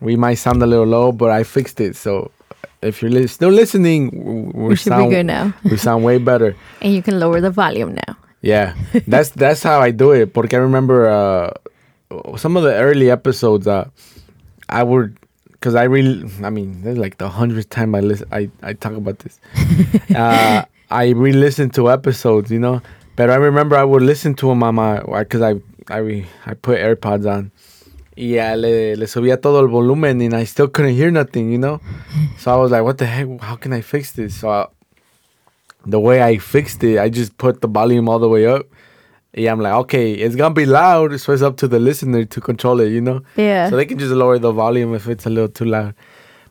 we 0.00 0.16
might 0.16 0.34
sound 0.34 0.62
a 0.62 0.66
little 0.66 0.86
low, 0.86 1.12
but 1.12 1.30
I 1.30 1.44
fixed 1.44 1.80
it. 1.80 1.96
So 1.96 2.30
if 2.80 3.02
you're 3.02 3.10
li- 3.10 3.26
still 3.26 3.50
listening, 3.50 4.52
we 4.54 4.76
should 4.76 4.88
sound, 4.88 5.10
be 5.10 5.16
good 5.16 5.26
now. 5.26 5.54
we 5.64 5.76
sound 5.76 6.04
way 6.04 6.18
better. 6.18 6.56
And 6.80 6.94
you 6.94 7.02
can 7.02 7.20
lower 7.20 7.40
the 7.40 7.50
volume 7.50 7.94
now. 7.94 8.16
Yeah, 8.40 8.74
that's 9.06 9.30
that's 9.42 9.62
how 9.62 9.80
I 9.80 9.90
do 9.90 10.10
it. 10.12 10.32
Porque 10.34 10.54
I 10.54 10.58
remember 10.58 11.08
uh, 11.08 11.52
some 12.36 12.56
of 12.56 12.64
the 12.64 12.74
early 12.74 13.10
episodes. 13.10 13.66
Uh, 13.66 13.88
I 14.68 14.82
would, 14.82 15.16
cause 15.60 15.74
I 15.74 15.84
really, 15.84 16.28
I 16.42 16.50
mean, 16.50 16.82
this 16.82 16.92
is 16.94 16.98
like 16.98 17.18
the 17.18 17.28
hundredth 17.28 17.68
time 17.70 17.94
I 17.94 18.00
listen. 18.00 18.26
I 18.32 18.50
I 18.62 18.72
talk 18.72 18.94
about 18.94 19.20
this. 19.20 19.38
uh, 20.16 20.64
I 20.92 21.10
re-listened 21.10 21.74
to 21.74 21.90
episodes, 21.90 22.50
you 22.50 22.58
know. 22.58 22.82
But 23.16 23.30
I 23.30 23.36
remember 23.36 23.76
I 23.76 23.84
would 23.84 24.02
listen 24.02 24.34
to 24.36 24.48
them 24.48 24.62
on 24.62 24.74
my, 24.74 25.24
cause 25.24 25.42
I 25.42 25.54
I 25.88 25.98
re, 25.98 26.26
I 26.46 26.54
put 26.54 26.78
AirPods 26.78 27.30
on. 27.30 27.50
Yeah, 28.16 28.54
le, 28.54 28.94
le 28.96 29.06
subía 29.06 29.40
todo 29.40 29.60
el 29.60 29.68
volumen 29.68 30.20
and 30.20 30.34
I 30.34 30.44
still 30.44 30.68
couldn't 30.68 30.94
hear 30.94 31.10
nothing, 31.10 31.50
you 31.50 31.58
know? 31.58 31.80
So 32.38 32.52
I 32.52 32.56
was 32.56 32.70
like, 32.70 32.82
what 32.84 32.98
the 32.98 33.06
heck? 33.06 33.40
How 33.40 33.56
can 33.56 33.72
I 33.72 33.80
fix 33.80 34.12
this? 34.12 34.40
So 34.40 34.50
I, 34.50 34.66
the 35.86 35.98
way 35.98 36.22
I 36.22 36.38
fixed 36.38 36.84
it, 36.84 36.98
I 36.98 37.08
just 37.08 37.36
put 37.38 37.60
the 37.62 37.68
volume 37.68 38.08
all 38.08 38.18
the 38.18 38.28
way 38.28 38.46
up. 38.46 38.66
Yeah, 39.34 39.50
I'm 39.52 39.60
like, 39.60 39.72
okay, 39.72 40.12
it's 40.12 40.36
gonna 40.36 40.54
be 40.54 40.66
loud, 40.66 41.18
so 41.18 41.32
it's 41.32 41.40
up 41.40 41.56
to 41.58 41.68
the 41.68 41.78
listener 41.78 42.26
to 42.26 42.40
control 42.40 42.80
it, 42.80 42.90
you 42.92 43.00
know. 43.00 43.22
Yeah. 43.36 43.70
So 43.70 43.76
they 43.76 43.86
can 43.86 43.98
just 43.98 44.12
lower 44.12 44.38
the 44.38 44.52
volume 44.52 44.94
if 44.94 45.08
it's 45.08 45.24
a 45.24 45.30
little 45.30 45.48
too 45.48 45.64
loud. 45.64 45.94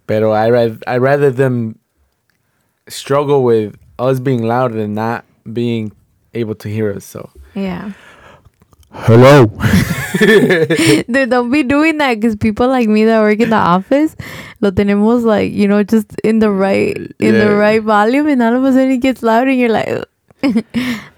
But 0.08 0.24
I 0.24 0.50
rather 0.50 0.78
I 0.88 0.98
rather 0.98 1.30
them 1.30 1.78
struggle 2.88 3.44
with 3.44 3.76
us 4.10 4.20
being 4.20 4.44
louder 4.44 4.76
than 4.76 4.94
not 4.94 5.26
being 5.54 5.92
able 6.34 6.56
to 6.56 6.70
hear 6.70 6.92
us. 6.94 7.06
So 7.06 7.30
Yeah. 7.56 7.92
hello. 8.92 9.46
Dude, 10.22 11.30
don't 11.30 11.52
be 11.52 11.64
doing 11.64 11.98
that 11.98 12.16
because 12.16 12.36
people 12.36 12.68
like 12.68 12.88
me 12.88 13.06
that 13.06 13.22
work 13.22 13.40
in 13.40 13.50
the 13.50 13.56
office, 13.56 14.16
lo 14.60 14.72
tenemos 14.72 15.24
like, 15.24 15.52
you 15.54 15.68
know, 15.68 15.84
just 15.84 16.14
in 16.24 16.40
the 16.40 16.52
right 16.52 16.96
in 17.20 17.38
the 17.38 17.56
right 17.56 17.82
volume 17.82 18.28
and 18.28 18.42
all 18.44 18.56
of 18.56 18.64
a 18.64 18.72
sudden 18.72 18.92
it 18.92 18.98
gets 18.98 19.24
loud 19.24 19.48
and 19.48 19.58
you're 19.58 19.70
like 19.70 19.88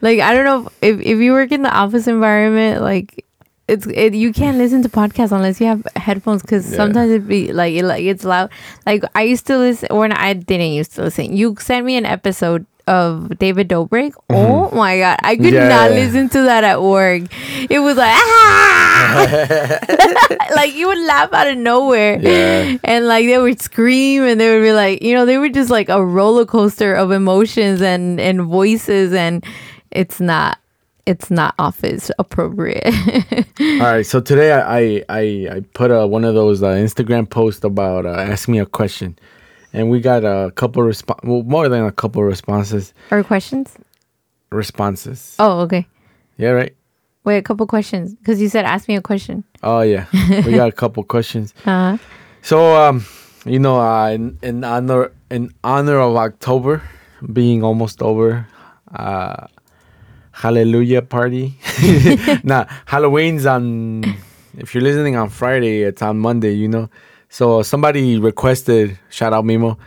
like 0.02 0.20
I 0.20 0.34
don't 0.34 0.46
know 0.46 0.70
if 0.82 1.00
if 1.02 1.20
you 1.20 1.32
work 1.34 1.52
in 1.52 1.62
the 1.64 1.74
office 1.74 2.08
environment, 2.08 2.82
like 2.82 3.26
it's 3.68 3.88
it, 3.88 4.14
you 4.14 4.34
can't 4.34 4.58
listen 4.58 4.82
to 4.84 4.90
podcasts 4.90 5.32
unless 5.32 5.60
you 5.62 5.68
have 5.68 5.86
headphones 5.96 6.42
because 6.42 6.70
Yeah. 6.70 6.78
sometimes 6.78 7.12
it 7.12 7.28
be 7.28 7.52
like 7.54 7.74
it 7.74 7.84
like 7.86 8.04
it's 8.04 8.24
loud. 8.26 8.52
Like 8.86 9.04
I 9.16 9.24
used 9.24 9.48
to 9.48 9.58
listen 9.58 9.90
when 9.96 10.12
I 10.12 10.34
didn't 10.34 10.74
used 10.74 10.94
to 10.96 11.04
listen. 11.04 11.36
You 11.36 11.56
sent 11.60 11.86
me 11.86 11.96
an 11.98 12.06
episode 12.06 12.66
of 12.88 13.38
David 13.40 13.70
Dobrik. 13.70 14.14
Oh 14.30 14.70
my 14.72 14.98
god, 15.00 15.20
I 15.24 15.36
could 15.36 15.46
Mm-hmm. 15.46 15.56
Yeah. 15.56 15.68
not 15.70 15.92
listen 15.92 16.30
to 16.30 16.42
that 16.44 16.64
at 16.64 16.82
work. 16.82 17.24
It 17.70 17.80
was 17.80 17.98
like 17.98 18.12
ah! 18.14 19.78
like 20.56 20.74
you 20.76 20.88
would 20.88 21.00
laugh 21.00 21.32
out 21.34 21.48
of 21.48 21.58
nowhere. 21.58 22.20
Yeah. 22.20 22.78
And 22.84 23.06
like 23.08 23.26
they 23.26 23.38
would 23.38 23.62
scream 23.62 24.24
and 24.24 24.40
they 24.40 24.54
would 24.54 24.64
be 24.64 24.74
like, 24.74 25.02
you 25.02 25.14
know, 25.14 25.26
they 25.26 25.38
were 25.38 25.50
just 25.50 25.70
like 25.70 25.90
a 25.90 26.04
roller 26.04 26.46
coaster 26.46 26.94
of 26.94 27.12
emotions 27.12 27.82
and 27.82 28.20
and 28.20 28.42
voices 28.44 29.14
and 29.14 29.46
it's 29.92 30.20
not 30.20 30.60
it's 31.06 31.30
not 31.30 31.54
office 31.60 32.10
appropriate. 32.18 32.86
All 33.60 33.80
right, 33.80 34.06
so 34.06 34.20
today 34.22 34.54
I 34.54 35.04
I, 35.10 35.48
I, 35.50 35.60
put 35.74 35.92
uh, 35.92 36.08
one 36.08 36.24
of 36.24 36.34
those 36.34 36.64
uh, 36.64 36.68
Instagram 36.68 37.30
posts 37.30 37.64
about 37.64 38.06
uh, 38.06 38.12
ask 38.12 38.48
me 38.48 38.60
a 38.60 38.66
question, 38.66 39.18
and 39.74 39.89
we 39.89 39.99
got 39.99 40.24
a 40.24 40.51
couple 40.55 40.84
response, 40.84 41.19
well, 41.24 41.43
more 41.43 41.67
than 41.69 41.84
a 41.84 41.91
couple 41.91 42.24
responses. 42.24 42.93
or 43.11 43.24
questions? 43.24 43.76
Responses. 44.51 45.36
Oh, 45.39 45.61
okay. 45.61 45.88
Yeah, 46.38 46.49
right. 46.49 46.76
Wait, 47.24 47.38
a 47.38 47.41
couple 47.41 47.65
questions 47.67 48.13
because 48.15 48.41
you 48.41 48.49
said 48.49 48.65
ask 48.65 48.88
me 48.88 48.95
a 48.95 49.01
question. 49.01 49.43
Oh 49.63 49.80
yeah, 49.82 50.05
we 50.45 50.51
got 50.53 50.67
a 50.69 50.74
couple 50.74 51.03
questions. 51.03 51.53
Uh, 51.65 51.97
So 52.41 52.76
um, 52.76 53.05
you 53.45 53.59
know, 53.59 53.80
uh, 53.80 54.09
in, 54.09 54.38
in 54.41 54.63
honor 54.65 55.11
in 55.32 55.49
honor 55.63 55.99
of 55.99 56.15
October 56.17 56.82
being 57.32 57.63
almost 57.63 58.01
over, 58.01 58.45
uh, 58.93 59.47
Hallelujah 60.34 61.01
party. 61.01 61.57
nah, 62.43 62.65
Halloween's 62.86 63.45
on. 63.45 64.03
If 64.57 64.74
you're 64.76 64.84
listening 64.84 65.15
on 65.15 65.30
Friday, 65.30 65.84
it's 65.84 66.01
on 66.01 66.17
Monday. 66.19 66.53
You 66.53 66.67
know, 66.67 66.89
so 67.34 67.64
somebody 67.64 68.20
requested 68.20 69.00
shout 69.10 69.34
out 69.34 69.44
Mimo. 69.44 69.78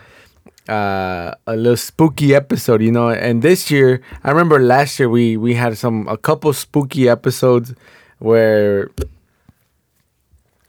Uh, 0.69 1.31
a 1.47 1.55
little 1.55 1.77
spooky 1.77 2.35
episode, 2.35 2.83
you 2.83 2.91
know, 2.91 3.09
and 3.09 3.41
this 3.41 3.71
year, 3.71 4.03
I 4.25 4.31
remember 4.35 4.59
last 4.59 4.99
year 4.99 5.09
we 5.09 5.37
we 5.37 5.55
had 5.55 5.79
some 5.79 6.09
a 6.09 6.17
couple 6.19 6.53
spooky 6.53 7.09
episodes 7.09 7.73
where 8.19 8.91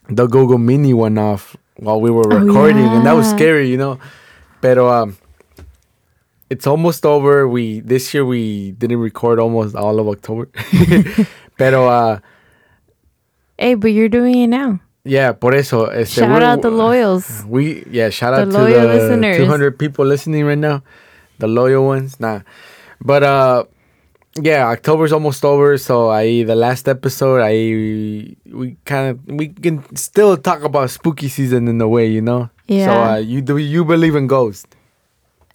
the 0.07 0.27
Google 0.27 0.59
Mini 0.59 0.93
went 0.93 1.17
off 1.17 1.57
while 1.77 1.99
we 1.99 2.11
were 2.11 2.31
Oh, 2.31 2.37
recording, 2.45 2.85
and 2.85 3.07
that 3.07 3.13
was 3.13 3.27
scary, 3.27 3.71
you 3.73 3.77
know. 3.77 3.97
Pero 4.61 4.85
um, 4.87 5.17
it's 6.51 6.67
almost 6.67 7.03
over. 7.03 7.47
We 7.47 7.79
this 7.81 8.13
year 8.13 8.23
we 8.23 8.77
didn't 8.77 8.99
record 9.01 9.39
almost 9.39 9.73
all 9.75 9.97
of 9.99 10.07
October. 10.07 10.45
Pero 11.57 11.89
uh, 11.89 12.19
hey, 13.57 13.73
but 13.73 13.89
you're 13.97 14.13
doing 14.13 14.45
it 14.45 14.47
now. 14.53 14.79
Yeah, 15.07 15.31
por 15.33 15.55
eso. 15.55 15.87
Este, 15.87 16.21
Shout 16.21 16.43
out 16.43 16.61
the 16.61 16.69
loyals. 16.69 17.43
We 17.47 17.83
yeah, 17.89 18.09
shout 18.09 18.35
The 18.35 18.41
out 18.41 18.51
to 18.51 18.65
the 18.67 18.83
listeners. 18.87 19.37
200 19.37 19.79
people 19.79 20.05
listening 20.05 20.45
right 20.45 20.57
now, 20.57 20.83
the 21.39 21.47
loyal 21.47 21.85
ones. 21.87 22.19
Nah, 22.19 22.41
but 23.01 23.23
uh, 23.23 23.63
yeah, 24.35 24.67
October's 24.69 25.11
almost 25.13 25.43
over, 25.43 25.77
so 25.77 26.09
I 26.09 26.43
the 26.43 26.55
last 26.55 26.87
episode 26.87 27.41
I 27.41 28.35
we 28.51 28.77
kind 28.85 29.09
of 29.11 29.19
we 29.25 29.47
can 29.49 29.81
still 29.95 30.37
talk 30.37 30.61
about 30.63 30.89
spooky 30.91 31.29
season 31.29 31.67
in 31.67 31.81
a 31.81 31.87
way, 31.87 32.05
you 32.07 32.21
know. 32.21 32.49
So 32.67 32.75
Yeah. 32.75 33.13
uh, 33.13 33.17
you 33.17 33.41
do 33.41 33.57
you 33.57 33.85
believe 33.85 34.15
in 34.15 34.27
ghosts? 34.27 34.67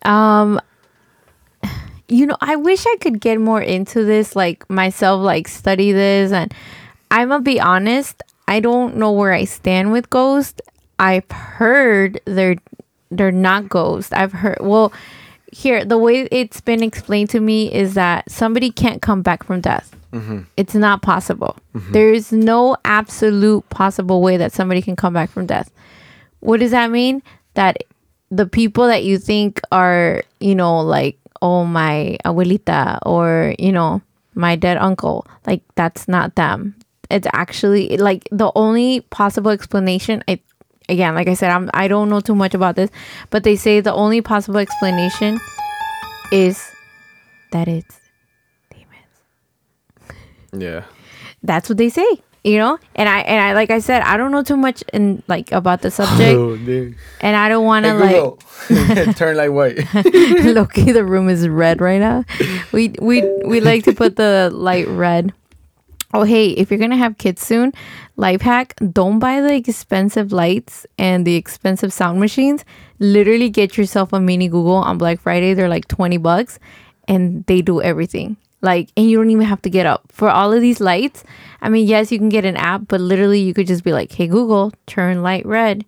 Um, 0.05 0.59
you 2.09 2.27
know, 2.27 2.37
I 2.41 2.57
wish 2.57 2.85
I 2.87 2.97
could 3.01 3.21
get 3.21 3.39
more 3.41 3.63
into 3.63 4.05
this, 4.05 4.35
like 4.35 4.69
myself, 4.69 5.23
like 5.23 5.47
study 5.49 5.93
this. 5.93 6.33
And 6.33 6.53
I'm 7.11 7.29
gonna 7.29 7.43
be 7.43 7.61
honest, 7.61 8.23
I 8.53 8.61
don't 8.61 8.97
know 8.99 9.13
where 9.13 9.33
I 9.33 9.45
stand 9.45 9.93
with 9.93 10.11
ghosts. 10.11 10.61
I've 10.99 11.31
heard 11.31 12.21
they're 12.27 12.57
they're 13.11 13.33
not 13.33 13.71
ghosts. 13.71 14.13
I've 14.13 14.33
heard 14.33 14.59
well. 14.61 14.93
Here, 15.51 15.85
the 15.87 15.97
way 15.97 16.29
it's 16.31 16.61
been 16.61 16.83
explained 16.83 17.31
to 17.31 17.41
me 17.41 17.73
is 17.73 17.95
that 17.95 18.31
somebody 18.31 18.71
can't 18.71 19.01
come 19.01 19.23
back 19.23 19.43
from 19.43 19.63
death. 19.63 19.97
Mm-hmm. 20.13 20.41
It's 20.59 20.75
not 20.75 21.01
possible. 21.01 21.57
Mm-hmm. 21.75 21.93
There 21.93 22.13
is 22.13 22.31
no 22.31 22.77
absolute 22.85 23.69
possible 23.71 24.21
way 24.21 24.37
that 24.37 24.53
somebody 24.53 24.83
can 24.83 24.97
come 24.97 25.15
back 25.15 25.31
from 25.31 25.47
death. 25.47 25.71
What 26.41 26.61
does 26.61 26.73
that 26.73 26.91
mean? 26.91 27.23
That 27.55 27.85
the 28.31 28.47
people 28.47 28.87
that 28.87 29.05
you 29.05 29.19
think 29.19 29.61
are, 29.73 30.23
you 30.41 30.55
know, 30.55 30.81
like, 30.81 31.19
oh, 31.41 31.65
my 31.65 32.19
abuelita 32.25 32.99
or, 33.05 33.55
you 33.59 33.73
know, 33.73 34.01
my 34.35 34.57
dead 34.57 34.77
uncle, 34.77 35.27
like, 35.47 35.63
that's 35.75 36.09
not 36.09 36.35
them. 36.35 36.77
It's 37.13 37.29
actually 37.33 37.97
like 37.99 38.29
the 38.33 38.51
only 38.55 39.01
possible 39.11 39.51
explanation. 39.51 40.25
I, 40.27 40.41
again, 40.89 41.15
like 41.15 41.29
I 41.29 41.35
said, 41.35 41.51
I'm, 41.51 41.71
I 41.75 41.87
don't 41.89 42.09
know 42.09 42.21
too 42.21 42.35
much 42.35 42.55
about 42.55 42.75
this, 42.77 42.91
but 43.31 43.45
they 43.45 43.57
say 43.57 43.81
the 43.81 43.93
only 43.93 44.21
possible 44.23 44.59
explanation 44.59 45.39
is 46.33 46.63
that 47.53 47.69
it's 47.69 48.01
demons. 48.71 50.17
Yeah. 50.53 50.85
that's 51.43 51.69
what 51.69 51.77
they 51.79 51.89
say 51.91 52.07
you 52.45 52.57
know 52.59 52.77
and 52.97 53.09
i 53.09 53.21
and 53.21 53.41
i 53.41 53.53
like 53.53 53.71
i 53.71 53.79
said 53.79 54.03
i 54.03 54.17
don't 54.17 54.33
know 54.33 54.43
too 54.43 54.57
much 54.57 54.83
in 54.93 55.23
like 55.29 55.53
about 55.53 55.83
the 55.83 55.91
subject 55.91 56.37
Oh, 56.37 56.55
and 57.21 57.37
i 57.37 57.49
don't 57.49 57.65
want 57.65 57.85
to 57.85 57.99
Hey, 57.99 58.21
like 58.23 59.17
Turn 59.17 59.37
like 59.37 59.51
white. 59.51 59.77
Loki, 60.45 60.93
the 60.93 61.05
room 61.05 61.29
is 61.29 61.49
red 61.49 61.81
right 61.81 62.01
now. 62.01 62.25
We 62.73 62.95
we 63.01 63.23
we 63.45 63.61
like 63.61 63.85
to 63.85 63.93
put 63.93 64.17
the 64.17 64.51
light 64.53 64.87
red. 64.89 65.33
Oh 66.15 66.25
hey, 66.25 66.49
if 66.51 66.71
you're 66.71 66.81
gonna 66.81 66.97
have 66.97 67.19
kids 67.19 67.43
soon, 67.43 67.73
life 68.17 68.43
hack: 68.43 68.75
don't 68.93 69.19
buy 69.19 69.41
the 69.41 69.55
expensive 69.55 70.33
lights 70.33 70.87
and 70.99 71.27
the 71.27 71.37
expensive 71.37 71.93
sound 71.93 72.21
machines. 72.21 72.65
Literally, 72.99 73.49
get 73.49 73.77
yourself 73.79 74.13
a 74.13 74.21
mini 74.21 74.49
Google 74.49 74.77
on 74.77 74.99
Black 74.99 75.21
Friday. 75.21 75.55
They're 75.55 75.69
like 75.69 75.89
twenty 75.89 76.19
bucks, 76.19 76.59
and 77.09 77.45
they 77.47 77.63
do 77.63 77.81
everything. 77.81 78.37
Like, 78.61 78.91
and 78.97 79.11
you 79.11 79.17
don't 79.17 79.31
even 79.31 79.47
have 79.47 79.63
to 79.63 79.71
get 79.71 79.87
up 79.87 80.05
for 80.13 80.31
all 80.31 80.53
of 80.53 80.61
these 80.61 80.81
lights. 80.81 81.25
I 81.61 81.69
mean, 81.69 81.87
yes, 81.87 82.13
you 82.13 82.19
can 82.19 82.29
get 82.29 82.45
an 82.45 82.57
app, 82.57 82.83
but 82.89 83.01
literally, 83.01 83.41
you 83.41 83.55
could 83.55 83.67
just 83.67 83.83
be 83.83 83.93
like, 83.93 84.13
"Hey 84.13 84.27
Google, 84.27 84.73
turn 84.87 85.23
light 85.23 85.47
red." 85.47 85.85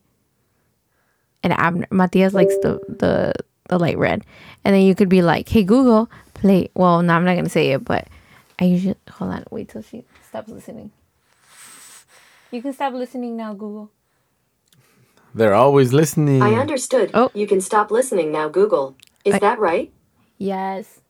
and 1.44 1.52
Abner 1.52 1.86
Matias 1.90 2.34
likes 2.34 2.56
the 2.62 2.80
the 2.88 3.34
the 3.68 3.78
light 3.78 3.98
red, 3.98 4.24
and 4.64 4.74
then 4.74 4.82
you 4.82 4.94
could 4.94 5.08
be 5.08 5.22
like, 5.22 5.48
"Hey 5.48 5.62
Google, 5.62 6.10
play." 6.32 6.70
Well, 6.74 7.02
no, 7.02 7.14
I'm 7.14 7.24
not 7.24 7.36
gonna 7.36 7.48
say 7.48 7.72
it, 7.72 7.84
but 7.84 8.08
I 8.59 8.64
usually 8.64 8.94
hold 9.11 9.32
on. 9.32 9.44
Wait 9.50 9.68
till 9.68 9.82
she 9.82 10.05
stops 10.28 10.48
listening. 10.48 10.90
You 12.50 12.62
can 12.62 12.72
stop 12.72 12.92
listening 12.94 13.36
now, 13.36 13.52
Google. 13.52 13.90
They're 15.34 15.55
always 15.55 15.92
listening. 15.92 16.40
I 16.42 16.55
understood. 16.55 17.11
Oh. 17.14 17.30
You 17.34 17.46
can 17.48 17.61
stop 17.61 17.90
listening 17.90 18.30
now, 18.30 18.48
Google. 18.48 18.96
Is 19.24 19.34
I- 19.34 19.38
that 19.40 19.59
right? 19.59 19.92
Yes. 20.38 21.00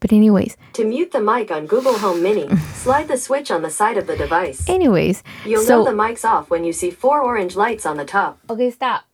But 0.00 0.12
anyways, 0.14 0.56
To 0.72 0.84
mute 0.86 1.12
the 1.12 1.20
mic 1.20 1.50
on 1.50 1.66
Google 1.66 1.98
Home 1.98 2.22
Mini, 2.22 2.48
slide 2.74 3.06
the 3.06 3.18
switch 3.18 3.50
on 3.50 3.60
the 3.60 3.68
side 3.70 3.98
of 3.98 4.06
the 4.06 4.16
device. 4.16 4.66
anyways, 4.66 5.22
You'll 5.44 5.62
so 5.62 5.78
know 5.78 5.84
the 5.84 5.94
mic's 5.94 6.24
off 6.24 6.48
when 6.48 6.64
you 6.64 6.72
see 6.72 6.90
four 6.90 7.20
orange 7.20 7.54
lights 7.54 7.84
on 7.84 7.98
the 7.98 8.06
top. 8.06 8.38
okay, 8.48 8.70
stop. 8.70 9.04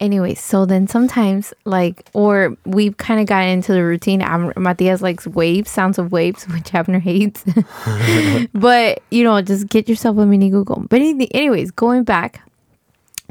Anyways, 0.00 0.40
so 0.40 0.64
then 0.64 0.86
sometimes 0.86 1.52
like, 1.64 2.08
or 2.12 2.56
we've 2.64 2.96
kind 2.98 3.20
of 3.20 3.26
gotten 3.26 3.48
into 3.48 3.72
the 3.72 3.82
routine. 3.82 4.22
Am- 4.22 4.52
Matias 4.56 5.02
likes 5.02 5.26
waves, 5.26 5.70
sounds 5.70 5.98
of 5.98 6.12
waves, 6.12 6.44
which 6.48 6.72
Abner 6.72 7.00
hates. 7.00 7.44
but 8.52 9.02
you 9.10 9.24
know, 9.24 9.40
just 9.42 9.68
get 9.68 9.88
yourself 9.88 10.16
a 10.18 10.26
mini 10.26 10.50
Google. 10.50 10.84
But 10.88 11.00
any- 11.00 11.34
anyways, 11.34 11.72
going 11.72 12.04
back 12.04 12.40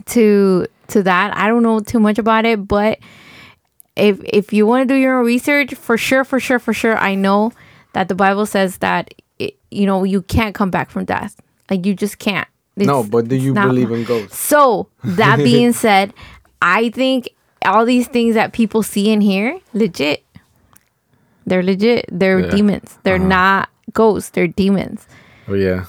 to 0.07 0.67
to 0.89 1.03
that, 1.03 1.35
I 1.35 1.47
don't 1.47 1.63
know 1.63 1.79
too 1.79 1.99
much 1.99 2.17
about 2.17 2.45
it, 2.45 2.67
but 2.67 2.99
if 3.95 4.19
if 4.23 4.53
you 4.53 4.65
want 4.67 4.87
to 4.87 4.93
do 4.93 4.99
your 4.99 5.19
own 5.19 5.25
research, 5.25 5.73
for 5.73 5.97
sure, 5.97 6.23
for 6.23 6.39
sure, 6.39 6.59
for 6.59 6.73
sure, 6.73 6.97
I 6.97 7.15
know 7.15 7.51
that 7.93 8.09
the 8.09 8.15
Bible 8.15 8.45
says 8.45 8.77
that 8.79 9.13
it, 9.39 9.55
you 9.71 9.85
know 9.85 10.03
you 10.03 10.21
can't 10.21 10.53
come 10.53 10.69
back 10.69 10.89
from 10.91 11.05
death. 11.05 11.39
Like 11.69 11.85
you 11.85 11.93
just 11.95 12.19
can't. 12.19 12.47
no, 12.75 13.03
but 13.03 13.27
do 13.27 13.35
you 13.35 13.53
believe 13.53 13.91
in 13.91 14.03
ghosts? 14.03 14.37
so 14.37 14.87
that 15.03 15.37
being 15.49 15.73
said, 15.73 16.13
I 16.61 16.89
think 16.89 17.29
all 17.65 17.85
these 17.85 18.07
things 18.07 18.35
that 18.35 18.53
people 18.53 18.83
see 18.83 19.09
in 19.11 19.21
here, 19.21 19.59
legit. 19.73 20.23
They're 21.45 21.63
legit. 21.63 22.05
They're 22.11 22.39
Yeah. 22.39 22.49
demons. 22.49 22.97
They're 23.03 23.15
uh-huh. 23.15 23.27
not 23.27 23.69
ghosts. 23.93 24.29
They're 24.31 24.47
demons. 24.47 25.07
Oh 25.47 25.53
yeah. 25.53 25.85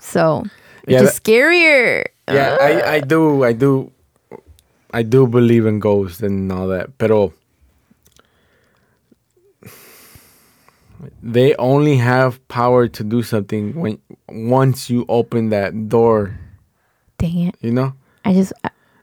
So 0.00 0.44
Yeah, 0.86 1.02
it's 1.02 1.12
just 1.12 1.22
scarier. 1.24 2.06
Yeah, 2.30 2.56
I, 2.60 2.94
I 2.96 3.00
do, 3.00 3.44
I 3.44 3.52
do, 3.52 3.90
I 4.92 5.02
do 5.02 5.26
believe 5.26 5.66
in 5.66 5.80
ghosts 5.80 6.22
and 6.22 6.50
all 6.50 6.68
that, 6.68 6.96
pero 6.96 7.34
they 11.22 11.54
only 11.56 11.96
have 11.96 12.38
power 12.48 12.86
to 12.88 13.02
do 13.04 13.22
something 13.22 13.74
when 13.74 13.98
once 14.28 14.88
you 14.88 15.04
open 15.08 15.50
that 15.50 15.88
door, 15.88 16.38
Dang 17.18 17.48
it. 17.48 17.56
you 17.60 17.72
know. 17.72 17.94
I 18.24 18.32
just 18.32 18.52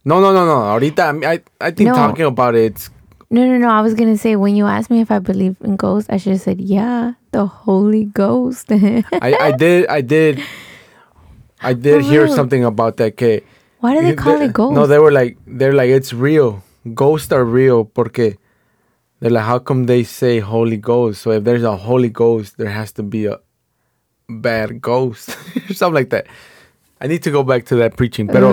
No, 0.06 0.20
no, 0.22 0.32
no, 0.32 0.46
no. 0.46 0.56
Ahorita, 0.62 1.12
I, 1.26 1.42
I, 1.60 1.72
think 1.72 1.90
No. 1.90 1.96
talking 1.96 2.26
about 2.26 2.56
it, 2.56 2.90
no 3.30 3.46
no 3.46 3.58
no. 3.58 3.70
I 3.70 3.82
was 3.82 3.94
gonna 3.94 4.18
say 4.18 4.36
when 4.36 4.56
you 4.56 4.66
asked 4.66 4.90
me 4.90 5.02
if 5.02 5.12
I 5.12 5.20
believe 5.20 5.56
in 5.62 5.76
ghosts, 5.76 6.10
I 6.10 6.18
should 6.18 6.34
have 6.34 6.42
said 6.42 6.62
yeah, 6.62 7.14
the 7.32 7.46
Holy 7.46 8.06
Ghost. 8.06 8.72
I, 8.72 9.36
I 9.40 9.52
did, 9.52 9.88
I 9.88 10.02
did, 10.02 10.42
I 11.62 11.74
did 11.74 12.02
hear 12.04 12.28
something 12.28 12.64
about 12.64 12.98
that. 12.98 13.18
Que 13.18 13.42
Why 13.80 13.94
do 13.96 14.02
they 14.02 14.16
call 14.16 14.42
it 14.42 14.54
ghost? 14.54 14.74
No, 14.74 14.88
they 14.88 15.00
were 15.00 15.12
like, 15.12 15.38
they're 15.46 15.74
like, 15.74 15.90
it's 15.90 16.14
real. 16.14 16.64
Ghosts 16.94 17.32
are 17.32 17.46
real 17.46 17.86
porque 17.86 18.38
they're 19.20 19.32
like, 19.32 19.46
how 19.46 19.60
come 19.60 19.86
they 19.86 20.04
say 20.04 20.40
Holy 20.40 20.78
Ghost? 20.78 21.22
So 21.22 21.32
if 21.32 21.44
there's 21.44 21.64
a 21.64 21.76
Holy 21.76 22.10
Ghost, 22.10 22.58
there 22.58 22.70
has 22.72 22.92
to 22.94 23.04
be 23.04 23.26
a 23.26 23.40
bad 24.30 24.82
ghost 24.82 25.30
or 25.70 25.74
something 25.74 25.96
like 25.96 26.10
that. 26.10 26.28
I 27.02 27.08
need 27.08 27.24
to 27.24 27.32
go 27.32 27.44
back 27.44 27.66
to 27.68 27.76
that 27.78 27.96
preaching, 27.98 28.28
but 28.28 28.44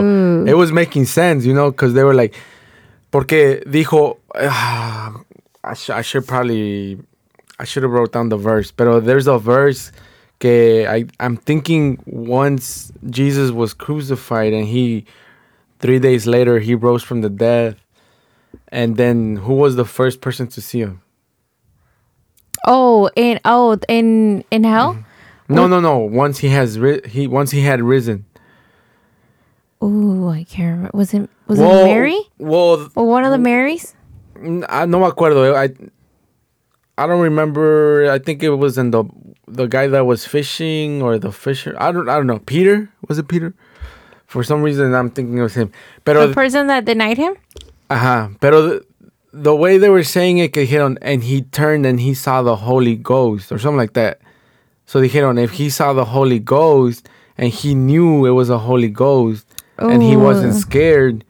it 0.49 0.55
was 0.55 0.71
making 0.73 1.07
sense, 1.07 1.45
you 1.45 1.53
know, 1.53 1.71
because 1.71 1.95
they 1.95 2.05
were 2.05 2.15
like, 2.15 2.35
porque 3.11 3.63
dijo, 3.67 4.19
ah, 4.37 5.21
I, 5.65 5.75
sh- 5.75 5.91
I 5.91 6.03
should 6.03 6.27
probably, 6.27 6.99
I 7.59 7.65
should 7.65 7.83
have 7.83 7.93
wrote 7.93 8.13
down 8.13 8.29
the 8.29 8.37
verse, 8.37 8.71
but 8.71 9.01
there's 9.01 9.27
a 9.27 9.39
verse 9.39 9.91
que 10.39 10.87
I, 10.87 11.07
I'm 11.19 11.37
thinking 11.37 11.99
once 12.07 12.93
Jesus 13.11 13.51
was 13.51 13.75
crucified 13.75 14.53
and 14.53 14.67
he, 14.67 15.07
three 15.81 15.99
days 15.99 16.27
later, 16.27 16.59
he 16.61 16.75
rose 16.75 17.03
from 17.03 17.23
the 17.23 17.31
dead. 17.31 17.77
And 18.69 18.97
then 18.97 19.37
who 19.37 19.55
was 19.55 19.77
the 19.77 19.85
first 19.85 20.21
person 20.21 20.47
to 20.49 20.61
see 20.61 20.81
him? 20.81 21.01
oh, 22.67 23.09
in 23.17 23.39
oh, 23.45 23.79
in 23.89 24.45
in 24.51 24.65
hell. 24.65 24.99
No, 25.49 25.67
no, 25.69 25.79
no. 25.81 25.99
Once 25.99 26.39
he 26.39 26.49
has 26.49 26.79
ri- 26.79 27.07
he 27.09 27.27
once 27.29 27.53
he 27.53 27.61
had 27.61 27.81
risen. 27.81 28.25
Ooh, 29.83 30.29
I 30.29 30.45
can't 30.45 30.77
remember. 30.77 30.91
Was 30.95 31.13
it 31.13 31.29
was 31.47 31.59
Well, 31.59 31.81
it 31.81 31.85
Mary 31.85 32.19
Well, 32.39 32.91
or 32.95 33.07
one 33.07 33.25
of 33.25 33.31
the 33.31 33.39
Marys? 33.39 33.95
I 34.69 34.87
no 34.87 35.01
me 35.01 35.07
acuerdo. 35.07 35.55
Eh, 35.55 35.57
I 35.57 37.03
I 37.03 37.07
don't 37.07 37.21
remember. 37.21 38.11
I 38.11 38.19
think 38.19 38.43
it 38.43 38.51
was 38.51 38.79
in 38.79 38.91
the 38.91 39.05
the 39.47 39.67
guy 39.67 39.87
that 39.87 40.07
was 40.07 40.27
fishing 40.27 41.03
or 41.03 41.19
the 41.19 41.31
fisher. 41.33 41.77
I 41.79 41.93
don't 41.93 42.09
I 42.09 42.17
don't 42.17 42.27
know. 42.27 42.39
Peter 42.41 42.91
was 43.09 43.19
it 43.19 43.29
Peter? 43.29 43.55
For 44.27 44.43
some 44.43 44.63
reason, 44.63 44.93
I'm 44.95 45.11
thinking 45.11 45.39
it 45.39 45.43
was 45.43 45.55
him. 45.55 45.71
Pero 46.05 46.27
The 46.27 46.35
person 46.35 46.67
that 46.67 46.85
denied 46.85 47.17
him. 47.17 47.37
Ajá, 47.89 48.35
pero 48.41 48.63
the, 48.63 48.87
the 49.33 49.55
way 49.55 49.79
they 49.79 49.89
were 49.89 50.03
saying 50.03 50.39
it, 50.39 50.53
que 50.53 50.67
dijeron, 50.67 50.99
and 51.01 51.23
he 51.23 51.43
turned 51.43 51.87
and 51.87 52.01
he 52.01 52.13
saw 52.15 52.43
the 52.43 52.57
Holy 52.57 52.97
Ghost 52.97 53.53
or 53.53 53.59
something 53.59 53.77
like 53.79 53.93
that. 53.93 54.19
So 54.87 55.01
dijeron, 55.01 55.39
if 55.39 55.53
he 55.53 55.71
saw 55.71 55.93
the 55.93 56.07
Holy 56.07 56.41
Ghost 56.41 57.09
and 57.39 57.53
he 57.53 57.75
knew 57.75 58.27
it 58.27 58.31
was 58.31 58.51
a 58.51 58.59
Holy 58.59 58.89
Ghost 58.89 59.47
and 59.79 60.03
he 60.03 60.17
wasn't 60.17 60.55
scared, 60.55 61.25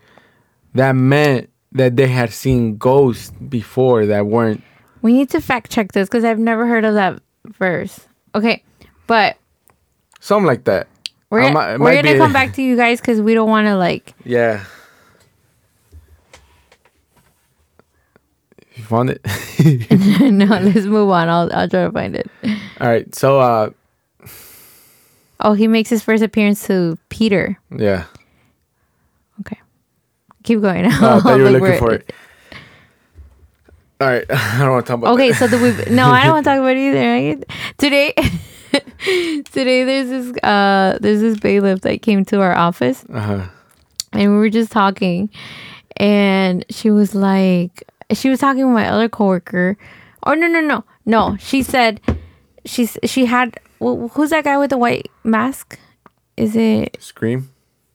that 0.75 0.93
meant 0.93 1.51
that 1.73 1.97
they 1.97 2.07
had 2.07 2.33
seen 2.33 2.77
ghosts 2.79 3.31
before 3.49 4.07
that 4.07 4.27
weren't. 4.27 4.63
We 5.03 5.13
need 5.13 5.31
to 5.31 5.41
fact 5.41 5.71
check 5.71 5.93
this 5.93 6.09
because 6.09 6.25
I've 6.25 6.39
never 6.39 6.67
heard 6.67 6.85
of 6.85 6.95
that 6.95 7.21
verse. 7.59 8.01
Okay, 8.35 8.63
but 9.07 9.37
Something 10.21 10.47
like 10.47 10.65
that. 10.65 10.89
we're 11.31 11.43
gonna, 11.43 11.55
might- 11.55 11.79
we're 11.79 12.03
gonna 12.03 12.19
come 12.19 12.33
back 12.33 12.55
to 12.55 12.63
you 12.63 12.77
guys 12.77 13.01
because 13.01 13.21
we 13.21 13.35
don't 13.35 13.49
want 13.49 13.67
to 13.67 13.77
like. 13.77 14.15
Yeah. 14.25 14.65
You 18.75 18.83
found 18.85 19.11
it? 19.11 19.21
no, 20.33 20.45
let's 20.45 20.85
move 20.87 21.09
on. 21.11 21.29
I'll 21.29 21.51
I'll 21.55 21.69
try 21.69 21.85
to 21.85 21.93
find 21.93 22.15
it. 22.15 22.29
All 22.81 22.89
right. 22.89 23.13
So, 23.15 23.41
uh, 23.41 23.71
Oh, 25.41 25.53
he 25.53 25.69
makes 25.69 25.91
his 25.91 26.03
first 26.03 26.23
appearance 26.23 26.67
to 26.67 26.99
Peter. 27.11 27.59
yeah. 27.71 28.05
Keep 30.47 30.63
going. 30.63 30.87
Oh, 30.87 30.89
I 31.17 31.21
thought 31.21 31.37
you 31.37 31.43
were 31.45 31.51
looking 31.51 31.79
for 31.79 31.93
it. 31.93 32.11
All 34.01 34.09
right. 34.09 34.25
I 34.31 34.59
don't 34.61 34.71
want 34.71 34.87
to 34.87 34.91
talk 34.93 34.99
about 35.01 35.15
Okay, 35.15 35.31
that. 35.33 35.39
so 35.39 35.47
the 35.47 35.59
we 35.59 35.95
no, 35.95 36.07
I 36.09 36.25
don't 36.25 36.33
want 36.35 36.45
to 36.45 36.51
talk 36.51 36.59
about 36.59 36.77
it 36.77 36.79
either. 36.79 37.01
Right? 37.01 37.45
Today, 37.79 38.15
today 39.53 39.85
there's 39.85 40.09
this 40.09 40.37
uh 40.43 40.99
there's 41.01 41.21
this 41.21 41.39
bailiff 41.39 41.81
that 41.83 42.03
came 42.03 42.25
to 42.27 42.41
our 42.41 42.55
office 42.55 43.05
Uh-huh. 43.13 43.47
and 44.13 44.33
we 44.33 44.37
were 44.39 44.51
just 44.51 44.71
talking 44.71 45.31
and 45.97 46.65
she 46.69 46.91
was 46.91 47.15
like 47.15 47.85
she 48.13 48.29
was 48.29 48.39
talking 48.41 48.67
with 48.67 48.75
my 48.75 48.89
other 48.89 49.09
coworker 49.09 49.79
oh 50.25 50.35
no 50.35 50.47
no 50.47 50.61
no 50.61 50.85
no 51.07 51.37
she 51.39 51.63
said 51.63 52.01
she's 52.67 52.99
she 53.05 53.25
had 53.27 53.59
wh- 53.81 54.09
who's 54.13 54.31
that 54.31 54.45
guy 54.45 54.59
with 54.59 54.71
the 54.71 54.79
white 54.79 55.11
mask 55.25 55.79
is 56.37 56.55
it 56.57 56.99
Scream. 57.01 57.51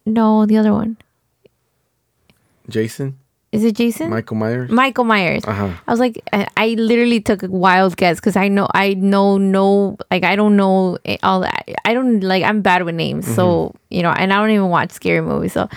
no 0.06 0.46
the 0.48 0.58
other 0.58 0.74
one 0.74 0.98
Jason. 2.70 3.18
is 3.52 3.64
it 3.66 3.76
jason 3.76 4.10
Michael 4.10 4.38
Myers. 4.38 4.70
michael 4.72 5.04
myers 5.04 5.44
Uh 5.46 5.52
huh. 5.54 5.70
i 5.88 5.92
was 5.92 6.00
like 6.00 6.22
i, 6.32 6.48
I 6.56 6.68
literally 6.80 7.20
took 7.20 7.44
a 7.44 7.48
wild 7.48 7.98
guess 7.98 8.16
because 8.20 8.38
i 8.38 8.48
know 8.48 8.68
i 8.74 8.94
know 8.94 9.38
no 9.38 9.98
like 10.10 10.24
i 10.24 10.36
don't 10.38 10.56
know 10.56 10.98
all 11.22 11.42
that 11.42 11.66
i 11.84 11.94
don't 11.94 12.22
like 12.22 12.44
i'm 12.44 12.62
bad 12.62 12.84
with 12.84 12.96
names 12.96 13.28
so 13.36 13.74
you 13.90 14.04
know 14.04 14.12
and 14.12 14.32
i 14.32 14.38
don't 14.38 14.52
even 14.52 14.70
watch 14.70 14.92
scary 14.92 15.22
movies 15.22 15.54
so 15.54 15.68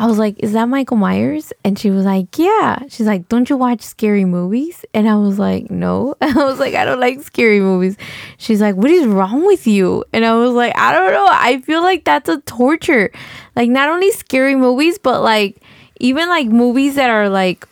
I 0.00 0.06
was 0.06 0.16
like, 0.16 0.36
"Is 0.38 0.52
that 0.52 0.66
Michael 0.68 0.96
Myers?" 0.96 1.52
And 1.64 1.76
she 1.76 1.90
was 1.90 2.04
like, 2.04 2.38
"Yeah." 2.38 2.78
She's 2.88 3.08
like, 3.08 3.28
"Don't 3.28 3.50
you 3.50 3.56
watch 3.56 3.82
scary 3.82 4.24
movies?" 4.24 4.84
And 4.94 5.08
I 5.08 5.16
was 5.16 5.40
like, 5.40 5.72
"No." 5.72 6.14
I 6.20 6.32
was 6.34 6.60
like, 6.60 6.76
"I 6.76 6.84
don't 6.84 7.00
like 7.00 7.20
scary 7.24 7.58
movies." 7.58 7.96
She's 8.36 8.60
like, 8.60 8.76
"What 8.76 8.92
is 8.92 9.08
wrong 9.08 9.44
with 9.44 9.66
you?" 9.66 10.04
And 10.12 10.24
I 10.24 10.36
was 10.36 10.52
like, 10.54 10.72
"I 10.78 10.92
don't 10.92 11.10
know. 11.12 11.26
I 11.28 11.60
feel 11.62 11.82
like 11.82 12.04
that's 12.04 12.28
a 12.28 12.38
torture. 12.42 13.10
Like 13.56 13.70
not 13.70 13.88
only 13.88 14.12
scary 14.12 14.54
movies, 14.54 14.98
but 15.02 15.20
like 15.22 15.60
even 15.98 16.28
like 16.28 16.46
movies 16.48 16.94
that 16.96 17.10
are 17.10 17.28
like 17.28 17.66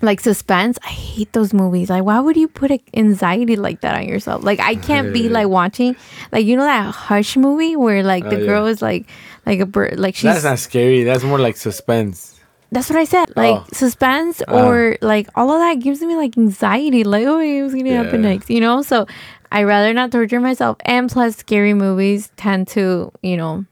like 0.00 0.18
suspense. 0.20 0.78
I 0.84 0.88
hate 0.88 1.32
those 1.32 1.54
movies. 1.54 1.88
Like, 1.88 2.02
why 2.02 2.18
would 2.18 2.36
you 2.36 2.48
put 2.48 2.72
anxiety 2.92 3.54
like 3.54 3.82
that 3.82 3.94
on 3.94 4.08
yourself? 4.08 4.42
Like, 4.42 4.58
I 4.58 4.74
can't 4.74 5.12
be 5.12 5.28
like 5.28 5.46
watching, 5.46 5.94
like 6.32 6.44
you 6.44 6.56
know 6.56 6.64
that 6.64 6.92
Hush 6.92 7.36
movie 7.36 7.76
where 7.76 8.02
like 8.02 8.24
the 8.24 8.36
Oh, 8.36 8.38
yeah. 8.40 8.46
girl 8.46 8.66
is 8.66 8.82
like 8.82 9.06
like 9.46 9.60
a 9.60 9.66
bird, 9.66 9.98
like 10.00 10.14
she's 10.16 10.24
That's 10.24 10.44
not 10.44 10.58
scary. 10.58 11.04
That's 11.04 11.22
more 11.24 11.38
like 11.38 11.56
suspense. 11.56 12.30
that's 12.72 12.88
what 12.90 12.98
I 12.98 13.04
said. 13.04 13.36
Like 13.36 13.56
Oh. 13.60 13.66
suspense 13.72 14.42
Ah. 14.48 14.58
or 14.64 14.96
like 15.02 15.28
all 15.36 15.52
of 15.52 15.60
that 15.60 15.78
gives 15.78 16.00
me 16.00 16.16
like 16.16 16.36
anxiety. 16.36 17.04
Like, 17.04 17.26
oh, 17.26 17.38
what's 17.62 17.74
gonna 17.74 17.94
happen 17.94 18.22
next? 18.22 18.50
You 18.50 18.60
know? 18.60 18.82
So 18.82 19.06
I 19.52 19.62
rather 19.64 19.92
not 19.92 20.10
torture 20.10 20.40
myself. 20.40 20.78
And 20.84 21.10
plus, 21.10 21.36
scary 21.36 21.74
movies 21.74 22.30
tend 22.36 22.66
to, 22.68 23.12
you 23.22 23.36
know, 23.36 23.66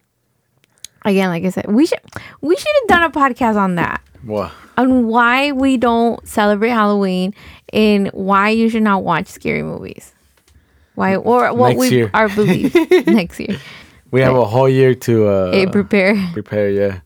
again, 1.05 1.28
like 1.28 1.44
I 1.44 1.51
said, 1.51 1.66
we 1.72 1.86
should 1.86 2.01
we 2.40 2.57
should 2.57 2.72
have 2.82 2.88
done 2.88 3.03
a 3.03 3.11
podcast 3.11 3.57
on 3.57 3.74
that 3.76 4.01
What? 4.24 4.53
on 4.76 5.07
why 5.07 5.53
we 5.53 5.76
don't 5.76 6.26
celebrate 6.26 6.70
Halloween 6.70 7.34
and 7.72 8.09
why 8.09 8.51
you 8.51 8.68
should 8.68 8.82
not 8.82 9.05
watch 9.05 9.26
scary 9.28 9.62
movies. 9.62 10.12
Why 10.94 11.16
or 11.16 11.53
what 11.55 11.68
Next 11.70 11.78
we 11.80 11.88
year. 11.90 12.11
our 12.12 12.28
belief 12.28 12.74
next 13.07 13.40
year. 13.40 13.59
We 14.11 14.20
have 14.22 14.34
a 14.36 14.44
whole 14.44 14.68
year 14.68 14.94
to 15.07 15.28
uh, 15.28 15.51
Eh, 15.55 15.66
prepare. 15.70 16.16
prepare. 16.32 16.68
Yeah. 16.70 17.01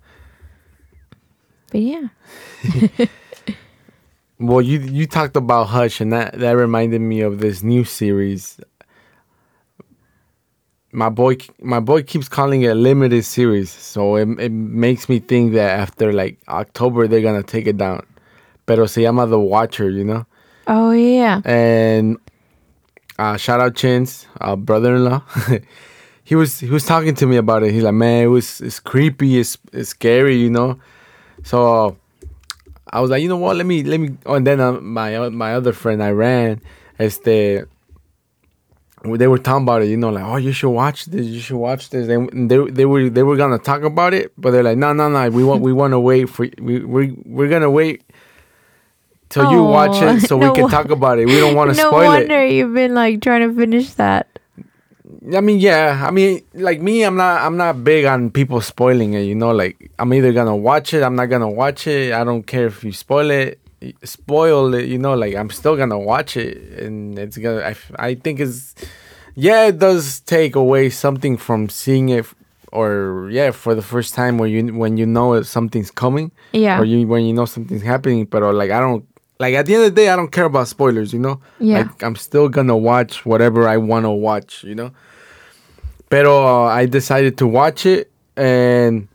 But 1.70 1.80
yeah. 1.80 2.08
Well, 4.40 4.60
you 4.60 4.80
you 4.80 5.06
talked 5.06 5.36
about 5.36 5.68
Hush, 5.68 6.00
and 6.00 6.12
that 6.12 6.38
that 6.40 6.52
reminded 6.56 7.00
me 7.00 7.20
of 7.20 7.38
this 7.38 7.62
new 7.62 7.84
series. 7.84 8.58
My 10.94 11.08
boy, 11.08 11.38
my 11.60 11.80
boy 11.80 12.04
keeps 12.04 12.28
calling 12.28 12.62
it 12.62 12.68
a 12.68 12.74
limited 12.74 13.24
series, 13.24 13.68
so 13.70 14.14
it 14.14 14.28
it 14.38 14.52
makes 14.52 15.08
me 15.08 15.18
think 15.18 15.52
that 15.54 15.78
after 15.80 16.12
like 16.12 16.38
October 16.46 17.08
they're 17.08 17.20
gonna 17.20 17.42
take 17.42 17.66
it 17.66 17.76
down. 17.76 18.06
Pero 18.64 18.86
se 18.86 19.02
llama 19.02 19.26
The 19.26 19.38
Watcher, 19.38 19.90
you 19.90 20.04
know. 20.04 20.24
Oh 20.68 20.92
yeah. 20.92 21.40
and 21.44 22.16
uh, 23.18 23.36
shout 23.36 23.60
out 23.60 23.74
Chins, 23.74 24.26
uh, 24.40 24.54
brother-in-law. 24.56 25.22
he 26.24 26.36
was 26.36 26.60
he 26.60 26.70
was 26.70 26.86
talking 26.86 27.14
to 27.16 27.26
me 27.26 27.36
about 27.38 27.64
it. 27.64 27.72
He's 27.72 27.82
like, 27.82 27.94
man, 27.94 28.22
it 28.22 28.26
was 28.28 28.60
it's 28.60 28.78
creepy, 28.78 29.38
it's 29.38 29.58
it's 29.72 29.90
scary, 29.90 30.36
you 30.36 30.50
know. 30.50 30.78
So 31.42 31.96
I 32.90 33.00
was 33.00 33.10
like, 33.10 33.20
you 33.20 33.28
know 33.28 33.36
what? 33.36 33.56
Let 33.56 33.66
me 33.66 33.82
let 33.82 33.98
me. 33.98 34.16
Oh, 34.26 34.34
and 34.34 34.46
then 34.46 34.60
uh, 34.60 34.72
my 34.80 35.28
my 35.28 35.54
other 35.54 35.72
friend 35.72 36.00
Iran, 36.00 36.62
este, 37.00 37.66
they 39.04 39.26
were 39.26 39.38
talking 39.38 39.62
about 39.64 39.82
it. 39.82 39.88
You 39.88 39.96
know, 39.96 40.10
like, 40.10 40.24
oh, 40.24 40.36
you 40.36 40.52
should 40.52 40.70
watch 40.70 41.04
this. 41.06 41.26
You 41.26 41.40
should 41.40 41.56
watch 41.58 41.90
this. 41.90 42.08
And 42.08 42.50
they 42.50 42.58
they 42.70 42.86
were 42.86 43.10
they 43.10 43.22
were 43.22 43.36
gonna 43.36 43.58
talk 43.58 43.82
about 43.82 44.14
it, 44.14 44.32
but 44.38 44.50
they're 44.50 44.62
like, 44.62 44.78
no, 44.78 44.92
no, 44.92 45.08
no. 45.08 45.30
We 45.30 45.44
want 45.44 45.62
we 45.62 45.72
want 45.80 45.92
to 45.92 46.00
wait 46.00 46.28
for 46.28 46.48
we 46.58 46.80
we 46.80 47.12
we're 47.24 47.48
gonna 47.48 47.70
wait. 47.70 48.02
Till 49.30 49.50
you 49.50 49.64
watch 49.64 50.00
it, 50.00 50.28
so 50.28 50.36
oh, 50.36 50.38
no 50.40 50.52
we 50.52 50.60
can 50.60 50.68
talk 50.70 50.90
about 50.90 51.18
it. 51.18 51.26
We 51.26 51.40
don't 51.40 51.56
want 51.56 51.70
to 51.72 51.76
no 51.82 51.88
spoil 51.90 52.06
wonder 52.06 52.46
you've 52.46 52.72
been 52.72 52.94
like 52.94 53.20
trying 53.20 53.48
to 53.48 53.54
finish 53.54 53.92
that. 53.94 54.28
I 55.34 55.40
mean, 55.40 55.58
yeah. 55.58 56.04
I 56.06 56.10
mean, 56.10 56.44
like 56.54 56.80
me, 56.80 57.02
I'm 57.02 57.16
not. 57.16 57.42
I'm 57.42 57.56
not 57.56 57.82
big 57.82 58.04
on 58.04 58.30
people 58.30 58.60
spoiling 58.60 59.14
it. 59.14 59.22
You 59.22 59.34
know, 59.34 59.50
like 59.50 59.90
I'm 59.98 60.12
either 60.14 60.32
gonna 60.32 60.56
watch 60.56 60.94
it. 60.94 61.02
I'm 61.02 61.16
not 61.16 61.26
gonna 61.26 61.50
watch 61.50 61.86
it. 61.86 62.12
I 62.12 62.22
don't 62.22 62.46
care 62.46 62.66
if 62.66 62.84
you 62.84 62.92
spoil 62.92 63.30
it. 63.30 63.58
Spoil 64.04 64.74
it. 64.74 64.86
You 64.86 64.98
know, 64.98 65.14
like 65.14 65.34
I'm 65.34 65.50
still 65.50 65.76
gonna 65.76 65.98
watch 65.98 66.36
it, 66.36 66.56
and 66.82 67.18
it's 67.18 67.36
gonna. 67.36 67.60
I, 67.60 67.74
I 67.98 68.14
think 68.14 68.40
it's. 68.40 68.74
Yeah, 69.34 69.66
it 69.66 69.78
does 69.78 70.20
take 70.20 70.54
away 70.54 70.90
something 70.90 71.36
from 71.36 71.68
seeing 71.68 72.08
it, 72.08 72.24
or 72.72 73.28
yeah, 73.30 73.50
for 73.50 73.74
the 73.74 73.82
first 73.82 74.14
time 74.14 74.38
when 74.38 74.50
you 74.50 74.74
when 74.74 74.96
you 74.96 75.06
know 75.06 75.42
something's 75.42 75.90
coming, 75.90 76.30
Yeah. 76.52 76.78
or 76.80 76.84
you 76.84 77.06
when 77.06 77.24
you 77.24 77.32
know 77.34 77.44
something's 77.46 77.82
happening. 77.82 78.24
But 78.26 78.42
like 78.54 78.70
I 78.70 78.80
don't. 78.80 79.04
Like 79.40 79.54
at 79.54 79.66
the 79.66 79.74
end 79.74 79.82
of 79.84 79.94
the 79.94 80.00
day, 80.00 80.08
I 80.10 80.14
don't 80.16 80.30
care 80.30 80.44
about 80.46 80.68
spoilers. 80.68 81.12
You 81.12 81.18
know. 81.18 81.40
Yeah. 81.58 81.78
Like 81.78 82.02
I'm 82.02 82.14
still 82.16 82.48
gonna 82.48 82.76
watch 82.76 83.26
whatever 83.26 83.66
I 83.68 83.76
wanna 83.76 84.14
watch. 84.14 84.62
You 84.62 84.76
know. 84.76 84.90
Pero 86.10 86.46
uh, 86.46 86.66
I 86.66 86.86
decided 86.86 87.36
to 87.38 87.46
watch 87.46 87.86
it, 87.86 88.10
and 88.36 89.08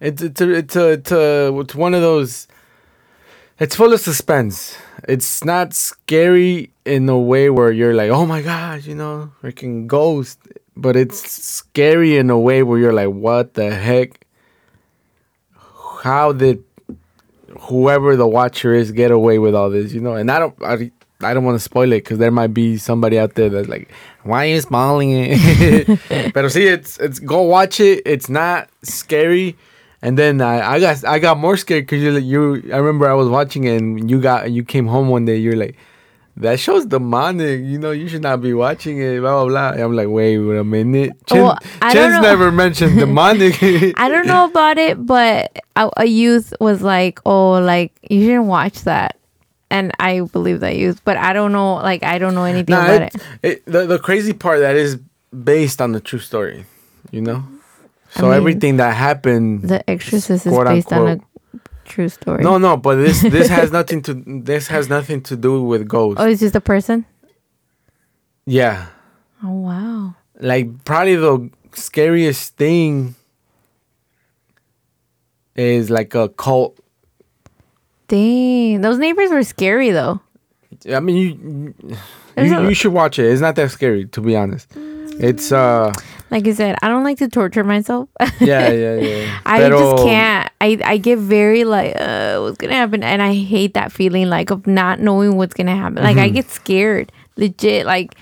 it's 0.00 0.20
it's 0.22 0.40
a, 0.42 0.50
it's 0.50 0.76
a, 0.76 0.88
it's 0.92 1.12
a, 1.12 1.58
it's 1.60 1.74
one 1.74 1.94
of 1.94 2.02
those. 2.02 2.46
It's 3.60 3.74
full 3.74 3.92
of 3.92 4.00
suspense. 4.00 4.76
It's 5.08 5.44
not 5.44 5.74
scary 5.74 6.70
in 6.84 7.08
a 7.08 7.18
way 7.18 7.50
where 7.50 7.72
you're 7.72 7.94
like, 7.94 8.10
oh 8.10 8.24
my 8.24 8.40
gosh, 8.40 8.86
you 8.86 8.94
know, 8.94 9.32
freaking 9.42 9.86
ghost. 9.86 10.38
But 10.76 10.94
it's 10.94 11.18
scary 11.42 12.16
in 12.16 12.30
a 12.30 12.38
way 12.38 12.62
where 12.62 12.78
you're 12.78 12.92
like, 12.92 13.08
what 13.10 13.54
the 13.54 13.74
heck? 13.74 14.24
How 16.02 16.32
did 16.32 16.62
whoever 17.62 18.14
the 18.14 18.28
watcher 18.28 18.72
is 18.72 18.92
get 18.92 19.10
away 19.10 19.40
with 19.40 19.56
all 19.56 19.70
this? 19.70 19.92
You 19.92 20.00
know, 20.00 20.14
and 20.14 20.30
I 20.30 20.38
don't. 20.38 20.54
I, 20.62 20.92
I 21.20 21.34
don't 21.34 21.42
want 21.42 21.56
to 21.56 21.60
spoil 21.60 21.92
it 21.92 22.04
because 22.04 22.18
there 22.18 22.30
might 22.30 22.54
be 22.54 22.76
somebody 22.76 23.18
out 23.18 23.34
there 23.34 23.48
that's 23.48 23.66
like, 23.66 23.90
"Why 24.22 24.46
are 24.46 24.50
you 24.50 24.60
spoiling 24.60 25.10
it?" 25.12 26.32
but 26.32 26.48
see, 26.52 26.68
it's 26.68 26.96
it's 26.98 27.18
go 27.18 27.42
watch 27.42 27.80
it. 27.80 28.02
It's 28.06 28.28
not 28.28 28.68
scary, 28.84 29.56
and 30.02 30.16
then 30.18 30.40
I, 30.40 30.74
I 30.74 30.80
got 30.80 31.04
I 31.04 31.18
got 31.18 31.38
more 31.38 31.56
scared 31.56 31.84
because 31.86 32.02
you 32.02 32.16
you. 32.18 32.72
I 32.72 32.76
remember 32.78 33.08
I 33.08 33.14
was 33.14 33.28
watching 33.28 33.64
it 33.64 33.76
and 33.80 34.10
you 34.10 34.20
got 34.20 34.50
you 34.50 34.64
came 34.64 34.86
home 34.86 35.08
one 35.08 35.24
day. 35.24 35.36
You're 35.36 35.56
like, 35.56 35.76
"That 36.36 36.60
show's 36.60 36.86
demonic. 36.86 37.60
You 37.64 37.78
know, 37.78 37.90
you 37.90 38.08
should 38.08 38.22
not 38.22 38.40
be 38.40 38.54
watching 38.54 38.98
it." 39.00 39.20
Blah 39.20 39.44
blah 39.44 39.48
blah. 39.48 39.70
And 39.72 39.82
I'm 39.82 39.96
like, 39.96 40.08
"Wait, 40.08 40.36
a 40.36 40.64
minute." 40.64 41.12
Chin, 41.26 41.42
Well, 41.42 41.58
I 41.82 41.92
don't 41.94 42.10
Chin's 42.10 42.14
know. 42.16 42.22
never 42.22 42.52
mentioned 42.52 42.98
demonic. 43.04 43.58
I 43.98 44.08
don't 44.08 44.26
know 44.26 44.44
about 44.44 44.78
it, 44.78 45.04
but 45.04 45.58
a, 45.76 45.90
a 45.98 46.04
youth 46.06 46.52
was 46.60 46.80
like, 46.82 47.20
"Oh, 47.26 47.52
like 47.60 47.92
you 48.08 48.20
shouldn't 48.22 48.44
watch 48.46 48.82
that," 48.82 49.18
and 49.70 49.92
I 49.98 50.20
believe 50.20 50.60
that 50.60 50.76
youth, 50.76 51.00
but 51.04 51.16
I 51.16 51.32
don't 51.32 51.50
know. 51.52 51.74
Like 51.74 52.04
I 52.04 52.18
don't 52.18 52.34
know 52.34 52.44
anything 52.44 52.74
Nah, 52.76 52.84
about 52.84 53.02
it, 53.02 53.14
it. 53.14 53.22
it, 53.42 53.66
the, 53.66 53.86
the 53.86 53.98
crazy 53.98 54.32
part 54.32 54.60
that 54.60 54.76
is 54.76 54.96
based 55.44 55.82
on 55.82 55.90
the 55.92 56.00
true 56.00 56.20
story, 56.20 56.64
you 57.10 57.20
know. 57.20 57.42
So 58.10 58.22
mean, 58.24 58.32
everything 58.32 58.76
that 58.78 58.94
happened, 58.94 59.62
The 59.62 59.88
Exorcist 59.88 60.46
is 60.46 60.52
quote, 60.52 60.66
based 60.66 60.92
on 60.92 61.06
unquote. 61.08 61.28
a 61.54 61.88
true 61.88 62.08
story. 62.08 62.42
no, 62.42 62.58
no, 62.58 62.76
but 62.76 62.96
this 62.96 63.20
this 63.22 63.48
has 63.58 63.70
nothing 63.70 64.02
to 64.02 64.14
this 64.42 64.68
has 64.68 64.88
nothing 64.88 65.20
to 65.22 65.36
do 65.36 65.62
with 65.62 65.86
ghosts. 65.88 66.20
Oh, 66.20 66.26
it's 66.26 66.40
just 66.40 66.54
a 66.56 66.60
person. 66.60 67.04
Yeah, 68.46 68.86
Oh 69.44 69.50
wow. 69.52 70.14
like 70.40 70.84
probably 70.84 71.16
the 71.16 71.50
scariest 71.74 72.56
thing 72.56 73.14
is 75.54 75.90
like 75.90 76.14
a 76.14 76.28
cult. 76.30 76.78
Dang, 78.08 78.80
those 78.80 78.98
neighbors 78.98 79.30
were 79.30 79.42
scary 79.42 79.90
though. 79.90 80.20
I 80.90 81.00
mean, 81.00 81.16
you 81.16 81.74
There's 82.34 82.50
you, 82.50 82.58
a- 82.58 82.68
you 82.68 82.74
should 82.74 82.92
watch 82.92 83.18
it. 83.18 83.26
It's 83.26 83.40
not 83.40 83.56
that 83.56 83.70
scary, 83.70 84.06
to 84.06 84.20
be 84.20 84.36
honest. 84.36 84.68
It's 84.76 85.50
uh, 85.52 85.92
Like 86.30 86.46
I 86.46 86.52
said, 86.52 86.76
I 86.82 86.88
don't 86.88 87.04
like 87.04 87.18
to 87.18 87.28
torture 87.28 87.64
myself. 87.64 88.08
yeah, 88.40 88.68
yeah, 88.70 88.94
yeah. 88.96 89.40
I 89.46 89.58
Pero- 89.60 89.78
just 89.78 90.04
can't. 90.04 90.50
I, 90.60 90.78
I 90.84 90.96
get 90.98 91.18
very 91.18 91.64
like, 91.64 91.94
uh, 91.96 92.40
what's 92.40 92.58
gonna 92.58 92.74
happen? 92.74 93.02
And 93.02 93.22
I 93.22 93.32
hate 93.34 93.74
that 93.74 93.92
feeling 93.92 94.28
like 94.28 94.50
of 94.50 94.66
not 94.66 95.00
knowing 95.00 95.36
what's 95.36 95.54
gonna 95.54 95.74
happen. 95.76 96.02
Like 96.02 96.16
Mm-hmm. 96.16 96.24
I 96.24 96.28
get 96.28 96.50
scared, 96.50 97.12
legit. 97.36 97.86
Like 97.86 98.14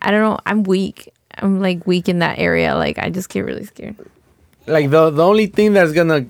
I 0.00 0.10
don't 0.10 0.20
know. 0.20 0.38
I'm 0.46 0.62
weak. 0.62 1.12
I'm 1.38 1.60
like 1.60 1.86
weak 1.86 2.08
in 2.08 2.20
that 2.20 2.38
area. 2.38 2.76
Like 2.76 2.98
I 2.98 3.10
just 3.10 3.28
get 3.30 3.40
really 3.44 3.64
scared. 3.64 3.96
Like 4.66 4.90
the 4.90 5.10
the 5.10 5.24
only 5.24 5.46
thing 5.46 5.72
that's 5.72 5.92
gonna 5.92 6.26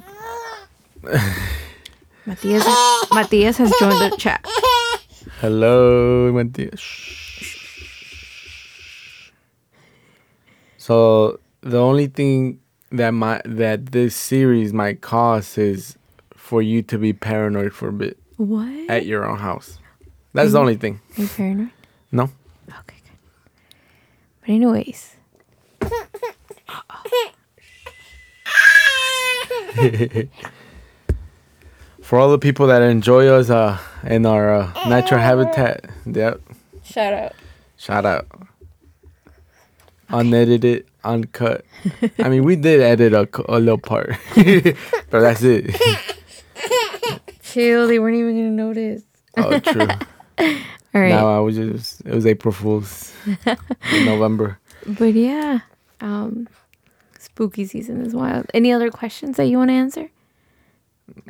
Matias, 2.26 2.64
Matias 3.12 3.56
has 3.58 3.72
joined 3.78 4.00
the 4.00 4.16
chat. 4.16 4.44
Hello, 5.40 6.32
Matias. 6.32 6.80
So 10.84 11.40
the 11.62 11.80
only 11.80 12.08
thing 12.08 12.60
that 12.90 13.12
my 13.12 13.40
that 13.46 13.86
this 13.86 14.14
series 14.14 14.74
might 14.74 15.00
cause 15.00 15.56
is 15.56 15.96
for 16.34 16.60
you 16.60 16.82
to 16.82 16.98
be 16.98 17.14
paranoid 17.14 17.72
for 17.72 17.88
a 17.88 17.92
bit 17.92 18.18
What? 18.36 18.90
at 18.90 19.06
your 19.06 19.26
own 19.26 19.38
house. 19.38 19.78
That's 20.34 20.52
the 20.52 20.58
only 20.58 20.76
thing. 20.76 21.00
Are 21.16 21.22
you 21.22 21.28
paranoid? 21.28 21.70
No. 22.12 22.24
Okay, 22.68 22.98
good. 23.02 23.16
But 24.42 24.50
anyways, 24.50 25.16
For 32.02 32.18
all 32.18 32.30
the 32.30 32.38
people 32.38 32.66
that 32.66 32.82
enjoy 32.82 33.28
us 33.28 33.48
uh, 33.48 33.78
in 34.02 34.26
our 34.26 34.54
uh, 34.54 34.70
natural 34.86 35.20
habitat, 35.20 35.86
yep. 36.04 36.42
shout 36.82 37.14
out. 37.14 37.32
Shout 37.78 38.04
out. 38.04 38.26
Unedited, 40.14 40.86
uncut. 41.02 41.64
I 42.20 42.28
mean, 42.28 42.44
we 42.44 42.54
did 42.54 42.80
edit 42.80 43.12
a, 43.12 43.28
a 43.48 43.58
little 43.58 43.78
part, 43.78 44.10
but 44.36 44.76
that's 45.20 45.42
it. 45.42 45.74
Chill. 47.42 47.88
They 47.88 47.98
weren't 47.98 48.16
even 48.16 48.36
gonna 48.36 48.50
notice. 48.50 49.02
Oh, 49.36 49.58
true. 49.58 49.88
All 50.38 51.00
right. 51.00 51.08
No, 51.08 51.36
I 51.36 51.40
was 51.40 51.56
just 51.56 52.00
it 52.06 52.14
was 52.14 52.26
April 52.26 52.52
Fools 52.52 53.12
in 53.26 54.04
November. 54.06 54.60
But 54.86 55.14
yeah, 55.14 55.60
um, 56.00 56.46
spooky 57.18 57.64
season 57.66 58.06
is 58.06 58.14
wild. 58.14 58.46
Any 58.54 58.72
other 58.72 58.90
questions 58.90 59.36
that 59.36 59.46
you 59.46 59.58
want 59.58 59.70
to 59.70 59.74
answer? 59.74 60.10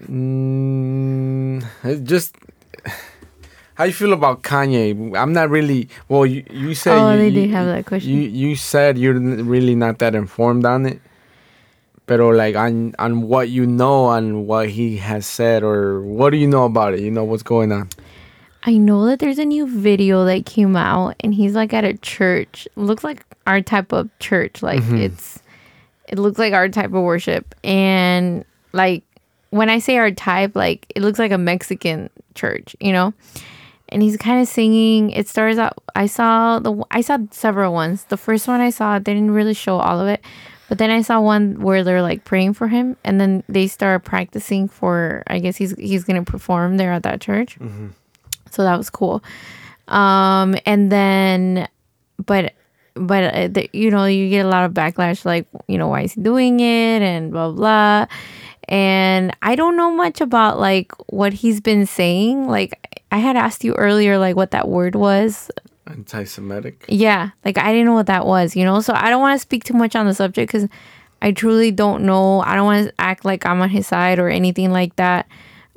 Mm, 0.00 1.64
it's 1.82 2.02
just 2.02 2.36
how 3.74 3.84
you 3.84 3.92
feel 3.92 4.12
about 4.12 4.42
Kanye? 4.42 5.16
I'm 5.16 5.32
not 5.32 5.50
really. 5.50 5.88
Well, 6.08 6.26
you 6.26 6.44
you 6.50 6.74
said 6.74 6.96
Oh, 6.98 7.12
you, 7.12 7.18
they 7.18 7.30
did 7.30 7.50
have 7.50 7.66
that 7.66 7.86
question. 7.86 8.12
You 8.12 8.20
you 8.20 8.56
said 8.56 8.98
you're 8.98 9.18
really 9.18 9.74
not 9.74 9.98
that 9.98 10.14
informed 10.14 10.64
on 10.64 10.86
it, 10.86 11.00
but 12.06 12.20
like 12.20 12.54
on 12.56 12.94
on 12.98 13.22
what 13.22 13.48
you 13.48 13.66
know 13.66 14.04
on 14.04 14.46
what 14.46 14.70
he 14.70 14.98
has 14.98 15.26
said 15.26 15.62
or 15.62 16.00
what 16.02 16.30
do 16.30 16.36
you 16.36 16.46
know 16.46 16.64
about 16.64 16.94
it? 16.94 17.00
You 17.00 17.10
know 17.10 17.24
what's 17.24 17.42
going 17.42 17.72
on. 17.72 17.88
I 18.66 18.78
know 18.78 19.04
that 19.06 19.18
there's 19.18 19.38
a 19.38 19.44
new 19.44 19.66
video 19.66 20.24
that 20.24 20.46
came 20.46 20.74
out, 20.74 21.16
and 21.20 21.34
he's 21.34 21.54
like 21.54 21.74
at 21.74 21.84
a 21.84 21.94
church. 21.94 22.66
Looks 22.76 23.04
like 23.04 23.22
our 23.46 23.60
type 23.60 23.92
of 23.92 24.08
church. 24.20 24.62
Like 24.62 24.80
mm-hmm. 24.80 24.96
it's, 24.96 25.38
it 26.08 26.18
looks 26.18 26.38
like 26.38 26.54
our 26.54 26.68
type 26.70 26.86
of 26.86 27.02
worship, 27.02 27.54
and 27.62 28.44
like 28.72 29.02
when 29.50 29.68
I 29.68 29.80
say 29.80 29.98
our 29.98 30.10
type, 30.10 30.56
like 30.56 30.86
it 30.94 31.02
looks 31.02 31.18
like 31.18 31.30
a 31.30 31.38
Mexican 31.38 32.08
church, 32.34 32.74
you 32.80 32.92
know. 32.92 33.12
And 33.90 34.02
he's 34.02 34.16
kind 34.16 34.40
of 34.40 34.48
singing. 34.48 35.10
It 35.10 35.28
starts 35.28 35.58
out. 35.58 35.74
I 35.94 36.06
saw 36.06 36.58
the. 36.58 36.82
I 36.90 37.00
saw 37.02 37.18
several 37.30 37.72
ones. 37.72 38.04
The 38.04 38.16
first 38.16 38.48
one 38.48 38.60
I 38.60 38.70
saw 38.70 38.98
they 38.98 39.14
didn't 39.14 39.30
really 39.32 39.54
show 39.54 39.76
all 39.78 40.00
of 40.00 40.08
it, 40.08 40.24
but 40.68 40.78
then 40.78 40.90
I 40.90 41.02
saw 41.02 41.20
one 41.20 41.60
where 41.60 41.84
they're 41.84 42.02
like 42.02 42.24
praying 42.24 42.54
for 42.54 42.66
him, 42.68 42.96
and 43.04 43.20
then 43.20 43.44
they 43.48 43.66
start 43.68 44.04
practicing 44.04 44.68
for. 44.68 45.22
I 45.26 45.38
guess 45.38 45.56
he's 45.56 45.76
he's 45.76 46.02
gonna 46.04 46.24
perform 46.24 46.76
there 46.78 46.92
at 46.92 47.02
that 47.04 47.20
church 47.20 47.58
so 48.50 48.62
that 48.62 48.76
was 48.76 48.88
cool 48.90 49.22
um 49.88 50.56
and 50.64 50.90
then 50.90 51.68
but 52.24 52.54
but 52.94 53.34
uh, 53.34 53.48
the, 53.48 53.68
you 53.72 53.90
know 53.90 54.04
you 54.06 54.30
get 54.30 54.46
a 54.46 54.48
lot 54.48 54.64
of 54.64 54.72
backlash 54.72 55.24
like 55.24 55.46
you 55.66 55.76
know 55.76 55.88
why 55.88 56.02
is 56.02 56.12
he 56.12 56.20
doing 56.20 56.60
it 56.60 57.02
and 57.02 57.32
blah 57.32 57.50
blah 57.50 58.06
and 58.68 59.36
i 59.42 59.54
don't 59.56 59.76
know 59.76 59.90
much 59.90 60.20
about 60.20 60.58
like 60.58 60.92
what 61.08 61.32
he's 61.32 61.60
been 61.60 61.84
saying 61.86 62.46
like 62.48 62.93
i 63.14 63.18
had 63.18 63.36
asked 63.36 63.62
you 63.64 63.72
earlier 63.74 64.18
like 64.18 64.34
what 64.36 64.50
that 64.50 64.66
word 64.68 64.94
was. 64.96 65.50
Anti-Semitic. 65.86 66.86
yeah 66.88 67.30
like 67.44 67.58
i 67.58 67.68
didn't 67.72 67.86
know 67.86 67.94
what 67.94 68.06
that 68.06 68.24
was 68.26 68.56
you 68.56 68.64
know? 68.64 68.80
So 68.80 68.92
i 68.94 69.10
don't 69.10 69.20
want 69.20 69.36
to 69.36 69.42
speak 69.42 69.62
too 69.64 69.74
much 69.74 69.94
on 69.94 70.06
the 70.06 70.14
subject 70.14 70.50
because 70.50 70.68
i 71.22 71.30
truly 71.32 71.70
don't 71.70 72.04
know. 72.04 72.40
I 72.40 72.54
don't 72.56 72.66
want 72.66 72.88
to 72.88 72.94
act 72.98 73.24
like 73.24 73.46
i'm 73.46 73.60
on 73.62 73.68
his 73.70 73.86
side 73.86 74.18
or 74.18 74.28
anything 74.28 74.70
like 74.72 74.96
that 74.96 75.28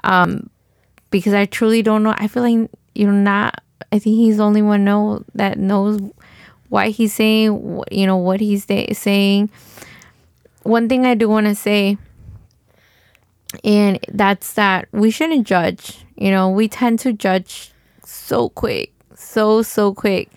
um 0.03 0.49
because 1.11 1.33
i 1.33 1.45
truly 1.45 1.81
don't 1.81 2.03
know. 2.03 2.13
I 2.17 2.27
feel 2.27 2.43
like 2.43 2.69
you're 2.95 3.11
not 3.11 3.61
i 3.91 3.99
think 3.99 4.15
he's 4.15 4.37
the 4.37 4.43
only 4.43 4.61
one 4.61 4.83
know 4.83 5.23
that 5.35 5.57
knows 5.59 6.01
why 6.69 6.89
he's 6.89 7.13
saying 7.13 7.49
you 7.91 8.05
know 8.07 8.17
what 8.17 8.39
he's 8.39 8.65
sa- 8.65 8.93
saying. 8.93 9.49
One 10.63 10.87
thing 10.89 11.05
i 11.05 11.15
do 11.15 11.27
want 11.29 11.47
to 11.47 11.55
say 11.55 11.97
and 13.63 13.99
that's 14.09 14.53
that 14.53 14.87
we 14.91 15.11
shouldn't 15.11 15.47
judge 15.47 16.05
you 16.15 16.31
know 16.31 16.49
we 16.49 16.67
tend 16.67 16.99
to 16.99 17.13
judge 17.13 17.71
so 18.03 18.49
quick 18.49 18.91
so 19.15 19.61
so 19.61 19.93
quick 19.93 20.29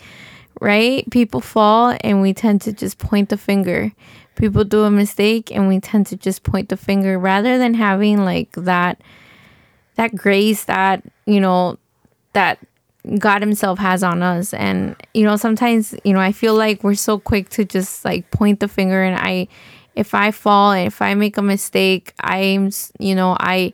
right? 0.61 1.09
People 1.11 1.41
fall 1.41 1.97
and 2.03 2.21
we 2.21 2.33
tend 2.33 2.61
to 2.63 2.73
just 2.73 2.99
point 2.99 3.31
the 3.31 3.37
finger. 3.37 3.91
People 4.37 4.63
do 4.65 4.85
a 4.85 4.91
mistake 4.91 5.51
and 5.51 5.67
we 5.67 5.81
tend 5.81 6.07
to 6.09 6.17
just 6.17 6.43
point 6.45 6.69
the 6.69 6.77
finger 6.77 7.19
rather 7.19 7.59
than 7.59 7.75
having 7.75 8.25
like 8.25 8.53
that 8.53 9.01
that 9.97 10.15
grace 10.15 10.65
that 10.65 11.03
you 11.27 11.41
know 11.41 11.77
that 12.33 12.59
god 13.19 13.43
himself 13.43 13.79
has 13.79 14.03
on 14.03 14.23
us. 14.23 14.55
And 14.55 14.97
you 15.15 15.25
know 15.25 15.37
sometimes 15.37 15.95
you 16.05 16.13
know 16.13 16.21
i 16.21 16.33
feel 16.33 16.55
like 16.55 16.85
we're 16.85 16.95
so 16.95 17.19
quick 17.19 17.49
to 17.51 17.65
just 17.65 18.05
like 18.05 18.31
point 18.31 18.61
the 18.61 18.69
finger 18.69 19.03
and 19.03 19.17
i 19.19 19.49
if 19.95 20.15
i 20.15 20.31
fall 20.31 20.73
and 20.73 20.87
if 20.87 21.03
i 21.03 21.15
make 21.15 21.37
a 21.37 21.43
mistake 21.43 22.13
i'm 22.21 22.71
you 22.99 23.15
know 23.15 23.37
i 23.41 23.73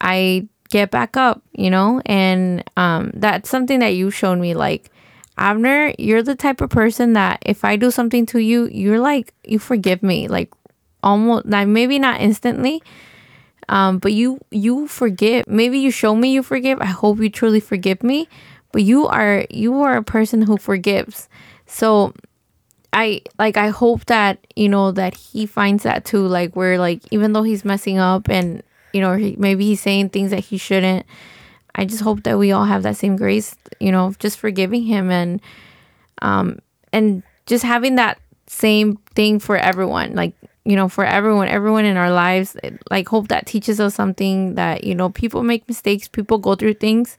i 0.00 0.46
get 0.70 0.90
back 0.90 1.16
up 1.16 1.42
you 1.52 1.70
know? 1.70 2.00
And 2.06 2.62
um 2.76 3.10
that's 3.14 3.48
something 3.48 3.80
that 3.80 3.94
you 3.94 4.10
showed 4.10 4.38
me 4.38 4.54
like 4.54 4.90
abner 5.36 5.92
you're 5.98 6.22
the 6.22 6.34
type 6.34 6.60
of 6.60 6.68
person 6.68 7.12
that 7.12 7.38
if 7.46 7.64
i 7.64 7.76
do 7.76 7.90
something 7.90 8.26
to 8.26 8.40
you 8.40 8.66
you're 8.66 8.98
like 8.98 9.32
you 9.44 9.58
forgive 9.58 10.02
me 10.02 10.26
like 10.26 10.52
almost 11.02 11.46
like 11.46 11.68
maybe 11.68 11.98
not 11.98 12.20
instantly 12.20 12.82
um 13.68 13.98
but 13.98 14.12
you 14.12 14.40
you 14.50 14.88
forgive 14.88 15.46
maybe 15.46 15.78
you 15.78 15.92
show 15.92 16.16
me 16.16 16.32
you 16.32 16.42
forgive 16.42 16.80
i 16.80 16.86
hope 16.86 17.20
you 17.20 17.30
truly 17.30 17.60
forgive 17.60 18.02
me 18.02 18.28
but 18.72 18.82
you 18.82 19.06
are 19.06 19.46
you 19.50 19.80
are 19.82 19.96
a 19.96 20.02
person 20.02 20.42
who 20.42 20.56
forgives. 20.56 21.28
So 21.66 22.12
i 22.92 23.20
like 23.38 23.56
i 23.56 23.68
hope 23.68 24.04
that 24.06 24.38
you 24.56 24.68
know 24.68 24.90
that 24.92 25.14
he 25.14 25.46
finds 25.46 25.82
that 25.82 26.04
too 26.04 26.26
like 26.26 26.54
where 26.56 26.78
like 26.78 27.02
even 27.10 27.32
though 27.32 27.42
he's 27.42 27.64
messing 27.64 27.98
up 27.98 28.28
and 28.28 28.62
you 28.92 29.00
know 29.00 29.14
he, 29.14 29.36
maybe 29.38 29.64
he's 29.64 29.80
saying 29.80 30.08
things 30.08 30.30
that 30.30 30.40
he 30.40 30.56
shouldn't 30.58 31.04
i 31.74 31.84
just 31.84 32.02
hope 32.02 32.22
that 32.22 32.38
we 32.38 32.52
all 32.52 32.64
have 32.64 32.82
that 32.82 32.96
same 32.96 33.16
grace 33.16 33.54
you 33.80 33.92
know 33.92 34.12
just 34.18 34.38
forgiving 34.38 34.82
him 34.82 35.10
and 35.10 35.40
um 36.22 36.58
and 36.92 37.22
just 37.46 37.64
having 37.64 37.96
that 37.96 38.18
same 38.46 38.96
thing 39.14 39.38
for 39.38 39.56
everyone 39.56 40.14
like 40.14 40.34
you 40.68 40.76
know 40.76 40.88
for 40.88 41.04
everyone 41.04 41.48
everyone 41.48 41.86
in 41.86 41.96
our 41.96 42.10
lives 42.10 42.54
like 42.90 43.08
hope 43.08 43.28
that 43.28 43.46
teaches 43.46 43.80
us 43.80 43.94
something 43.94 44.54
that 44.54 44.84
you 44.84 44.94
know 44.94 45.08
people 45.08 45.42
make 45.42 45.66
mistakes 45.66 46.06
people 46.08 46.36
go 46.36 46.54
through 46.54 46.74
things. 46.74 47.16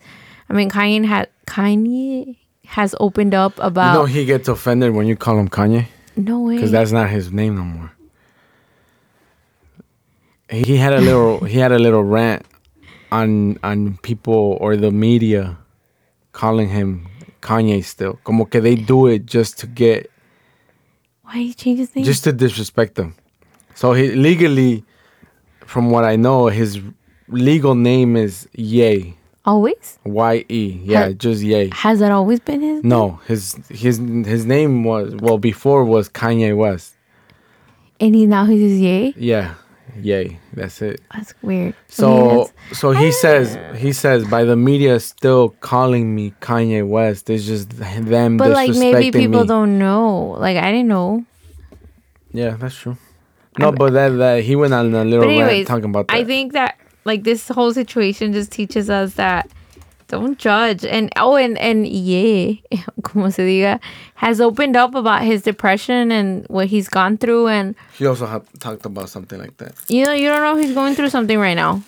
I 0.50 0.54
mean 0.54 0.70
kanye 0.70 1.04
had 1.06 1.30
kanye 1.48 2.38
has 2.70 2.96
opened 3.00 3.34
up 3.34 3.58
You 3.58 3.64
about 3.64 3.94
know 3.94 4.06
he 4.06 4.26
gets 4.26 4.48
offended 4.48 4.94
when 4.94 5.08
you 5.08 5.16
call 5.16 5.38
him 5.40 5.50
Kanye 5.50 5.88
no 6.16 6.40
way 6.42 6.56
because 6.56 6.72
that's 6.72 6.92
not 6.92 7.10
his 7.10 7.32
name 7.32 7.56
no 7.56 7.64
more. 7.64 7.92
He 10.50 10.64
he 10.64 10.78
had 10.78 10.94
a 10.94 11.02
little 11.02 11.40
he 11.46 11.58
had 11.58 11.72
a 11.72 11.80
little 11.80 12.04
rant 12.04 12.46
on 13.12 13.58
on 13.64 13.98
people 14.02 14.58
or 14.62 14.76
the 14.78 14.92
media 14.92 15.58
calling 16.32 16.70
him 16.70 17.08
Kanye 17.42 17.84
still. 17.84 18.20
Como 18.24 18.46
que 18.46 18.62
they 18.62 18.76
do 18.76 19.08
it 19.08 19.26
just 19.26 19.58
to 19.60 19.68
get 19.68 20.12
why 21.24 21.38
he 21.38 21.54
changed 21.54 21.80
his 21.80 21.96
name 21.96 22.06
just 22.06 22.24
to 22.24 22.32
disrespect 22.34 22.96
them. 22.96 23.16
So 23.76 23.94
he 23.94 24.12
legally, 24.12 24.84
from 25.66 25.90
what 25.92 26.04
I 26.04 26.16
know, 26.18 26.48
his 26.48 26.82
legal 27.30 27.76
name 27.76 28.18
is 28.18 28.48
Ye. 28.54 29.16
Always 29.52 29.86
Y 30.06 30.36
E. 30.60 30.64
Yeah, 30.92 31.06
Ha- 31.08 31.14
just 31.26 31.42
Ye. 31.52 31.70
has 31.86 31.96
that 32.02 32.12
always 32.20 32.40
been 32.50 32.62
his 32.70 32.80
No, 32.94 33.02
his 33.30 33.42
his 33.84 33.96
his 34.34 34.44
name 34.56 34.74
was 34.92 35.08
well 35.26 35.40
before 35.50 35.82
was 35.96 36.06
Kanye 36.20 36.52
West. 36.64 36.90
and 38.04 38.12
he 38.18 38.24
now 38.36 38.44
he's 38.52 38.80
yay 38.88 39.14
Yeah, 39.32 39.46
Ye. 40.10 40.38
That's 40.58 40.78
it. 40.90 40.98
that's 41.14 41.34
weird 41.48 41.74
So 42.00 42.06
so 42.82 42.88
he 43.02 43.10
ah. 43.10 43.22
says 43.24 43.48
he 43.84 43.92
says 44.04 44.20
by 44.36 44.42
the 44.52 44.56
media 44.70 44.94
still 45.14 45.44
calling 45.72 46.06
me 46.18 46.26
Kanye 46.48 46.84
West. 46.96 47.24
It's 47.34 47.46
just 47.52 47.68
them 48.14 48.32
but 48.42 48.52
like 48.62 48.72
maybe 48.86 49.12
people 49.24 49.42
me. 49.42 49.48
don't 49.56 49.74
know 49.86 50.36
like 50.46 50.58
i 50.58 50.70
didn't 50.74 50.92
know 50.98 51.10
Yeah, 52.42 52.54
that's 52.62 52.76
true. 52.82 52.96
No, 53.62 53.72
but 53.82 53.90
that, 53.98 54.10
that 54.24 54.38
he 54.48 54.54
went 54.62 54.74
on 54.80 54.94
a 54.94 55.04
little 55.04 55.26
anyways, 55.26 55.50
rant 55.66 55.68
talking 55.74 55.90
about 55.94 56.06
that. 56.08 56.16
I 56.16 56.24
think 56.32 56.54
that 56.54 56.72
like 57.10 57.24
this 57.26 57.48
whole 57.50 57.74
situation 57.74 58.34
just 58.34 58.52
teaches 58.52 58.90
us 58.90 59.14
that 59.16 59.50
don't 60.10 60.38
judge 60.42 60.86
and 60.86 61.12
oh 61.18 61.36
and 61.38 61.58
and 61.58 61.86
yeah, 61.88 62.54
como 63.04 63.30
se 63.30 63.44
diga, 63.46 63.80
has 64.16 64.42
opened 64.42 64.76
up 64.76 64.96
about 64.96 65.22
his 65.22 65.42
depression 65.44 66.12
and 66.12 66.46
what 66.50 66.66
he's 66.68 66.88
gone 66.90 67.18
through 67.18 67.48
and 67.48 67.76
he 67.98 68.06
also 68.10 68.26
ha- 68.26 68.42
talked 68.60 68.86
about 68.86 69.10
something 69.10 69.38
like 69.40 69.56
that. 69.58 69.74
you 69.88 70.04
know 70.06 70.14
you 70.14 70.28
don't 70.30 70.42
know 70.42 70.58
if 70.58 70.66
he's 70.66 70.74
going 70.74 70.96
through 70.96 71.10
something 71.10 71.38
right 71.40 71.54
now. 71.58 71.82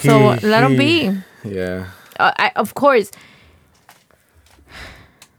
So 0.00 0.32
He- 0.40 0.46
let 0.46 0.64
him 0.64 0.72
he- 0.72 0.78
be. 0.78 1.18
Yeah, 1.44 1.86
Uh, 2.18 2.32
I, 2.36 2.50
of 2.56 2.72
course, 2.74 3.10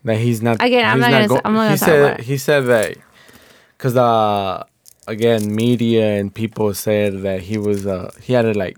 that 0.06 0.18
he's 0.18 0.42
not. 0.42 0.62
Again, 0.62 0.86
I'm 0.86 0.98
he's 0.98 1.02
not 1.02 1.12
gonna 1.12 1.28
go- 1.28 1.42
I'm 1.44 1.54
not 1.54 1.64
he 1.64 1.68
gonna 1.68 1.78
talk 1.78 1.88
said 1.90 2.00
about 2.06 2.20
it. 2.20 2.26
he 2.26 2.38
said 2.38 2.62
that 2.68 2.98
because 3.78 3.96
uh 3.98 4.64
again 5.08 5.54
media 5.54 6.18
and 6.20 6.34
people 6.34 6.74
said 6.74 7.22
that 7.24 7.42
he 7.42 7.58
was 7.58 7.86
uh 7.86 8.12
he 8.22 8.34
had 8.34 8.46
a, 8.46 8.54
like 8.54 8.78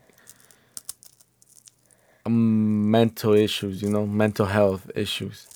mental 2.30 3.34
issues, 3.34 3.82
you 3.82 3.90
know, 3.90 4.06
mental 4.06 4.46
health 4.46 4.90
issues. 4.96 5.48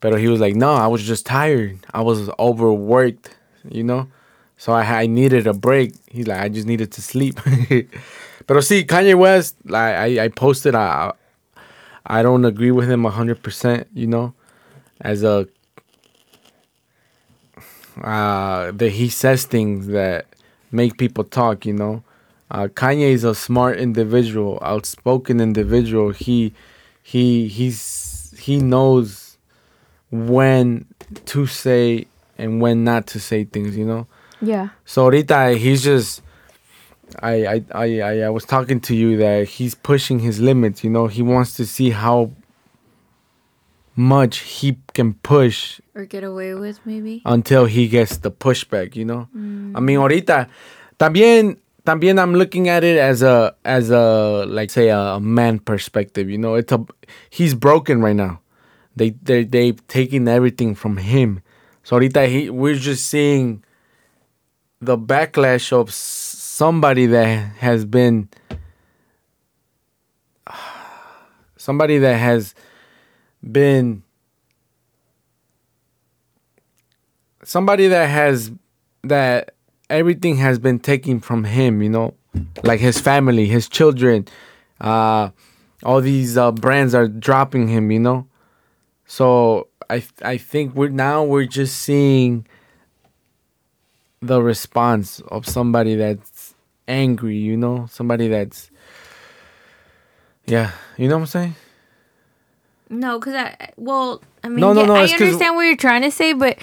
But 0.00 0.18
he 0.18 0.28
was 0.28 0.40
like, 0.40 0.54
no, 0.54 0.72
I 0.72 0.86
was 0.86 1.02
just 1.02 1.24
tired. 1.24 1.78
I 1.92 2.02
was 2.02 2.28
overworked, 2.38 3.36
you 3.68 3.84
know. 3.84 4.08
So 4.56 4.72
I 4.72 4.82
I 5.02 5.06
needed 5.06 5.46
a 5.46 5.54
break. 5.54 5.94
He's 6.10 6.26
like, 6.26 6.40
I 6.40 6.48
just 6.48 6.66
needed 6.66 6.92
to 6.92 7.02
sleep. 7.02 7.40
but 8.46 8.60
see, 8.62 8.84
Kanye 8.84 9.14
West, 9.14 9.56
like 9.64 9.94
I, 9.94 10.24
I 10.24 10.28
posted, 10.28 10.74
I 10.74 11.12
I 12.06 12.22
don't 12.22 12.44
agree 12.44 12.70
with 12.70 12.90
him 12.90 13.04
hundred 13.04 13.42
percent, 13.42 13.88
you 13.94 14.06
know, 14.06 14.34
as 15.00 15.22
a 15.22 15.48
uh, 18.02 18.72
that 18.72 18.90
he 18.90 19.08
says 19.08 19.46
things 19.46 19.86
that 19.88 20.26
make 20.70 20.98
people 20.98 21.24
talk. 21.24 21.64
You 21.64 21.72
know, 21.74 22.02
uh, 22.50 22.68
Kanye 22.68 23.10
is 23.12 23.24
a 23.24 23.34
smart 23.34 23.78
individual, 23.78 24.58
outspoken 24.62 25.40
individual. 25.40 26.10
He 26.10 26.52
he 27.02 27.48
he's 27.48 28.34
he 28.38 28.58
knows 28.58 29.38
when 30.10 30.86
to 31.26 31.46
say 31.46 32.06
and 32.38 32.60
when 32.60 32.84
not 32.84 33.06
to 33.08 33.20
say 33.20 33.44
things. 33.44 33.76
You 33.76 33.86
know. 33.86 34.06
Yeah. 34.40 34.68
So 34.84 35.02
ahorita 35.08 35.56
he's 35.58 35.82
just 35.82 36.20
I, 37.22 37.46
I 37.46 37.64
I 37.72 38.00
I 38.00 38.14
I 38.26 38.30
was 38.30 38.44
talking 38.44 38.80
to 38.80 38.94
you 38.94 39.16
that 39.18 39.48
he's 39.48 39.74
pushing 39.74 40.18
his 40.20 40.40
limits, 40.40 40.84
you 40.84 40.90
know. 40.90 41.06
He 41.06 41.22
wants 41.22 41.56
to 41.56 41.64
see 41.66 41.90
how 41.90 42.30
much 43.96 44.38
he 44.38 44.76
can 44.92 45.14
push 45.22 45.80
Or 45.94 46.04
get 46.04 46.24
away 46.24 46.54
with 46.54 46.80
maybe. 46.84 47.22
until 47.24 47.66
he 47.66 47.86
gets 47.88 48.18
the 48.18 48.30
pushback, 48.30 48.96
you 48.96 49.04
know. 49.04 49.28
I 49.34 49.80
mean, 49.80 49.98
ahorita 49.98 50.48
también 50.98 51.58
también 51.84 52.18
I'm 52.18 52.34
looking 52.34 52.68
at 52.68 52.82
it 52.82 52.98
as 52.98 53.22
a 53.22 53.54
as 53.64 53.90
a 53.90 54.44
like 54.46 54.70
say 54.70 54.88
a, 54.88 55.20
man 55.20 55.58
perspective, 55.58 56.30
you 56.30 56.38
know. 56.38 56.54
It's 56.54 56.72
a 56.72 56.84
he's 57.30 57.54
broken 57.54 58.00
right 58.00 58.16
now. 58.16 58.40
They 58.96 59.10
they 59.10 59.44
they 59.44 59.72
taking 59.88 60.26
everything 60.28 60.74
from 60.74 60.96
him. 60.96 61.40
So 61.82 61.96
ahorita 61.96 62.26
he 62.26 62.50
we're 62.50 62.76
just 62.76 63.06
seeing 63.06 63.62
the 64.80 64.96
backlash 64.96 65.72
of 65.72 65.92
somebody 65.92 67.06
that 67.06 67.56
has 67.58 67.84
been 67.84 68.28
somebody 71.56 71.98
that 71.98 72.16
has 72.16 72.54
been 73.42 74.02
somebody 77.42 77.88
that 77.88 78.08
has 78.08 78.50
that 79.02 79.54
everything 79.90 80.36
has 80.36 80.58
been 80.58 80.78
taken 80.78 81.20
from 81.20 81.44
him 81.44 81.82
you 81.82 81.88
know 81.88 82.14
like 82.62 82.80
his 82.80 82.98
family 82.98 83.46
his 83.46 83.68
children 83.68 84.26
uh 84.80 85.28
all 85.84 86.00
these 86.00 86.36
uh, 86.38 86.50
brands 86.50 86.94
are 86.94 87.06
dropping 87.06 87.68
him 87.68 87.90
you 87.90 87.98
know? 87.98 88.26
So 89.06 89.68
i 89.90 90.02
i 90.22 90.36
think 90.38 90.74
we're 90.74 90.88
now 90.88 91.22
we're 91.22 91.44
just 91.44 91.76
seeing 91.78 92.46
the 94.22 94.42
response 94.42 95.20
of 95.28 95.46
somebody 95.46 95.94
that's 95.94 96.54
angry 96.88 97.36
you 97.36 97.56
know? 97.56 97.86
Somebody 97.90 98.28
that's 98.28 98.70
yeah 100.46 100.72
you 100.96 101.08
know 101.08 101.16
what 101.16 101.22
i'm 101.22 101.26
saying? 101.26 101.54
No, 102.90 103.18
because 103.18 103.34
I 103.34 103.70
well, 103.76 104.22
I 104.42 104.48
mean, 104.48 104.60
No, 104.60 104.72
no, 104.72 104.82
yeah, 104.82 104.86
no, 104.86 104.94
I 104.94 105.02
understand 105.04 105.56
what 105.56 105.62
you're 105.62 105.76
trying 105.76 106.02
to 106.02 106.10
say, 106.10 106.32
but 106.32 106.58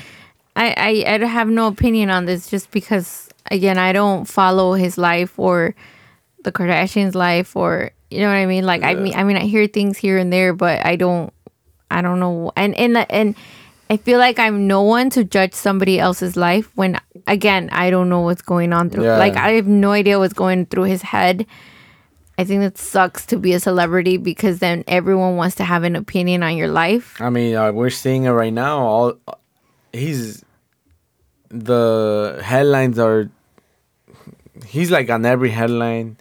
I, 0.56 1.04
I 1.08 1.14
I 1.14 1.26
have 1.26 1.48
no 1.48 1.68
opinion 1.68 2.10
on 2.10 2.26
this 2.26 2.50
just 2.50 2.72
because 2.72 3.30
again 3.50 3.78
I 3.78 3.94
don't 3.94 4.26
follow 4.26 4.74
his 4.74 4.98
life 4.98 5.38
or 5.40 5.76
the 6.44 6.52
Kardashians' 6.52 7.16
life 7.16 7.56
or 7.56 7.92
you 8.10 8.20
know 8.20 8.28
what 8.28 8.36
I 8.36 8.46
mean. 8.46 8.66
Like 8.66 8.84
I 8.84 8.96
mean 8.96 9.16
I 9.16 9.24
mean 9.24 9.38
I 9.38 9.46
hear 9.46 9.68
things 9.68 9.98
here 9.98 10.18
and 10.18 10.32
there, 10.32 10.54
but 10.54 10.86
I 10.86 10.96
don't 10.96 11.34
I 11.90 12.02
don't 12.02 12.20
know 12.20 12.52
and 12.56 12.76
and 12.76 12.98
and 13.10 13.36
I 13.90 13.98
feel 13.98 14.20
like 14.20 14.40
I'm 14.40 14.68
no 14.68 14.82
one 14.84 15.10
to 15.12 15.24
judge 15.24 15.54
somebody 15.54 16.00
else's 16.00 16.36
life 16.36 16.72
when 16.76 17.00
again 17.28 17.70
I 17.72 17.90
don't 17.90 18.10
know 18.10 18.22
what's 18.22 18.42
going 18.42 18.74
on 18.74 18.90
through. 18.90 19.06
Yeah. 19.06 19.18
Like 19.18 19.36
I 19.36 19.54
have 19.54 19.68
no 19.68 19.92
idea 19.92 20.20
what's 20.20 20.34
going 20.34 20.66
through 20.66 20.84
his 20.86 21.02
head. 21.02 21.46
I 22.38 22.44
think 22.44 22.64
it 22.64 22.78
sucks 22.78 23.26
to 23.28 23.38
be 23.38 23.54
a 23.54 23.60
celebrity 23.60 24.18
because 24.18 24.60
then 24.60 24.84
everyone 24.88 25.36
wants 25.36 25.56
to 25.58 25.64
have 25.64 25.84
an 25.84 25.96
opinion 25.96 26.42
on 26.42 26.58
your 26.58 26.70
life. 26.70 27.22
I 27.22 27.30
mean, 27.30 27.56
uh, 27.56 27.72
we're 27.72 27.92
seeing 27.92 28.24
it 28.24 28.32
right 28.32 28.54
now. 28.54 28.80
All 28.80 29.14
he's 29.94 30.44
the 31.50 32.40
headlines 32.44 33.00
are. 33.00 33.30
He's 34.66 34.92
like 34.92 35.10
on 35.10 35.26
every 35.26 35.50
headline. 35.50 36.18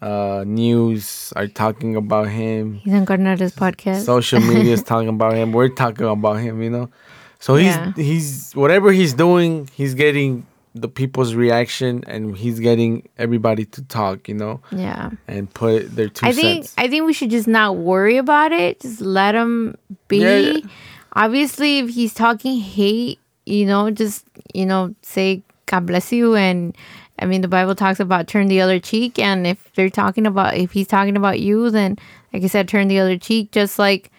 Uh, 0.00 0.44
news 0.46 1.32
are 1.36 1.46
talking 1.46 1.96
about 1.96 2.28
him. 2.28 2.74
He's 2.74 2.92
on 2.92 3.04
Gardner's 3.04 3.54
podcast. 3.54 4.02
Social 4.04 4.40
media 4.52 4.72
is 4.74 4.82
talking 4.82 5.08
about 5.08 5.34
him. 5.34 5.52
We're 5.52 5.68
talking 5.70 6.06
about 6.06 6.34
him. 6.40 6.62
You 6.62 6.70
know, 6.70 6.90
so 7.38 7.54
he's 7.56 7.74
Yeah. 7.74 7.92
he's 7.96 8.52
whatever 8.52 8.92
he's 8.92 9.14
doing, 9.14 9.68
he's 9.72 9.94
getting 9.94 10.46
the 10.74 10.88
people's 10.88 11.34
reaction, 11.34 12.02
and 12.08 12.36
he's 12.36 12.58
getting 12.58 13.08
everybody 13.16 13.64
to 13.66 13.82
talk. 13.84 14.28
You 14.28 14.34
know, 14.34 14.60
yeah. 14.72 15.10
and 15.28 15.52
put 15.52 15.94
their 15.94 16.08
two 16.08 16.26
I 16.26 16.32
think 16.32 16.64
cents. 16.64 16.74
I 16.76 16.88
think 16.88 17.06
we 17.06 17.12
should 17.12 17.30
just 17.30 17.48
not 17.48 17.76
worry 17.76 18.18
about 18.18 18.52
it. 18.52 18.80
Just 18.80 19.00
let 19.00 19.34
him 19.34 19.76
be. 20.08 20.18
Yeah. 20.18 20.68
Obviously, 21.16 21.78
if 21.78 21.90
he's 21.90 22.14
talking 22.14 22.60
hate, 22.60 23.18
you 23.46 23.66
know, 23.66 23.90
just 23.90 24.26
you 24.52 24.66
know, 24.66 24.94
say 25.02 25.42
God 25.66 25.86
bless 25.86 26.12
you. 26.12 26.34
And 26.34 26.76
I 27.18 27.26
mean, 27.26 27.40
the 27.40 27.48
Bible 27.48 27.74
talks 27.74 28.00
about 28.00 28.26
turn 28.26 28.48
the 28.48 28.60
other 28.60 28.78
cheek. 28.78 29.18
And 29.18 29.46
if 29.46 29.72
they're 29.74 29.90
talking 29.90 30.26
about, 30.26 30.56
if 30.56 30.72
he's 30.72 30.88
talking 30.88 31.16
about 31.16 31.40
you, 31.40 31.70
then 31.70 31.98
like 32.32 32.42
I 32.42 32.46
said, 32.46 32.68
turn 32.68 32.88
the 32.88 32.98
other 32.98 33.16
cheek. 33.16 33.52
Just 33.52 33.78
like 33.78 34.10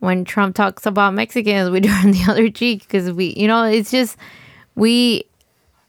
when 0.00 0.24
Trump 0.24 0.54
talks 0.54 0.86
about 0.86 1.14
Mexicans, 1.14 1.70
we 1.70 1.80
turn 1.82 2.10
the 2.10 2.24
other 2.28 2.50
cheek 2.50 2.80
because 2.80 3.10
we, 3.12 3.34
you 3.36 3.48
know, 3.48 3.64
it's 3.64 3.90
just 3.90 4.16
we 4.74 5.24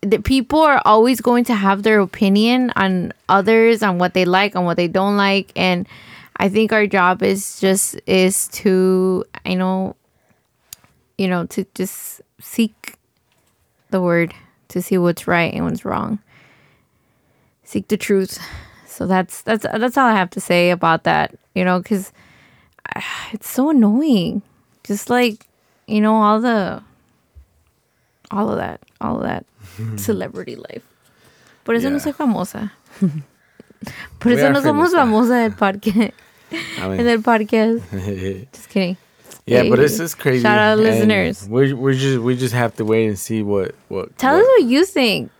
the 0.02 0.20
people 0.20 0.60
are 0.62 0.82
always 0.86 1.22
going 1.22 1.44
to 1.46 1.56
have 1.56 1.84
their 1.84 2.00
opinion 2.00 2.72
on 2.76 3.12
others 3.30 3.82
on 3.82 3.98
what 3.98 4.14
they 4.14 4.26
like 4.26 4.56
on 4.56 4.64
what 4.64 4.78
they 4.78 4.88
don't 4.88 5.18
like 5.18 5.52
and 5.56 5.88
i 6.38 6.48
think 6.48 6.72
our 6.72 6.86
job 6.86 7.24
is 7.24 7.60
just 7.60 8.00
is 8.06 8.48
to 8.50 9.26
i 9.44 9.56
know 9.56 9.96
you 11.18 11.28
know 11.28 11.46
to 11.48 11.66
just 11.76 12.22
seek 12.40 12.96
the 13.90 14.02
word 14.02 14.34
to 14.70 14.82
see 14.82 14.98
what's 14.98 15.28
right 15.28 15.54
and 15.54 15.66
what's 15.66 15.86
wrong. 15.86 16.20
Seek 17.64 17.88
the 17.88 17.98
truth. 17.98 18.40
So 18.86 19.06
that's 19.08 19.42
that's 19.44 19.64
that's 19.64 19.98
all 19.98 20.08
i 20.08 20.16
have 20.16 20.32
to 20.32 20.42
say 20.42 20.72
about 20.72 21.04
that 21.04 21.36
you 21.54 21.64
know 21.64 21.80
because 21.80 22.12
ah, 22.96 23.30
it's 23.32 23.50
so 23.50 23.70
annoying. 23.70 24.42
Just 24.84 25.10
like 25.10 25.48
you 25.88 26.02
know 26.02 26.16
all 26.16 26.40
the 26.42 26.82
all 28.32 28.50
of 28.50 28.58
that 28.58 28.82
all 29.00 29.18
of 29.18 29.24
that 29.24 29.46
celebrity 30.00 30.56
life. 30.56 30.84
Por 31.64 31.76
eso 31.76 31.90
no 31.90 31.98
soy 31.98 32.14
famosa. 32.14 32.72
Por 34.20 34.32
eso 34.32 34.50
no 34.50 34.62
somos 34.62 34.92
famosas 34.92 35.30
del 35.30 35.52
podcast 35.52 36.14
I 36.52 37.00
en 37.00 37.08
el 37.08 37.22
podcast 37.22 37.84
just 38.54 38.70
kidding 38.70 38.98
yeah, 39.48 39.68
but 39.70 39.80
it's 39.80 39.98
just 39.98 40.20
crazy. 40.20 40.44
shout 40.44 40.58
out 40.60 40.74
and 40.78 40.82
listeners. 40.82 41.48
We're 41.50 41.76
we're 41.76 41.94
just 41.94 42.20
we 42.20 42.36
just 42.38 42.54
have 42.54 42.76
to 42.76 42.86
wait 42.86 43.08
and 43.08 43.18
see 43.18 43.42
what 43.42 43.74
what. 43.88 44.16
tell 44.18 44.36
what, 44.36 44.44
us 44.44 44.48
what 44.60 44.64
you 44.70 44.86
think 44.86 45.32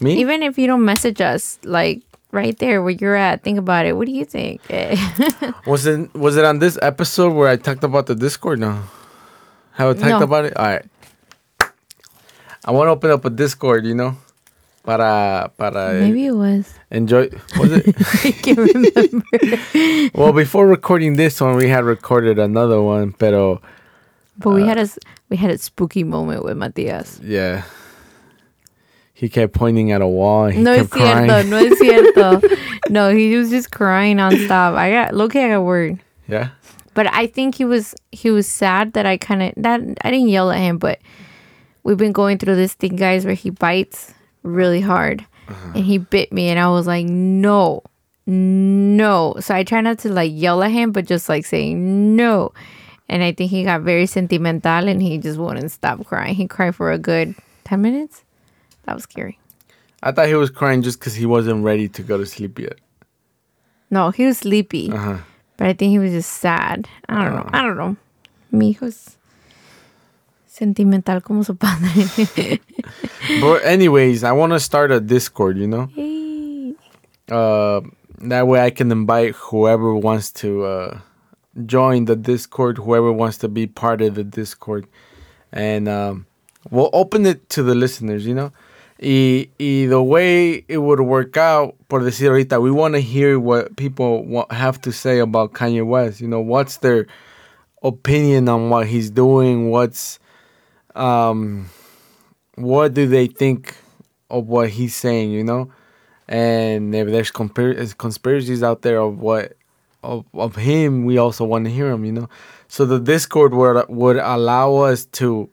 me. 0.00 0.18
even 0.20 0.42
if 0.42 0.56
you 0.58 0.66
don't 0.66 0.84
message 0.84 1.20
us 1.20 1.58
like 1.64 2.00
right 2.32 2.56
there 2.58 2.80
where 2.82 2.92
you're 2.92 3.16
at 3.16 3.42
think 3.42 3.58
about 3.58 3.84
it 3.86 3.96
what 3.96 4.06
do 4.06 4.12
you 4.12 4.24
think 4.24 4.62
Was 5.66 5.84
it 5.86 6.14
was 6.14 6.36
it 6.36 6.44
on 6.44 6.60
this 6.60 6.78
episode 6.80 7.32
where 7.34 7.48
I 7.48 7.56
talked 7.56 7.82
about 7.84 8.06
the 8.06 8.14
Discord? 8.14 8.60
No, 8.60 8.82
have 9.72 9.96
I 9.96 9.98
talked 9.98 10.20
No. 10.20 10.22
about 10.22 10.44
it? 10.46 10.56
All 10.56 10.66
right. 10.66 10.86
I 12.64 12.70
want 12.72 12.86
to 12.88 12.92
open 12.92 13.10
up 13.10 13.24
a 13.24 13.30
Discord, 13.30 13.84
you 13.86 13.94
know, 13.94 14.16
para 14.82 15.50
para 15.58 15.92
maybe 16.00 16.26
it 16.26 16.32
was 16.32 16.74
enjoy. 16.90 17.28
Was 17.58 17.70
it? 17.72 17.84
i 18.24 18.32
can't 18.32 18.58
remember 18.58 20.10
well, 20.14 20.32
before 20.32 20.66
recording 20.66 21.14
this 21.16 21.40
one, 21.40 21.56
we 21.56 21.68
had 21.68 21.84
recorded 21.84 22.38
another 22.38 22.80
one, 22.82 23.12
pero 23.12 23.60
but 24.38 24.50
Uh, 24.50 24.54
we 24.54 24.62
had 24.66 24.78
a 24.78 24.88
we 25.28 25.36
had 25.36 25.50
a 25.50 25.58
spooky 25.58 26.02
moment 26.04 26.44
with 26.44 26.56
matias 26.56 27.20
yeah, 27.22 27.62
he 29.12 29.28
kept 29.28 29.52
pointing 29.52 29.92
at 29.92 30.00
a 30.00 30.08
wall. 30.08 30.44
And 30.46 30.54
he 30.54 30.62
no 30.62 30.72
es 30.72 30.80
kept 30.88 30.90
crying. 30.92 31.28
cierto 31.28 31.48
no 31.50 31.56
es 31.58 31.78
cierto 31.78 32.28
no 32.88 33.14
he 33.14 33.36
was 33.36 33.50
just 33.50 33.70
crying 33.70 34.16
nonstop 34.16 34.74
i 34.76 34.90
got 34.90 35.14
look 35.14 35.36
i 35.36 35.48
got 35.48 35.60
word 35.62 36.00
Yeah. 36.26 36.50
but 36.94 37.06
I 37.12 37.26
think 37.26 37.56
he 37.56 37.64
was 37.64 37.94
he 38.12 38.30
was 38.30 38.46
sad 38.48 38.94
that 38.94 39.04
I 39.04 39.16
kind 39.18 39.42
of 39.42 39.52
that 39.62 39.80
I 40.02 40.10
didn't 40.10 40.28
yell 40.30 40.50
at 40.50 40.58
him, 40.58 40.78
but 40.78 40.98
we've 41.84 41.96
been 41.98 42.12
going 42.12 42.38
through 42.38 42.56
this 42.56 42.74
thing, 42.74 42.94
guys, 42.96 43.24
where 43.26 43.34
he 43.34 43.50
bites 43.50 44.14
really 44.42 44.80
hard, 44.80 45.24
and 45.74 45.84
he 45.84 45.98
bit 45.98 46.32
me, 46.32 46.48
and 46.48 46.58
I 46.58 46.68
was 46.70 46.86
like, 46.86 47.06
no, 47.06 47.82
no. 48.26 49.34
So 49.40 49.54
I 49.54 49.64
try 49.64 49.80
not 49.80 49.98
to 50.00 50.12
like 50.12 50.32
yell 50.34 50.62
at 50.62 50.70
him, 50.70 50.92
but 50.92 51.06
just 51.06 51.28
like 51.28 51.44
saying 51.46 52.16
no, 52.16 52.52
and 53.08 53.22
I 53.22 53.32
think 53.32 53.50
he 53.50 53.64
got 53.64 53.82
very 53.82 54.06
sentimental, 54.06 54.88
and 54.88 55.02
he 55.02 55.18
just 55.18 55.38
wouldn't 55.38 55.70
stop 55.70 56.04
crying. 56.06 56.34
He 56.34 56.46
cried 56.46 56.74
for 56.74 56.92
a 56.92 56.98
good 56.98 57.34
ten 57.64 57.82
minutes. 57.82 58.24
That 58.84 58.94
was 58.94 59.04
scary. 59.04 59.38
I 60.02 60.12
thought 60.12 60.28
he 60.28 60.34
was 60.34 60.50
crying 60.50 60.82
just 60.82 60.98
because 60.98 61.14
he 61.14 61.26
wasn't 61.26 61.62
ready 61.64 61.88
to 61.88 62.02
go 62.02 62.16
to 62.16 62.24
sleep 62.24 62.58
yet. 62.58 62.78
No, 63.90 64.10
he 64.10 64.24
was 64.24 64.38
sleepy, 64.38 64.90
Uh 64.92 64.96
huh. 64.96 65.18
but 65.56 65.66
I 65.66 65.72
think 65.74 65.90
he 65.90 65.98
was 65.98 66.12
just 66.12 66.32
sad. 66.32 66.88
I 67.08 67.22
don't 67.24 67.34
know. 67.34 67.50
I 67.52 67.62
don't 67.62 67.76
know. 67.76 67.96
Mi 68.52 68.72
hijo 68.72 68.86
es 68.86 69.16
sentimental 70.60 71.22
como 71.22 71.42
su 71.42 71.56
padre. 71.56 72.60
But 73.40 73.64
anyways, 73.64 74.24
I 74.24 74.32
want 74.32 74.52
to 74.52 74.60
start 74.60 74.92
a 74.92 75.00
Discord. 75.00 75.56
You 75.56 75.66
know. 75.66 75.86
Hey. 75.94 76.74
Uh, 77.30 77.80
that 78.20 78.46
way 78.46 78.60
I 78.60 78.70
can 78.70 78.92
invite 78.92 79.34
whoever 79.34 79.94
wants 79.94 80.30
to 80.42 80.64
uh, 80.64 81.00
join 81.64 82.04
the 82.04 82.16
Discord, 82.16 82.76
whoever 82.78 83.10
wants 83.10 83.38
to 83.38 83.48
be 83.48 83.66
part 83.66 84.02
of 84.02 84.14
the 84.14 84.24
Discord, 84.24 84.86
and 85.52 85.88
um, 85.88 86.26
we'll 86.70 86.90
open 86.92 87.24
it 87.24 87.48
to 87.50 87.62
the 87.62 87.74
listeners, 87.74 88.26
you 88.26 88.34
know. 88.34 88.52
Y, 89.02 89.48
y 89.58 89.86
the 89.86 90.02
way 90.02 90.62
it 90.68 90.78
would 90.78 91.00
work 91.00 91.38
out, 91.38 91.74
por 91.88 92.00
decir 92.00 92.28
ahorita, 92.28 92.60
we 92.60 92.70
want 92.70 92.92
to 92.94 93.00
hear 93.00 93.40
what 93.40 93.74
people 93.76 94.44
have 94.50 94.78
to 94.82 94.92
say 94.92 95.20
about 95.20 95.54
Kanye 95.54 95.86
West. 95.86 96.20
You 96.20 96.28
know, 96.28 96.40
what's 96.40 96.76
their 96.78 97.06
opinion 97.82 98.50
on 98.50 98.68
what 98.68 98.88
he's 98.88 99.10
doing? 99.10 99.70
What's, 99.70 100.18
um, 100.94 101.68
what 102.56 102.94
do 102.94 103.06
they 103.06 103.26
think 103.26 103.76
of 104.30 104.46
what 104.48 104.70
he's 104.70 104.94
saying? 104.94 105.30
You 105.30 105.44
know, 105.44 105.72
and 106.28 106.94
if 106.94 107.08
there's 107.08 107.30
conspiracies 107.30 108.62
out 108.62 108.82
there 108.82 109.00
of 109.00 109.18
what 109.18 109.56
of, 110.02 110.24
of 110.34 110.56
him, 110.56 111.04
we 111.04 111.18
also 111.18 111.44
want 111.44 111.64
to 111.66 111.70
hear 111.70 111.90
him. 111.90 112.04
You 112.04 112.12
know, 112.12 112.28
so 112.68 112.84
the 112.84 113.00
Discord 113.00 113.54
would 113.54 113.86
would 113.88 114.16
allow 114.16 114.76
us 114.76 115.04
to 115.06 115.48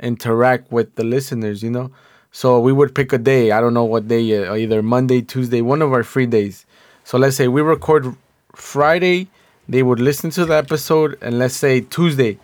interact 0.00 0.70
with 0.72 0.94
the 0.96 1.04
listeners. 1.04 1.62
You 1.62 1.70
know, 1.70 1.90
so 2.30 2.60
we 2.60 2.72
would 2.72 2.94
pick 2.94 3.12
a 3.12 3.18
day. 3.18 3.50
I 3.50 3.60
don't 3.60 3.74
know 3.74 3.84
what 3.84 4.08
day 4.08 4.46
uh, 4.46 4.54
Either 4.54 4.82
Monday, 4.82 5.22
Tuesday, 5.22 5.60
one 5.60 5.82
of 5.82 5.92
our 5.92 6.02
free 6.02 6.26
days. 6.26 6.66
So 7.04 7.18
let's 7.18 7.36
say 7.36 7.48
we 7.48 7.62
record 7.62 8.16
Friday. 8.54 9.28
They 9.68 9.82
would 9.82 10.00
listen 10.00 10.30
to 10.30 10.44
the 10.44 10.54
episode, 10.54 11.16
and 11.22 11.38
let's 11.38 11.54
say 11.54 11.80
Tuesday, 11.80 12.38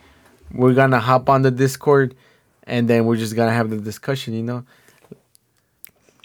we're 0.52 0.72
gonna 0.74 1.00
hop 1.00 1.28
on 1.28 1.42
the 1.42 1.50
Discord, 1.50 2.14
and 2.68 2.86
then 2.88 3.04
we're 3.06 3.16
just 3.16 3.34
gonna 3.34 3.52
have 3.52 3.70
the 3.70 3.78
discussion. 3.78 4.34
You 4.34 4.42
know. 4.42 4.64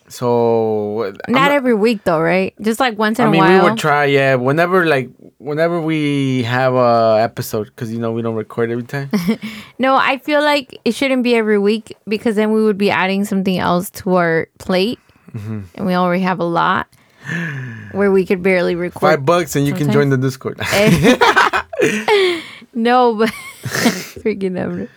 So 0.10 1.06
I'm 1.06 1.34
Not 1.34 1.52
every 1.52 1.74
week 1.74 2.04
though, 2.04 2.20
right? 2.22 2.54
Just 2.62 2.80
like 2.80 2.98
once 3.00 3.18
in 3.20 3.26
I 3.26 3.30
mean, 3.32 3.42
a 3.42 3.46
while. 3.46 3.64
we 3.64 3.70
would 3.72 3.80
try, 3.80 4.06
yeah. 4.06 4.36
Whenever, 4.36 4.86
like, 4.86 5.10
whenever 5.40 5.82
we 5.82 6.44
have 6.44 6.76
a 6.76 7.18
episode, 7.20 7.66
because 7.68 7.92
you 7.92 7.98
know 8.00 8.12
we 8.12 8.22
don't 8.22 8.36
record 8.36 8.70
every 8.70 8.84
time. 8.84 9.10
No, 9.80 9.96
I 9.96 10.18
feel 10.20 10.42
like 10.42 10.80
it 10.86 10.94
shouldn't 10.94 11.24
be 11.24 11.36
every 11.36 11.58
week 11.58 11.98
because 12.08 12.36
then 12.36 12.52
we 12.52 12.64
would 12.64 12.78
be 12.78 12.92
adding 12.92 13.26
something 13.26 13.58
else 13.58 13.90
to 14.02 14.16
our 14.16 14.48
plate, 14.60 15.00
Mm-hmm. 15.34 15.62
and 15.76 15.88
we 15.88 15.96
already 15.96 16.22
have 16.22 16.40
a 16.40 16.44
lot 16.46 16.88
where 17.94 18.12
we 18.12 18.24
could 18.26 18.44
barely 18.44 18.76
record. 18.76 19.00
Five 19.02 19.26
bucks, 19.26 19.56
and 19.56 19.66
you 19.66 19.74
can 19.74 19.90
join 19.92 20.10
the 20.10 20.18
Discord. 20.18 20.60
No, 22.76 23.14
but 23.16 23.30
freaking 23.64 24.58
ever. 24.58 24.90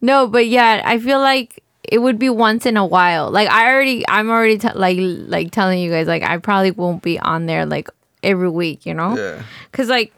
No, 0.00 0.26
but 0.26 0.46
yeah, 0.46 0.82
I 0.84 0.98
feel 0.98 1.18
like 1.20 1.62
it 1.82 1.98
would 1.98 2.18
be 2.18 2.28
once 2.28 2.66
in 2.66 2.76
a 2.76 2.84
while. 2.86 3.30
Like 3.30 3.48
I 3.48 3.72
already, 3.72 4.04
I'm 4.08 4.30
already 4.30 4.58
t- 4.58 4.72
like 4.74 4.98
like 5.00 5.50
telling 5.50 5.80
you 5.80 5.90
guys 5.90 6.06
like 6.06 6.22
I 6.22 6.38
probably 6.38 6.70
won't 6.70 7.02
be 7.02 7.18
on 7.18 7.46
there 7.46 7.66
like 7.66 7.88
every 8.22 8.50
week, 8.50 8.86
you 8.86 8.94
know? 8.94 9.16
yeah. 9.16 9.42
Cause 9.72 9.88
like 9.88 10.12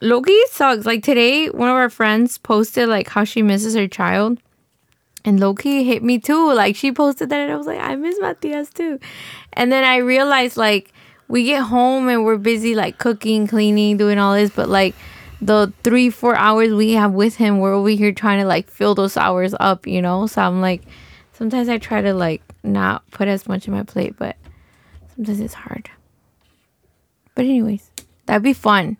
low 0.00 0.22
key 0.22 0.46
sucks. 0.50 0.86
Like 0.86 1.02
today, 1.02 1.48
one 1.48 1.68
of 1.68 1.74
our 1.74 1.90
friends 1.90 2.38
posted 2.38 2.88
like 2.88 3.08
how 3.08 3.24
she 3.24 3.42
misses 3.42 3.74
her 3.74 3.88
child. 3.88 4.38
And 5.26 5.40
Low 5.40 5.54
key 5.54 5.84
hit 5.84 6.02
me 6.02 6.18
too. 6.18 6.52
Like 6.52 6.76
she 6.76 6.92
posted 6.92 7.30
that 7.30 7.40
and 7.40 7.50
I 7.50 7.56
was 7.56 7.66
like, 7.66 7.80
I 7.80 7.96
miss 7.96 8.18
Matias 8.20 8.68
too. 8.68 9.00
And 9.54 9.72
then 9.72 9.82
I 9.82 9.96
realized 9.96 10.58
like 10.58 10.92
we 11.28 11.44
get 11.44 11.62
home 11.62 12.08
and 12.08 12.26
we're 12.26 12.36
busy 12.36 12.74
like 12.74 12.98
cooking, 12.98 13.46
cleaning, 13.46 13.96
doing 13.96 14.18
all 14.18 14.34
this, 14.34 14.50
but 14.50 14.68
like 14.68 14.94
the 15.44 15.72
three, 15.82 16.10
four 16.10 16.34
hours 16.34 16.72
we 16.72 16.92
have 16.92 17.12
with 17.12 17.36
him, 17.36 17.58
we're 17.58 17.74
over 17.74 17.90
here 17.90 18.12
trying 18.12 18.40
to 18.40 18.46
like 18.46 18.70
fill 18.70 18.94
those 18.94 19.16
hours 19.16 19.54
up, 19.60 19.86
you 19.86 20.00
know? 20.00 20.26
So 20.26 20.42
I'm 20.42 20.60
like 20.60 20.82
sometimes 21.32 21.68
I 21.68 21.78
try 21.78 22.00
to 22.00 22.14
like 22.14 22.42
not 22.62 23.08
put 23.10 23.28
as 23.28 23.46
much 23.46 23.68
in 23.68 23.74
my 23.74 23.82
plate, 23.82 24.14
but 24.18 24.36
sometimes 25.14 25.40
it's 25.40 25.54
hard. 25.54 25.90
But 27.34 27.44
anyways, 27.44 27.90
that'd 28.26 28.42
be 28.42 28.52
fun. 28.52 28.96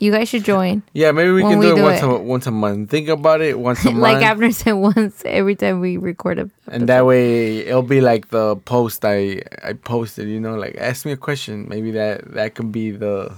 You 0.00 0.10
guys 0.10 0.30
should 0.30 0.44
join. 0.44 0.82
Yeah, 0.94 1.12
maybe 1.12 1.30
we 1.30 1.42
can 1.42 1.58
we 1.58 1.66
do 1.66 1.72
it 1.72 1.76
do 1.76 1.82
once 1.82 2.02
it. 2.02 2.08
a 2.08 2.18
once 2.18 2.46
a 2.46 2.50
month. 2.50 2.88
Think 2.88 3.08
about 3.08 3.42
it 3.42 3.58
once 3.58 3.84
a 3.84 3.90
month, 3.90 3.98
like 3.98 4.24
Abner 4.24 4.50
said 4.50 4.72
once 4.96 5.22
every 5.26 5.54
time 5.54 5.80
we 5.80 5.98
record 5.98 6.38
a 6.38 6.50
and 6.68 6.88
that 6.88 7.04
way 7.04 7.58
it'll 7.58 7.82
be 7.82 8.00
like 8.00 8.28
the 8.30 8.56
post 8.56 9.04
I 9.04 9.42
I 9.62 9.74
posted. 9.74 10.26
You 10.26 10.40
know, 10.40 10.56
like 10.56 10.74
ask 10.78 11.04
me 11.04 11.12
a 11.12 11.18
question. 11.18 11.68
Maybe 11.68 11.90
that 11.92 12.32
that 12.32 12.54
can 12.54 12.72
be 12.72 12.90
the 12.90 13.34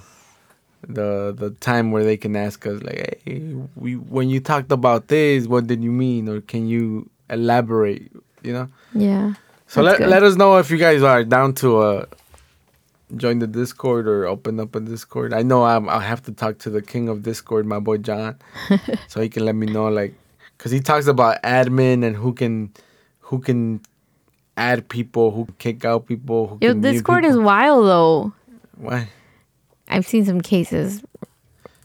the 0.86 1.34
the 1.36 1.50
time 1.60 1.90
where 1.90 2.04
they 2.04 2.16
can 2.16 2.36
ask 2.36 2.66
us 2.66 2.82
like, 2.82 3.20
hey, 3.24 3.54
we 3.76 3.96
when 3.96 4.28
you 4.28 4.40
talked 4.40 4.72
about 4.72 5.08
this, 5.08 5.46
what 5.46 5.66
did 5.66 5.82
you 5.82 5.92
mean, 5.92 6.28
or 6.28 6.40
can 6.40 6.66
you 6.66 7.08
elaborate? 7.30 8.12
You 8.42 8.52
know. 8.52 8.68
Yeah. 8.94 9.34
So 9.66 9.80
let, 9.80 9.98
good. 9.98 10.08
let 10.10 10.22
us 10.22 10.36
know 10.36 10.58
if 10.58 10.70
you 10.70 10.76
guys 10.76 11.02
are 11.02 11.24
down 11.24 11.54
to 11.54 11.78
uh, 11.78 12.06
join 13.16 13.38
the 13.38 13.46
Discord 13.46 14.06
or 14.06 14.26
open 14.26 14.60
up 14.60 14.74
a 14.74 14.80
Discord. 14.80 15.32
I 15.32 15.42
know 15.42 15.64
I'm, 15.64 15.88
I'll 15.88 16.00
have 16.00 16.22
to 16.24 16.32
talk 16.32 16.58
to 16.58 16.70
the 16.70 16.82
king 16.82 17.08
of 17.08 17.22
Discord, 17.22 17.64
my 17.64 17.78
boy 17.78 17.96
John, 17.98 18.36
so 19.08 19.22
he 19.22 19.30
can 19.30 19.46
let 19.46 19.54
me 19.54 19.66
know 19.66 19.88
like, 19.88 20.14
cause 20.58 20.72
he 20.72 20.80
talks 20.80 21.06
about 21.06 21.42
admin 21.42 22.04
and 22.04 22.14
who 22.16 22.34
can, 22.34 22.70
who 23.20 23.38
can 23.38 23.80
add 24.56 24.88
people, 24.88 25.30
who 25.30 25.48
kick 25.58 25.84
out 25.86 26.06
people. 26.06 26.48
Who 26.48 26.58
Yo, 26.60 26.74
Discord 26.74 27.24
is 27.24 27.36
wild 27.38 27.86
though. 27.86 28.32
why. 28.76 29.08
I've 29.92 30.06
seen 30.06 30.24
some 30.24 30.40
cases 30.40 31.02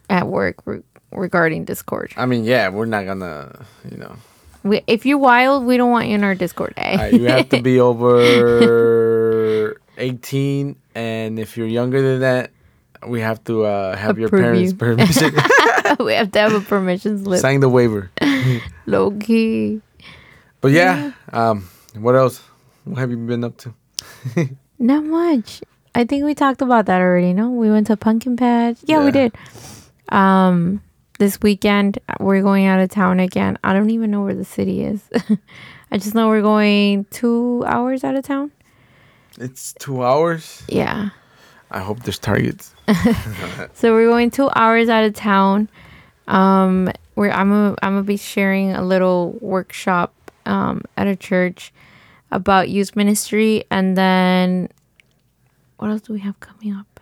at 0.10 0.28
work 0.28 0.56
re- 0.66 0.82
regarding 1.12 1.66
Discord. 1.66 2.14
I 2.16 2.26
mean, 2.26 2.46
yeah, 2.46 2.70
we're 2.70 2.86
not 2.86 3.06
gonna, 3.06 3.66
you 3.92 3.98
know, 3.98 4.16
We, 4.64 4.82
if 4.88 5.06
you're 5.06 5.18
wild, 5.18 5.66
we 5.66 5.76
don't 5.76 5.92
want 5.92 6.08
you 6.08 6.16
in 6.16 6.24
our 6.24 6.34
Discord. 6.34 6.74
Eh? 6.78 6.98
uh, 6.98 7.06
you 7.18 7.26
have 7.26 7.50
to 7.50 7.62
be 7.62 7.80
over 7.90 9.80
18, 9.98 10.76
and 10.96 11.38
if 11.38 11.58
you're 11.58 11.68
younger 11.68 12.02
than 12.02 12.22
that, 12.22 12.52
we 13.06 13.20
have 13.20 13.44
to 13.44 13.66
uh, 13.66 13.96
have 13.98 14.18
your 14.18 14.30
parents' 14.30 14.72
permission. 14.78 15.36
we 16.00 16.14
have 16.14 16.32
to 16.32 16.40
have 16.40 16.54
a 16.54 16.62
permission 16.62 17.24
slip. 17.24 17.42
Sign 17.42 17.60
the 17.60 17.70
waiver. 17.70 18.10
Low 18.86 19.12
key. 19.12 19.82
But 20.62 20.72
yeah, 20.72 21.12
um, 21.34 21.68
what 21.94 22.16
else? 22.16 22.42
What 22.86 23.00
have 23.00 23.12
you 23.12 23.18
been 23.18 23.44
up 23.44 23.58
to? 23.58 23.74
Not 24.80 25.04
much. 25.04 25.62
I 25.96 26.04
think 26.06 26.26
we 26.26 26.36
talked 26.36 26.62
about 26.62 26.86
that 26.86 27.02
already. 27.02 27.34
No, 27.34 27.50
we 27.50 27.70
went 27.70 27.88
to 27.88 27.98
Pumpkin 27.98 28.38
Patch. 28.38 28.78
Yeah, 28.84 29.04
we 29.04 29.12
did. 29.12 29.34
Um, 30.10 30.82
this 31.20 31.42
weekend 31.42 32.00
we're 32.20 32.42
going 32.42 32.66
out 32.66 32.80
of 32.80 32.90
town 32.90 33.20
again. 33.20 33.58
I 33.64 33.74
don't 33.74 33.90
even 33.90 34.12
know 34.12 34.24
where 34.24 34.36
the 34.36 34.46
city 34.46 34.84
is. 34.84 35.02
I 35.92 35.98
just 35.98 36.14
know 36.16 36.28
we're 36.28 36.42
going 36.42 37.06
two 37.06 37.64
hours 37.66 38.04
out 38.04 38.16
of 38.16 38.24
town. 38.24 38.52
It's 39.40 39.74
two 39.74 40.04
hours. 40.04 40.64
Yeah. 40.68 41.10
I 41.72 41.80
hope 41.80 42.04
there's 42.04 42.20
targets. 42.20 42.74
So 43.74 43.94
we're 43.94 44.08
going 44.08 44.32
two 44.32 44.50
hours 44.56 44.90
out 44.90 45.04
of 45.04 45.14
town. 45.14 45.70
Um, 46.28 46.92
where 47.16 47.32
I'm 47.32 47.52
a, 47.52 47.70
I'm 47.82 47.94
gonna 47.94 48.04
be 48.04 48.18
sharing 48.18 48.74
a 48.74 48.84
little 48.84 49.38
workshop 49.42 50.14
um, 50.46 50.82
at 50.96 51.08
a 51.08 51.16
church 51.16 51.74
about 52.32 52.70
youth 52.70 52.96
ministry, 52.96 53.64
and 53.72 53.98
then 53.98 54.70
what 55.78 55.90
else 55.90 56.02
do 56.02 56.14
we 56.14 56.20
have 56.20 56.40
coming 56.40 56.74
up? 56.74 57.00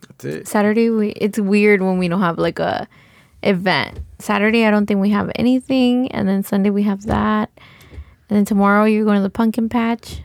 That's 0.00 0.24
it. 0.24 0.48
Saturday. 0.48 0.90
We 0.90 1.10
it's 1.10 1.38
weird 1.38 1.82
when 1.82 1.98
we 1.98 2.08
don't 2.08 2.20
have 2.20 2.38
like 2.38 2.58
a 2.58 2.88
event. 3.42 4.00
Saturday, 4.18 4.66
I 4.66 4.70
don't 4.70 4.86
think 4.86 5.00
we 5.00 5.10
have 5.10 5.30
anything, 5.36 6.10
and 6.12 6.28
then 6.28 6.42
Sunday 6.42 6.70
we 6.70 6.84
have 6.84 7.06
that, 7.06 7.50
and 8.28 8.36
then 8.36 8.44
tomorrow 8.44 8.84
you're 8.84 9.04
going 9.04 9.16
to 9.16 9.22
the 9.22 9.30
pumpkin 9.30 9.68
patch, 9.68 10.22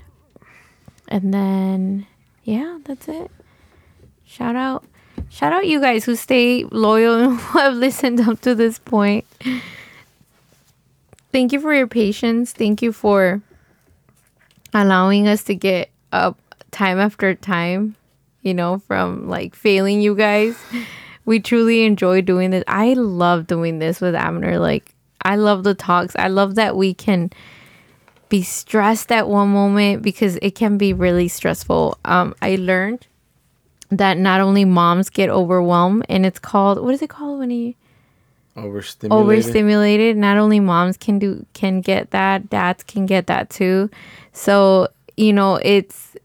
and 1.08 1.34
then 1.34 2.06
yeah, 2.43 2.80
that's 2.86 3.08
it. 3.08 3.32
Shout 4.26 4.56
out, 4.56 4.86
shout 5.30 5.54
out 5.54 5.66
you 5.68 5.80
guys 5.80 6.06
who 6.06 6.16
stay 6.16 6.66
loyal 6.66 7.16
and 7.16 7.39
who 7.39 7.60
have 7.60 7.74
listened 7.74 8.20
up 8.22 8.41
to 8.41 8.54
this 8.56 8.78
point. 8.80 9.26
Thank 11.32 11.54
you 11.54 11.60
for 11.60 11.74
your 11.74 11.88
patience. 11.88 12.52
Thank 12.54 12.82
you 12.82 12.91
for 12.91 13.41
allowing 14.74 15.28
us 15.28 15.43
to 15.43 15.56
get 15.56 15.89
up 16.12 16.38
time 16.78 17.00
after 17.00 17.34
time, 17.34 17.96
you 18.44 18.54
know, 18.54 18.78
from 18.88 19.28
like 19.28 19.56
failing 19.56 20.00
you 20.02 20.16
guys. 20.16 20.56
We 21.26 21.40
truly 21.40 21.84
enjoy 21.84 22.22
doing 22.22 22.52
this. 22.52 22.64
I 22.68 22.94
love 22.94 23.48
doing 23.48 23.80
this 23.80 24.00
with 24.00 24.16
Abner. 24.16 24.60
Like, 24.60 24.94
I 25.24 25.36
love 25.36 25.64
the 25.64 25.74
talks. 25.74 26.16
I 26.16 26.28
love 26.28 26.56
that 26.56 26.78
we 26.78 26.94
can 26.94 27.32
be 28.30 28.44
stressed 28.44 29.12
at 29.12 29.28
one 29.28 29.50
moment 29.50 30.04
because 30.04 30.38
it 30.42 30.52
can 30.56 30.78
be 30.78 30.94
really 30.94 31.28
stressful. 31.28 31.98
Um, 32.06 32.34
I 32.42 32.56
learned 32.56 33.08
that 33.90 34.18
not 34.18 34.40
only 34.40 34.64
moms 34.66 35.10
get 35.10 35.30
overwhelmed, 35.30 36.06
and 36.08 36.26
it's 36.26 36.40
called 36.40 36.80
what 36.80 36.94
is 36.94 37.02
it 37.02 37.10
called 37.10 37.40
when 37.40 37.52
you 37.52 37.74
Overstimulated. 38.56 39.24
overstimulated 39.24 40.18
not 40.18 40.38
only 40.38 40.60
moms 40.60 40.98
can 40.98 41.20
do 41.20 41.46
can 41.54 41.80
get 41.80 42.10
that 42.10 42.50
dads 42.50 42.82
can 42.84 43.06
get 43.06 43.28
that 43.28 43.52
too 43.52 43.88
so 44.34 44.88
you 45.16 45.32
know 45.32 45.58
it's 45.58 46.16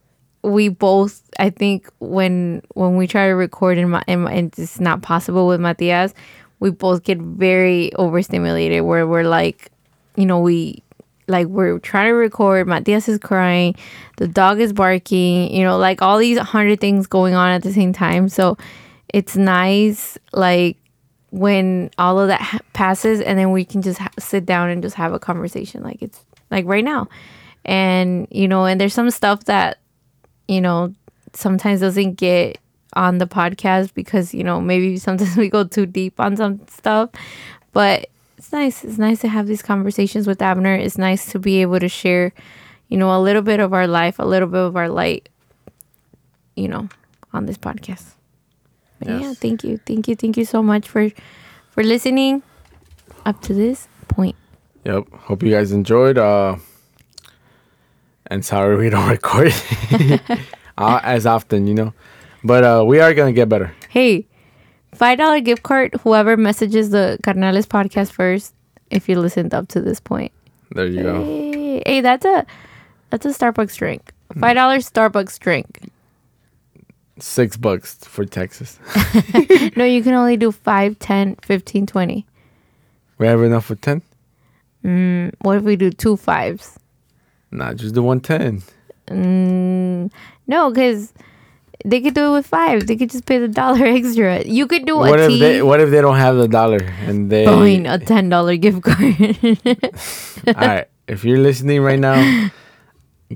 we 0.43 0.69
both 0.69 1.23
i 1.39 1.51
think 1.51 1.89
when 2.01 2.63
when 2.75 2.97
we 2.97 3.07
try 3.07 3.29
to 3.29 3.33
record 3.33 3.79
and, 3.79 3.91
my, 3.91 4.03
and 4.09 4.53
it's 4.59 4.81
not 4.81 5.03
possible 5.03 5.47
with 5.47 5.61
matias 5.61 6.15
we 6.61 6.71
both 6.71 7.03
get 7.05 7.19
very 7.19 7.93
overstimulated 7.95 8.83
where 8.83 9.07
we're 9.07 9.25
like 9.25 9.71
you 10.17 10.27
know 10.27 10.41
we 10.41 10.83
like 11.29 11.47
we're 11.47 11.79
trying 11.79 12.09
to 12.09 12.13
record 12.13 12.67
matias 12.67 13.09
is 13.09 13.19
crying 13.19 13.75
the 14.23 14.29
dog 14.29 14.61
is 14.61 14.73
barking 14.73 15.53
you 15.53 15.65
know 15.65 15.77
like 15.79 16.01
all 16.01 16.17
these 16.19 16.39
hundred 16.39 16.81
things 16.81 17.09
going 17.09 17.35
on 17.35 17.51
at 17.51 17.65
the 17.65 17.73
same 17.73 17.93
time. 17.93 18.29
So 18.29 18.57
it's 19.13 19.37
nice 19.37 20.17
like 20.33 20.77
when 21.31 21.91
all 21.99 22.21
of 22.21 22.29
that 22.29 22.41
ha- 22.41 22.61
passes 22.73 23.21
and 23.21 23.37
then 23.37 23.51
we 23.51 23.65
can 23.65 23.83
just 23.83 23.99
ha- 23.99 24.13
sit 24.19 24.47
down 24.47 24.71
and 24.71 24.81
just 24.81 24.95
have 24.95 25.13
a 25.13 25.19
conversation 25.19 25.83
like 25.83 26.01
it's 26.01 26.25
like 26.53 26.67
right 26.67 26.85
now. 26.85 27.09
And 27.65 28.29
you 28.31 28.47
know 28.47 28.65
and 28.65 28.81
there's 28.81 28.95
some 28.95 29.11
stuff 29.11 29.45
that 29.47 29.79
you 30.53 30.61
know 30.61 30.95
sometimes 31.33 31.81
doesn't 31.81 32.15
get 32.15 32.59
on 32.95 33.19
the 33.19 33.27
podcast 33.27 33.95
because 33.95 34.35
you 34.35 34.45
know 34.45 34.61
maybe 34.61 34.97
sometimes 35.09 35.37
we 35.37 35.49
go 35.49 35.65
too 35.65 35.87
deep 35.87 36.21
on 36.21 36.37
some 36.37 36.61
stuff. 36.69 37.11
But 37.73 38.09
it's 38.37 38.53
nice. 38.53 38.85
It's 38.85 38.99
nice 38.99 39.21
to 39.21 39.29
have 39.29 39.47
these 39.47 39.63
conversations 39.63 40.27
with 40.27 40.43
abner. 40.43 40.75
It's 40.75 40.99
nice 40.99 41.31
to 41.33 41.39
be 41.39 41.63
able 41.63 41.81
to 41.81 41.89
share 41.89 42.33
you 42.89 42.99
know 42.99 43.17
a 43.17 43.21
little 43.21 43.43
bit 43.43 43.59
of 43.59 43.73
our 43.73 43.87
life 43.87 44.19
a 44.19 44.27
little 44.27 44.49
bit 44.49 44.61
of 44.61 44.77
our 44.77 44.91
light 44.91 45.31
you 46.57 46.69
know 46.69 46.89
on 47.33 47.47
this 47.47 47.57
podcast. 47.57 48.13
But 48.99 49.09
yeah 49.09 49.35
thank 49.35 49.65
you. 49.65 49.79
Thank 49.79 50.09
you. 50.09 50.17
Thank 50.17 50.37
you 50.37 50.45
so 50.45 50.63
much 50.63 50.89
for 50.89 51.09
for 51.71 51.83
listening 51.83 52.43
up 53.25 53.41
to 53.43 53.55
this 53.55 53.89
point. 54.09 54.37
Yep. 54.85 55.09
Hope 55.13 55.43
you 55.43 55.51
guys 55.51 55.73
enjoyed. 55.73 56.19
Uh, 56.19 56.57
and 58.33 58.45
sorry 58.45 58.77
we 58.77 58.89
don't 58.89 59.09
record 59.17 59.53
uh, 60.79 61.01
as 61.03 61.27
often, 61.27 61.67
you 61.67 61.75
know. 61.75 61.93
But 62.43 62.65
uh, 62.65 62.85
we 62.87 62.99
are 63.01 63.13
gonna 63.15 63.33
get 63.33 63.49
better. 63.49 63.73
Hey, 63.89 64.27
five 64.95 65.19
dollar 65.19 65.41
gift 65.41 65.63
card. 65.63 65.95
Whoever 66.03 66.37
messages 66.37 66.91
the 66.91 67.19
Carnales 67.23 67.67
podcast 67.67 68.11
first, 68.13 68.55
if 68.91 69.09
you 69.09 69.21
listened 69.21 69.53
up 69.55 69.69
to 69.69 69.81
this 69.81 70.01
point. 70.01 70.33
There 70.73 70.87
you 70.87 71.03
go. 71.03 71.23
Hey, 71.25 71.83
hey, 71.87 72.01
that's 72.01 72.25
a 72.25 72.47
that's 73.11 73.27
a 73.27 73.29
Starbucks 73.31 73.77
drink. 73.77 74.13
Five 74.41 74.57
dollars 74.57 74.89
Starbucks 74.91 75.39
drink. 75.39 75.91
Six 77.19 77.57
bucks 77.59 77.97
for 78.03 78.25
Texas. 78.25 78.79
No, 79.77 79.85
you 79.85 80.03
can 80.03 80.13
only 80.15 80.37
do 80.37 80.51
5, 80.53 80.99
10, 80.99 81.37
15, 81.37 81.87
20. 81.87 82.27
we 83.19 83.27
have 83.27 83.43
enough 83.43 83.65
for 83.67 83.77
ten. 83.77 84.03
What 85.41 85.59
if 85.59 85.63
we 85.63 85.77
do 85.77 85.91
two 85.91 86.17
fives? 86.17 86.79
Nah, 87.53 87.75
just 87.75 87.95
the 87.95 88.03
one 88.03 88.21
ten. 88.21 88.63
Mm, 89.09 90.11
no, 90.47 90.71
because 90.71 91.13
they 91.85 92.01
could 92.01 92.15
do 92.15 92.29
it 92.29 92.33
with 92.33 92.47
five. 92.47 92.87
They 92.87 92.97
could 92.97 93.11
just 93.11 93.27
pay 93.27 93.39
the 93.39 93.49
dollar 93.49 93.85
extra. 93.99 94.43
You 94.45 94.67
could 94.67 94.87
do 94.87 94.97
What 94.97 95.21
a 95.21 95.25
if 95.25 95.29
tea. 95.29 95.41
they 95.41 95.63
What 95.63 95.81
if 95.81 95.91
they 95.91 96.01
don't 96.01 96.17
have 96.17 96.37
the 96.37 96.49
dollar 96.49 96.79
and 97.07 97.31
they? 97.31 97.45
Fine, 97.45 97.87
a 97.87 97.99
ten 97.99 98.29
dollar 98.29 98.57
gift 98.57 98.83
card. 98.83 99.15
All 100.57 100.67
right. 100.69 100.87
If 101.09 101.25
you're 101.25 101.39
listening 101.41 101.83
right 101.83 101.99
now, 101.99 102.49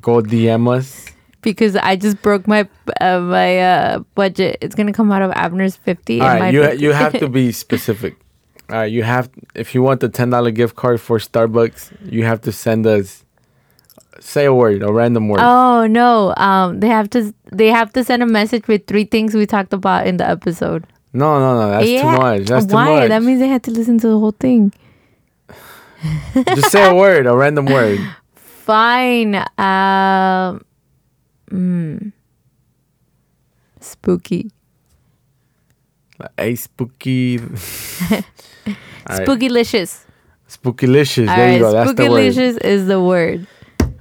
go 0.01 0.23
DM 0.23 0.69
us. 0.75 1.07
because 1.43 1.77
I 1.77 1.97
just 1.97 2.23
broke 2.23 2.47
my 2.49 2.69
uh, 3.01 3.21
my 3.21 3.59
uh, 3.59 3.99
budget. 4.15 4.59
It's 4.63 4.75
gonna 4.75 4.93
come 4.93 5.13
out 5.13 5.23
of 5.23 5.33
Abner's 5.33 5.77
fifty. 5.77 6.21
All 6.21 6.29
and 6.29 6.39
my 6.41 6.51
you 6.51 6.63
50. 6.63 6.83
you 6.83 6.93
have 6.93 7.13
to 7.19 7.29
be 7.29 7.53
specific. 7.65 8.17
All 8.71 8.77
right, 8.79 8.91
you 8.91 9.03
have 9.03 9.29
if 9.55 9.75
you 9.75 9.83
want 9.83 10.01
the 10.01 10.09
ten 10.09 10.31
dollar 10.31 10.51
gift 10.53 10.75
card 10.77 11.01
for 11.01 11.19
Starbucks, 11.19 12.11
you 12.11 12.25
have 12.25 12.41
to 12.43 12.53
send 12.53 12.87
us 12.87 13.25
say 14.21 14.45
a 14.45 14.55
word, 14.55 14.83
a 14.83 14.93
random 14.93 15.29
word. 15.29 15.41
Oh 15.43 15.87
no! 15.87 16.35
Um, 16.37 16.81
they 16.81 16.89
have 16.89 17.11
to 17.11 17.35
they 17.53 17.69
have 17.69 17.93
to 17.95 18.05
send 18.05 18.23
a 18.23 18.27
message 18.27 18.69
with 18.69 18.87
three 18.87 19.05
things 19.05 19.35
we 19.35 19.47
talked 19.47 19.73
about 19.73 20.07
in 20.07 20.17
the 20.17 20.29
episode. 20.29 20.87
No, 21.13 21.39
no, 21.39 21.61
no, 21.61 21.71
that's 21.71 21.87
too 21.87 22.05
much. 22.05 22.43
That's 22.47 22.67
Why? 22.67 22.85
too 22.85 23.01
much. 23.01 23.09
That 23.09 23.23
means 23.23 23.41
they 23.41 23.49
had 23.49 23.63
to 23.65 23.71
listen 23.71 23.99
to 24.01 24.09
the 24.09 24.19
whole 24.19 24.33
thing. 24.33 24.73
Just 26.35 26.71
say 26.71 26.89
a 26.89 26.95
word, 26.95 27.27
a 27.27 27.35
random 27.35 27.67
word. 27.67 27.99
Fine. 28.35 29.37
Um, 29.57 30.65
mm, 31.51 32.13
spooky. 33.81 34.51
A 36.39 36.55
spooky. 36.55 37.39
All 39.09 39.19
right, 39.19 39.27
Spookylicious. 39.27 40.05
Spookylicious. 40.49 41.27
There 41.27 41.37
right, 41.37 41.53
you 41.55 41.59
go. 41.61 41.73
That's 41.73 41.95
the 41.95 42.11
word. 42.11 42.33
spookylicious 42.33 42.65
is 42.65 42.87
the 42.87 43.01
word. 43.01 43.47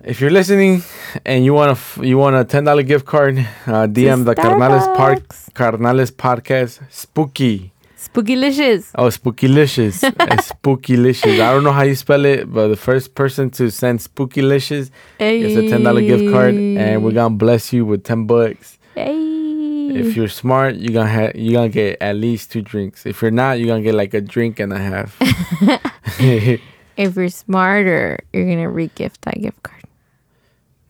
If 0.06 0.22
you're 0.22 0.30
listening 0.30 0.84
and 1.26 1.44
you 1.44 1.56
want 1.56 1.76
a 1.76 2.06
you 2.06 2.20
want 2.20 2.36
a 2.36 2.46
ten 2.46 2.64
dollar 2.64 2.84
gift 2.84 3.08
card, 3.08 3.40
uh, 3.66 3.88
DM 3.88 4.24
the 4.24 4.36
Carnales 4.36 4.86
Park. 4.96 5.28
Carnales 5.56 6.12
podcast. 6.12 6.80
Spooky. 6.92 7.72
Spookylicious. 7.98 8.92
Oh, 8.94 9.08
spookylicious. 9.08 10.04
It's 10.04 10.52
spookylicious. 10.54 11.42
I 11.42 11.52
don't 11.52 11.64
know 11.64 11.72
how 11.72 11.82
you 11.82 11.96
spell 11.96 12.24
it, 12.26 12.54
but 12.54 12.68
the 12.68 12.76
first 12.76 13.16
person 13.16 13.50
to 13.52 13.72
send 13.72 13.98
spookylicious 13.98 14.92
gets 15.18 15.58
a 15.58 15.70
ten 15.70 15.82
dollar 15.82 16.02
gift 16.02 16.32
card, 16.32 16.54
and 16.54 17.04
we're 17.04 17.12
gonna 17.12 17.34
bless 17.34 17.74
you 17.74 17.84
with 17.84 18.04
ten 18.04 18.28
bucks. 18.28 18.78
Hey. 18.94 19.90
If 19.90 20.16
you're 20.16 20.28
smart, 20.28 20.76
you're 20.76 20.94
gonna 20.94 21.10
have 21.10 21.36
you're 21.36 21.54
gonna 21.54 21.70
get 21.70 21.98
at 22.00 22.16
least 22.16 22.52
two 22.52 22.62
drinks. 22.62 23.08
If 23.08 23.24
you're 23.24 23.32
not, 23.32 23.58
you're 23.58 23.70
gonna 23.70 23.82
get 23.82 23.96
like 23.96 24.14
a 24.14 24.22
drink 24.22 24.60
and 24.60 24.72
a 24.72 24.78
half. 24.78 25.18
if 26.20 27.16
you're 27.16 27.30
smarter, 27.30 28.20
you're 28.34 28.46
gonna 28.46 28.70
re-gift 28.70 29.24
that 29.24 29.42
gift 29.42 29.64
card. 29.64 29.75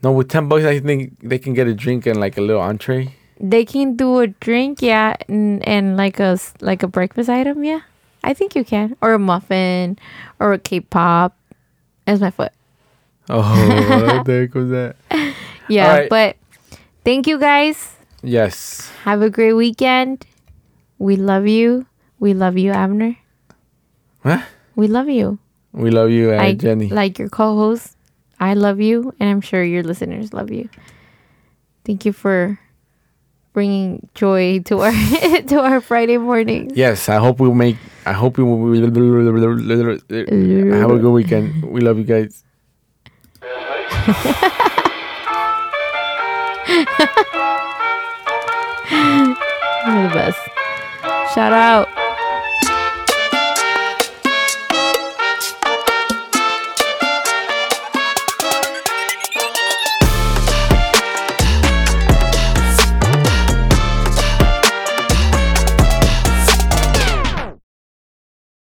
No, 0.06 0.12
with 0.12 0.30
ten 0.30 0.48
bucks, 0.48 0.66
I 0.66 0.80
think 0.80 1.18
they 1.24 1.40
can 1.40 1.56
get 1.56 1.66
a 1.66 1.74
drink 1.74 2.06
and 2.06 2.20
like 2.20 2.38
a 2.38 2.42
little 2.42 2.62
entree. 2.62 3.16
They 3.40 3.66
can 3.66 3.96
do 3.96 4.20
a 4.20 4.28
drink, 4.28 4.84
yeah, 4.84 5.16
and, 5.28 5.68
and 5.68 5.98
like 5.98 6.20
a 6.20 6.38
like 6.62 6.84
a 6.84 6.88
breakfast 6.88 7.28
item, 7.28 7.64
yeah. 7.64 7.82
I 8.24 8.36
think 8.36 8.54
you 8.56 8.64
can, 8.64 8.96
or 9.02 9.14
a 9.14 9.20
muffin, 9.20 9.98
or 10.40 10.54
a 10.54 10.60
cake 10.60 10.92
pop. 10.92 11.36
That's 12.06 12.22
my 12.22 12.30
foot. 12.30 12.52
Oh, 13.30 13.42
what 13.42 14.26
the 14.28 14.46
heck 14.46 14.54
was 14.54 14.70
that? 14.70 14.96
Yeah, 15.68 15.90
Alright. 15.90 16.10
but 16.12 16.36
thank 17.04 17.26
you 17.26 17.40
guys. 17.40 17.96
Yes. 18.22 18.88
Have 19.06 19.24
a 19.24 19.32
great 19.32 19.54
weekend. 19.54 20.28
We 21.00 21.16
love 21.16 21.48
you. 21.48 21.88
We 22.20 22.36
love 22.36 22.60
you, 22.60 22.70
Abner. 22.70 23.18
Huh? 24.22 24.44
We 24.76 24.86
love 24.88 25.10
you. 25.10 25.40
We 25.72 25.90
love 25.90 26.12
you, 26.12 26.32
uh, 26.34 26.38
I 26.38 26.54
Jenny. 26.54 26.90
like 26.90 27.18
your 27.18 27.30
co-host. 27.30 27.95
I 28.46 28.54
love 28.54 28.80
you, 28.80 29.12
and 29.20 29.28
I'm 29.28 29.42
sure 29.42 29.64
your 29.64 29.82
listeners 29.82 30.32
love 30.32 30.52
you. 30.52 30.70
Thank 31.84 32.06
you 32.06 32.14
for 32.14 32.60
bringing 33.54 34.08
joy 34.14 34.60
to 34.70 34.82
our 34.82 34.92
to 35.50 35.62
our 35.62 35.82
Friday 35.82 36.20
mornings. 36.20 36.78
Yes, 36.78 37.10
I 37.10 37.16
hope 37.16 37.40
we'll 37.40 37.56
make. 37.56 37.78
I 38.06 38.14
hope 38.14 38.38
we. 38.38 38.44
Will, 38.44 38.72
have 38.78 38.86
a 40.92 41.00
good 41.00 41.12
weekend. 41.12 41.66
We 41.66 41.82
love 41.82 41.98
you 41.98 42.04
guys. 42.04 42.44
You're 49.90 50.06
the 50.06 50.14
best. 50.14 50.38
Shout 51.34 51.50
out. 51.52 51.90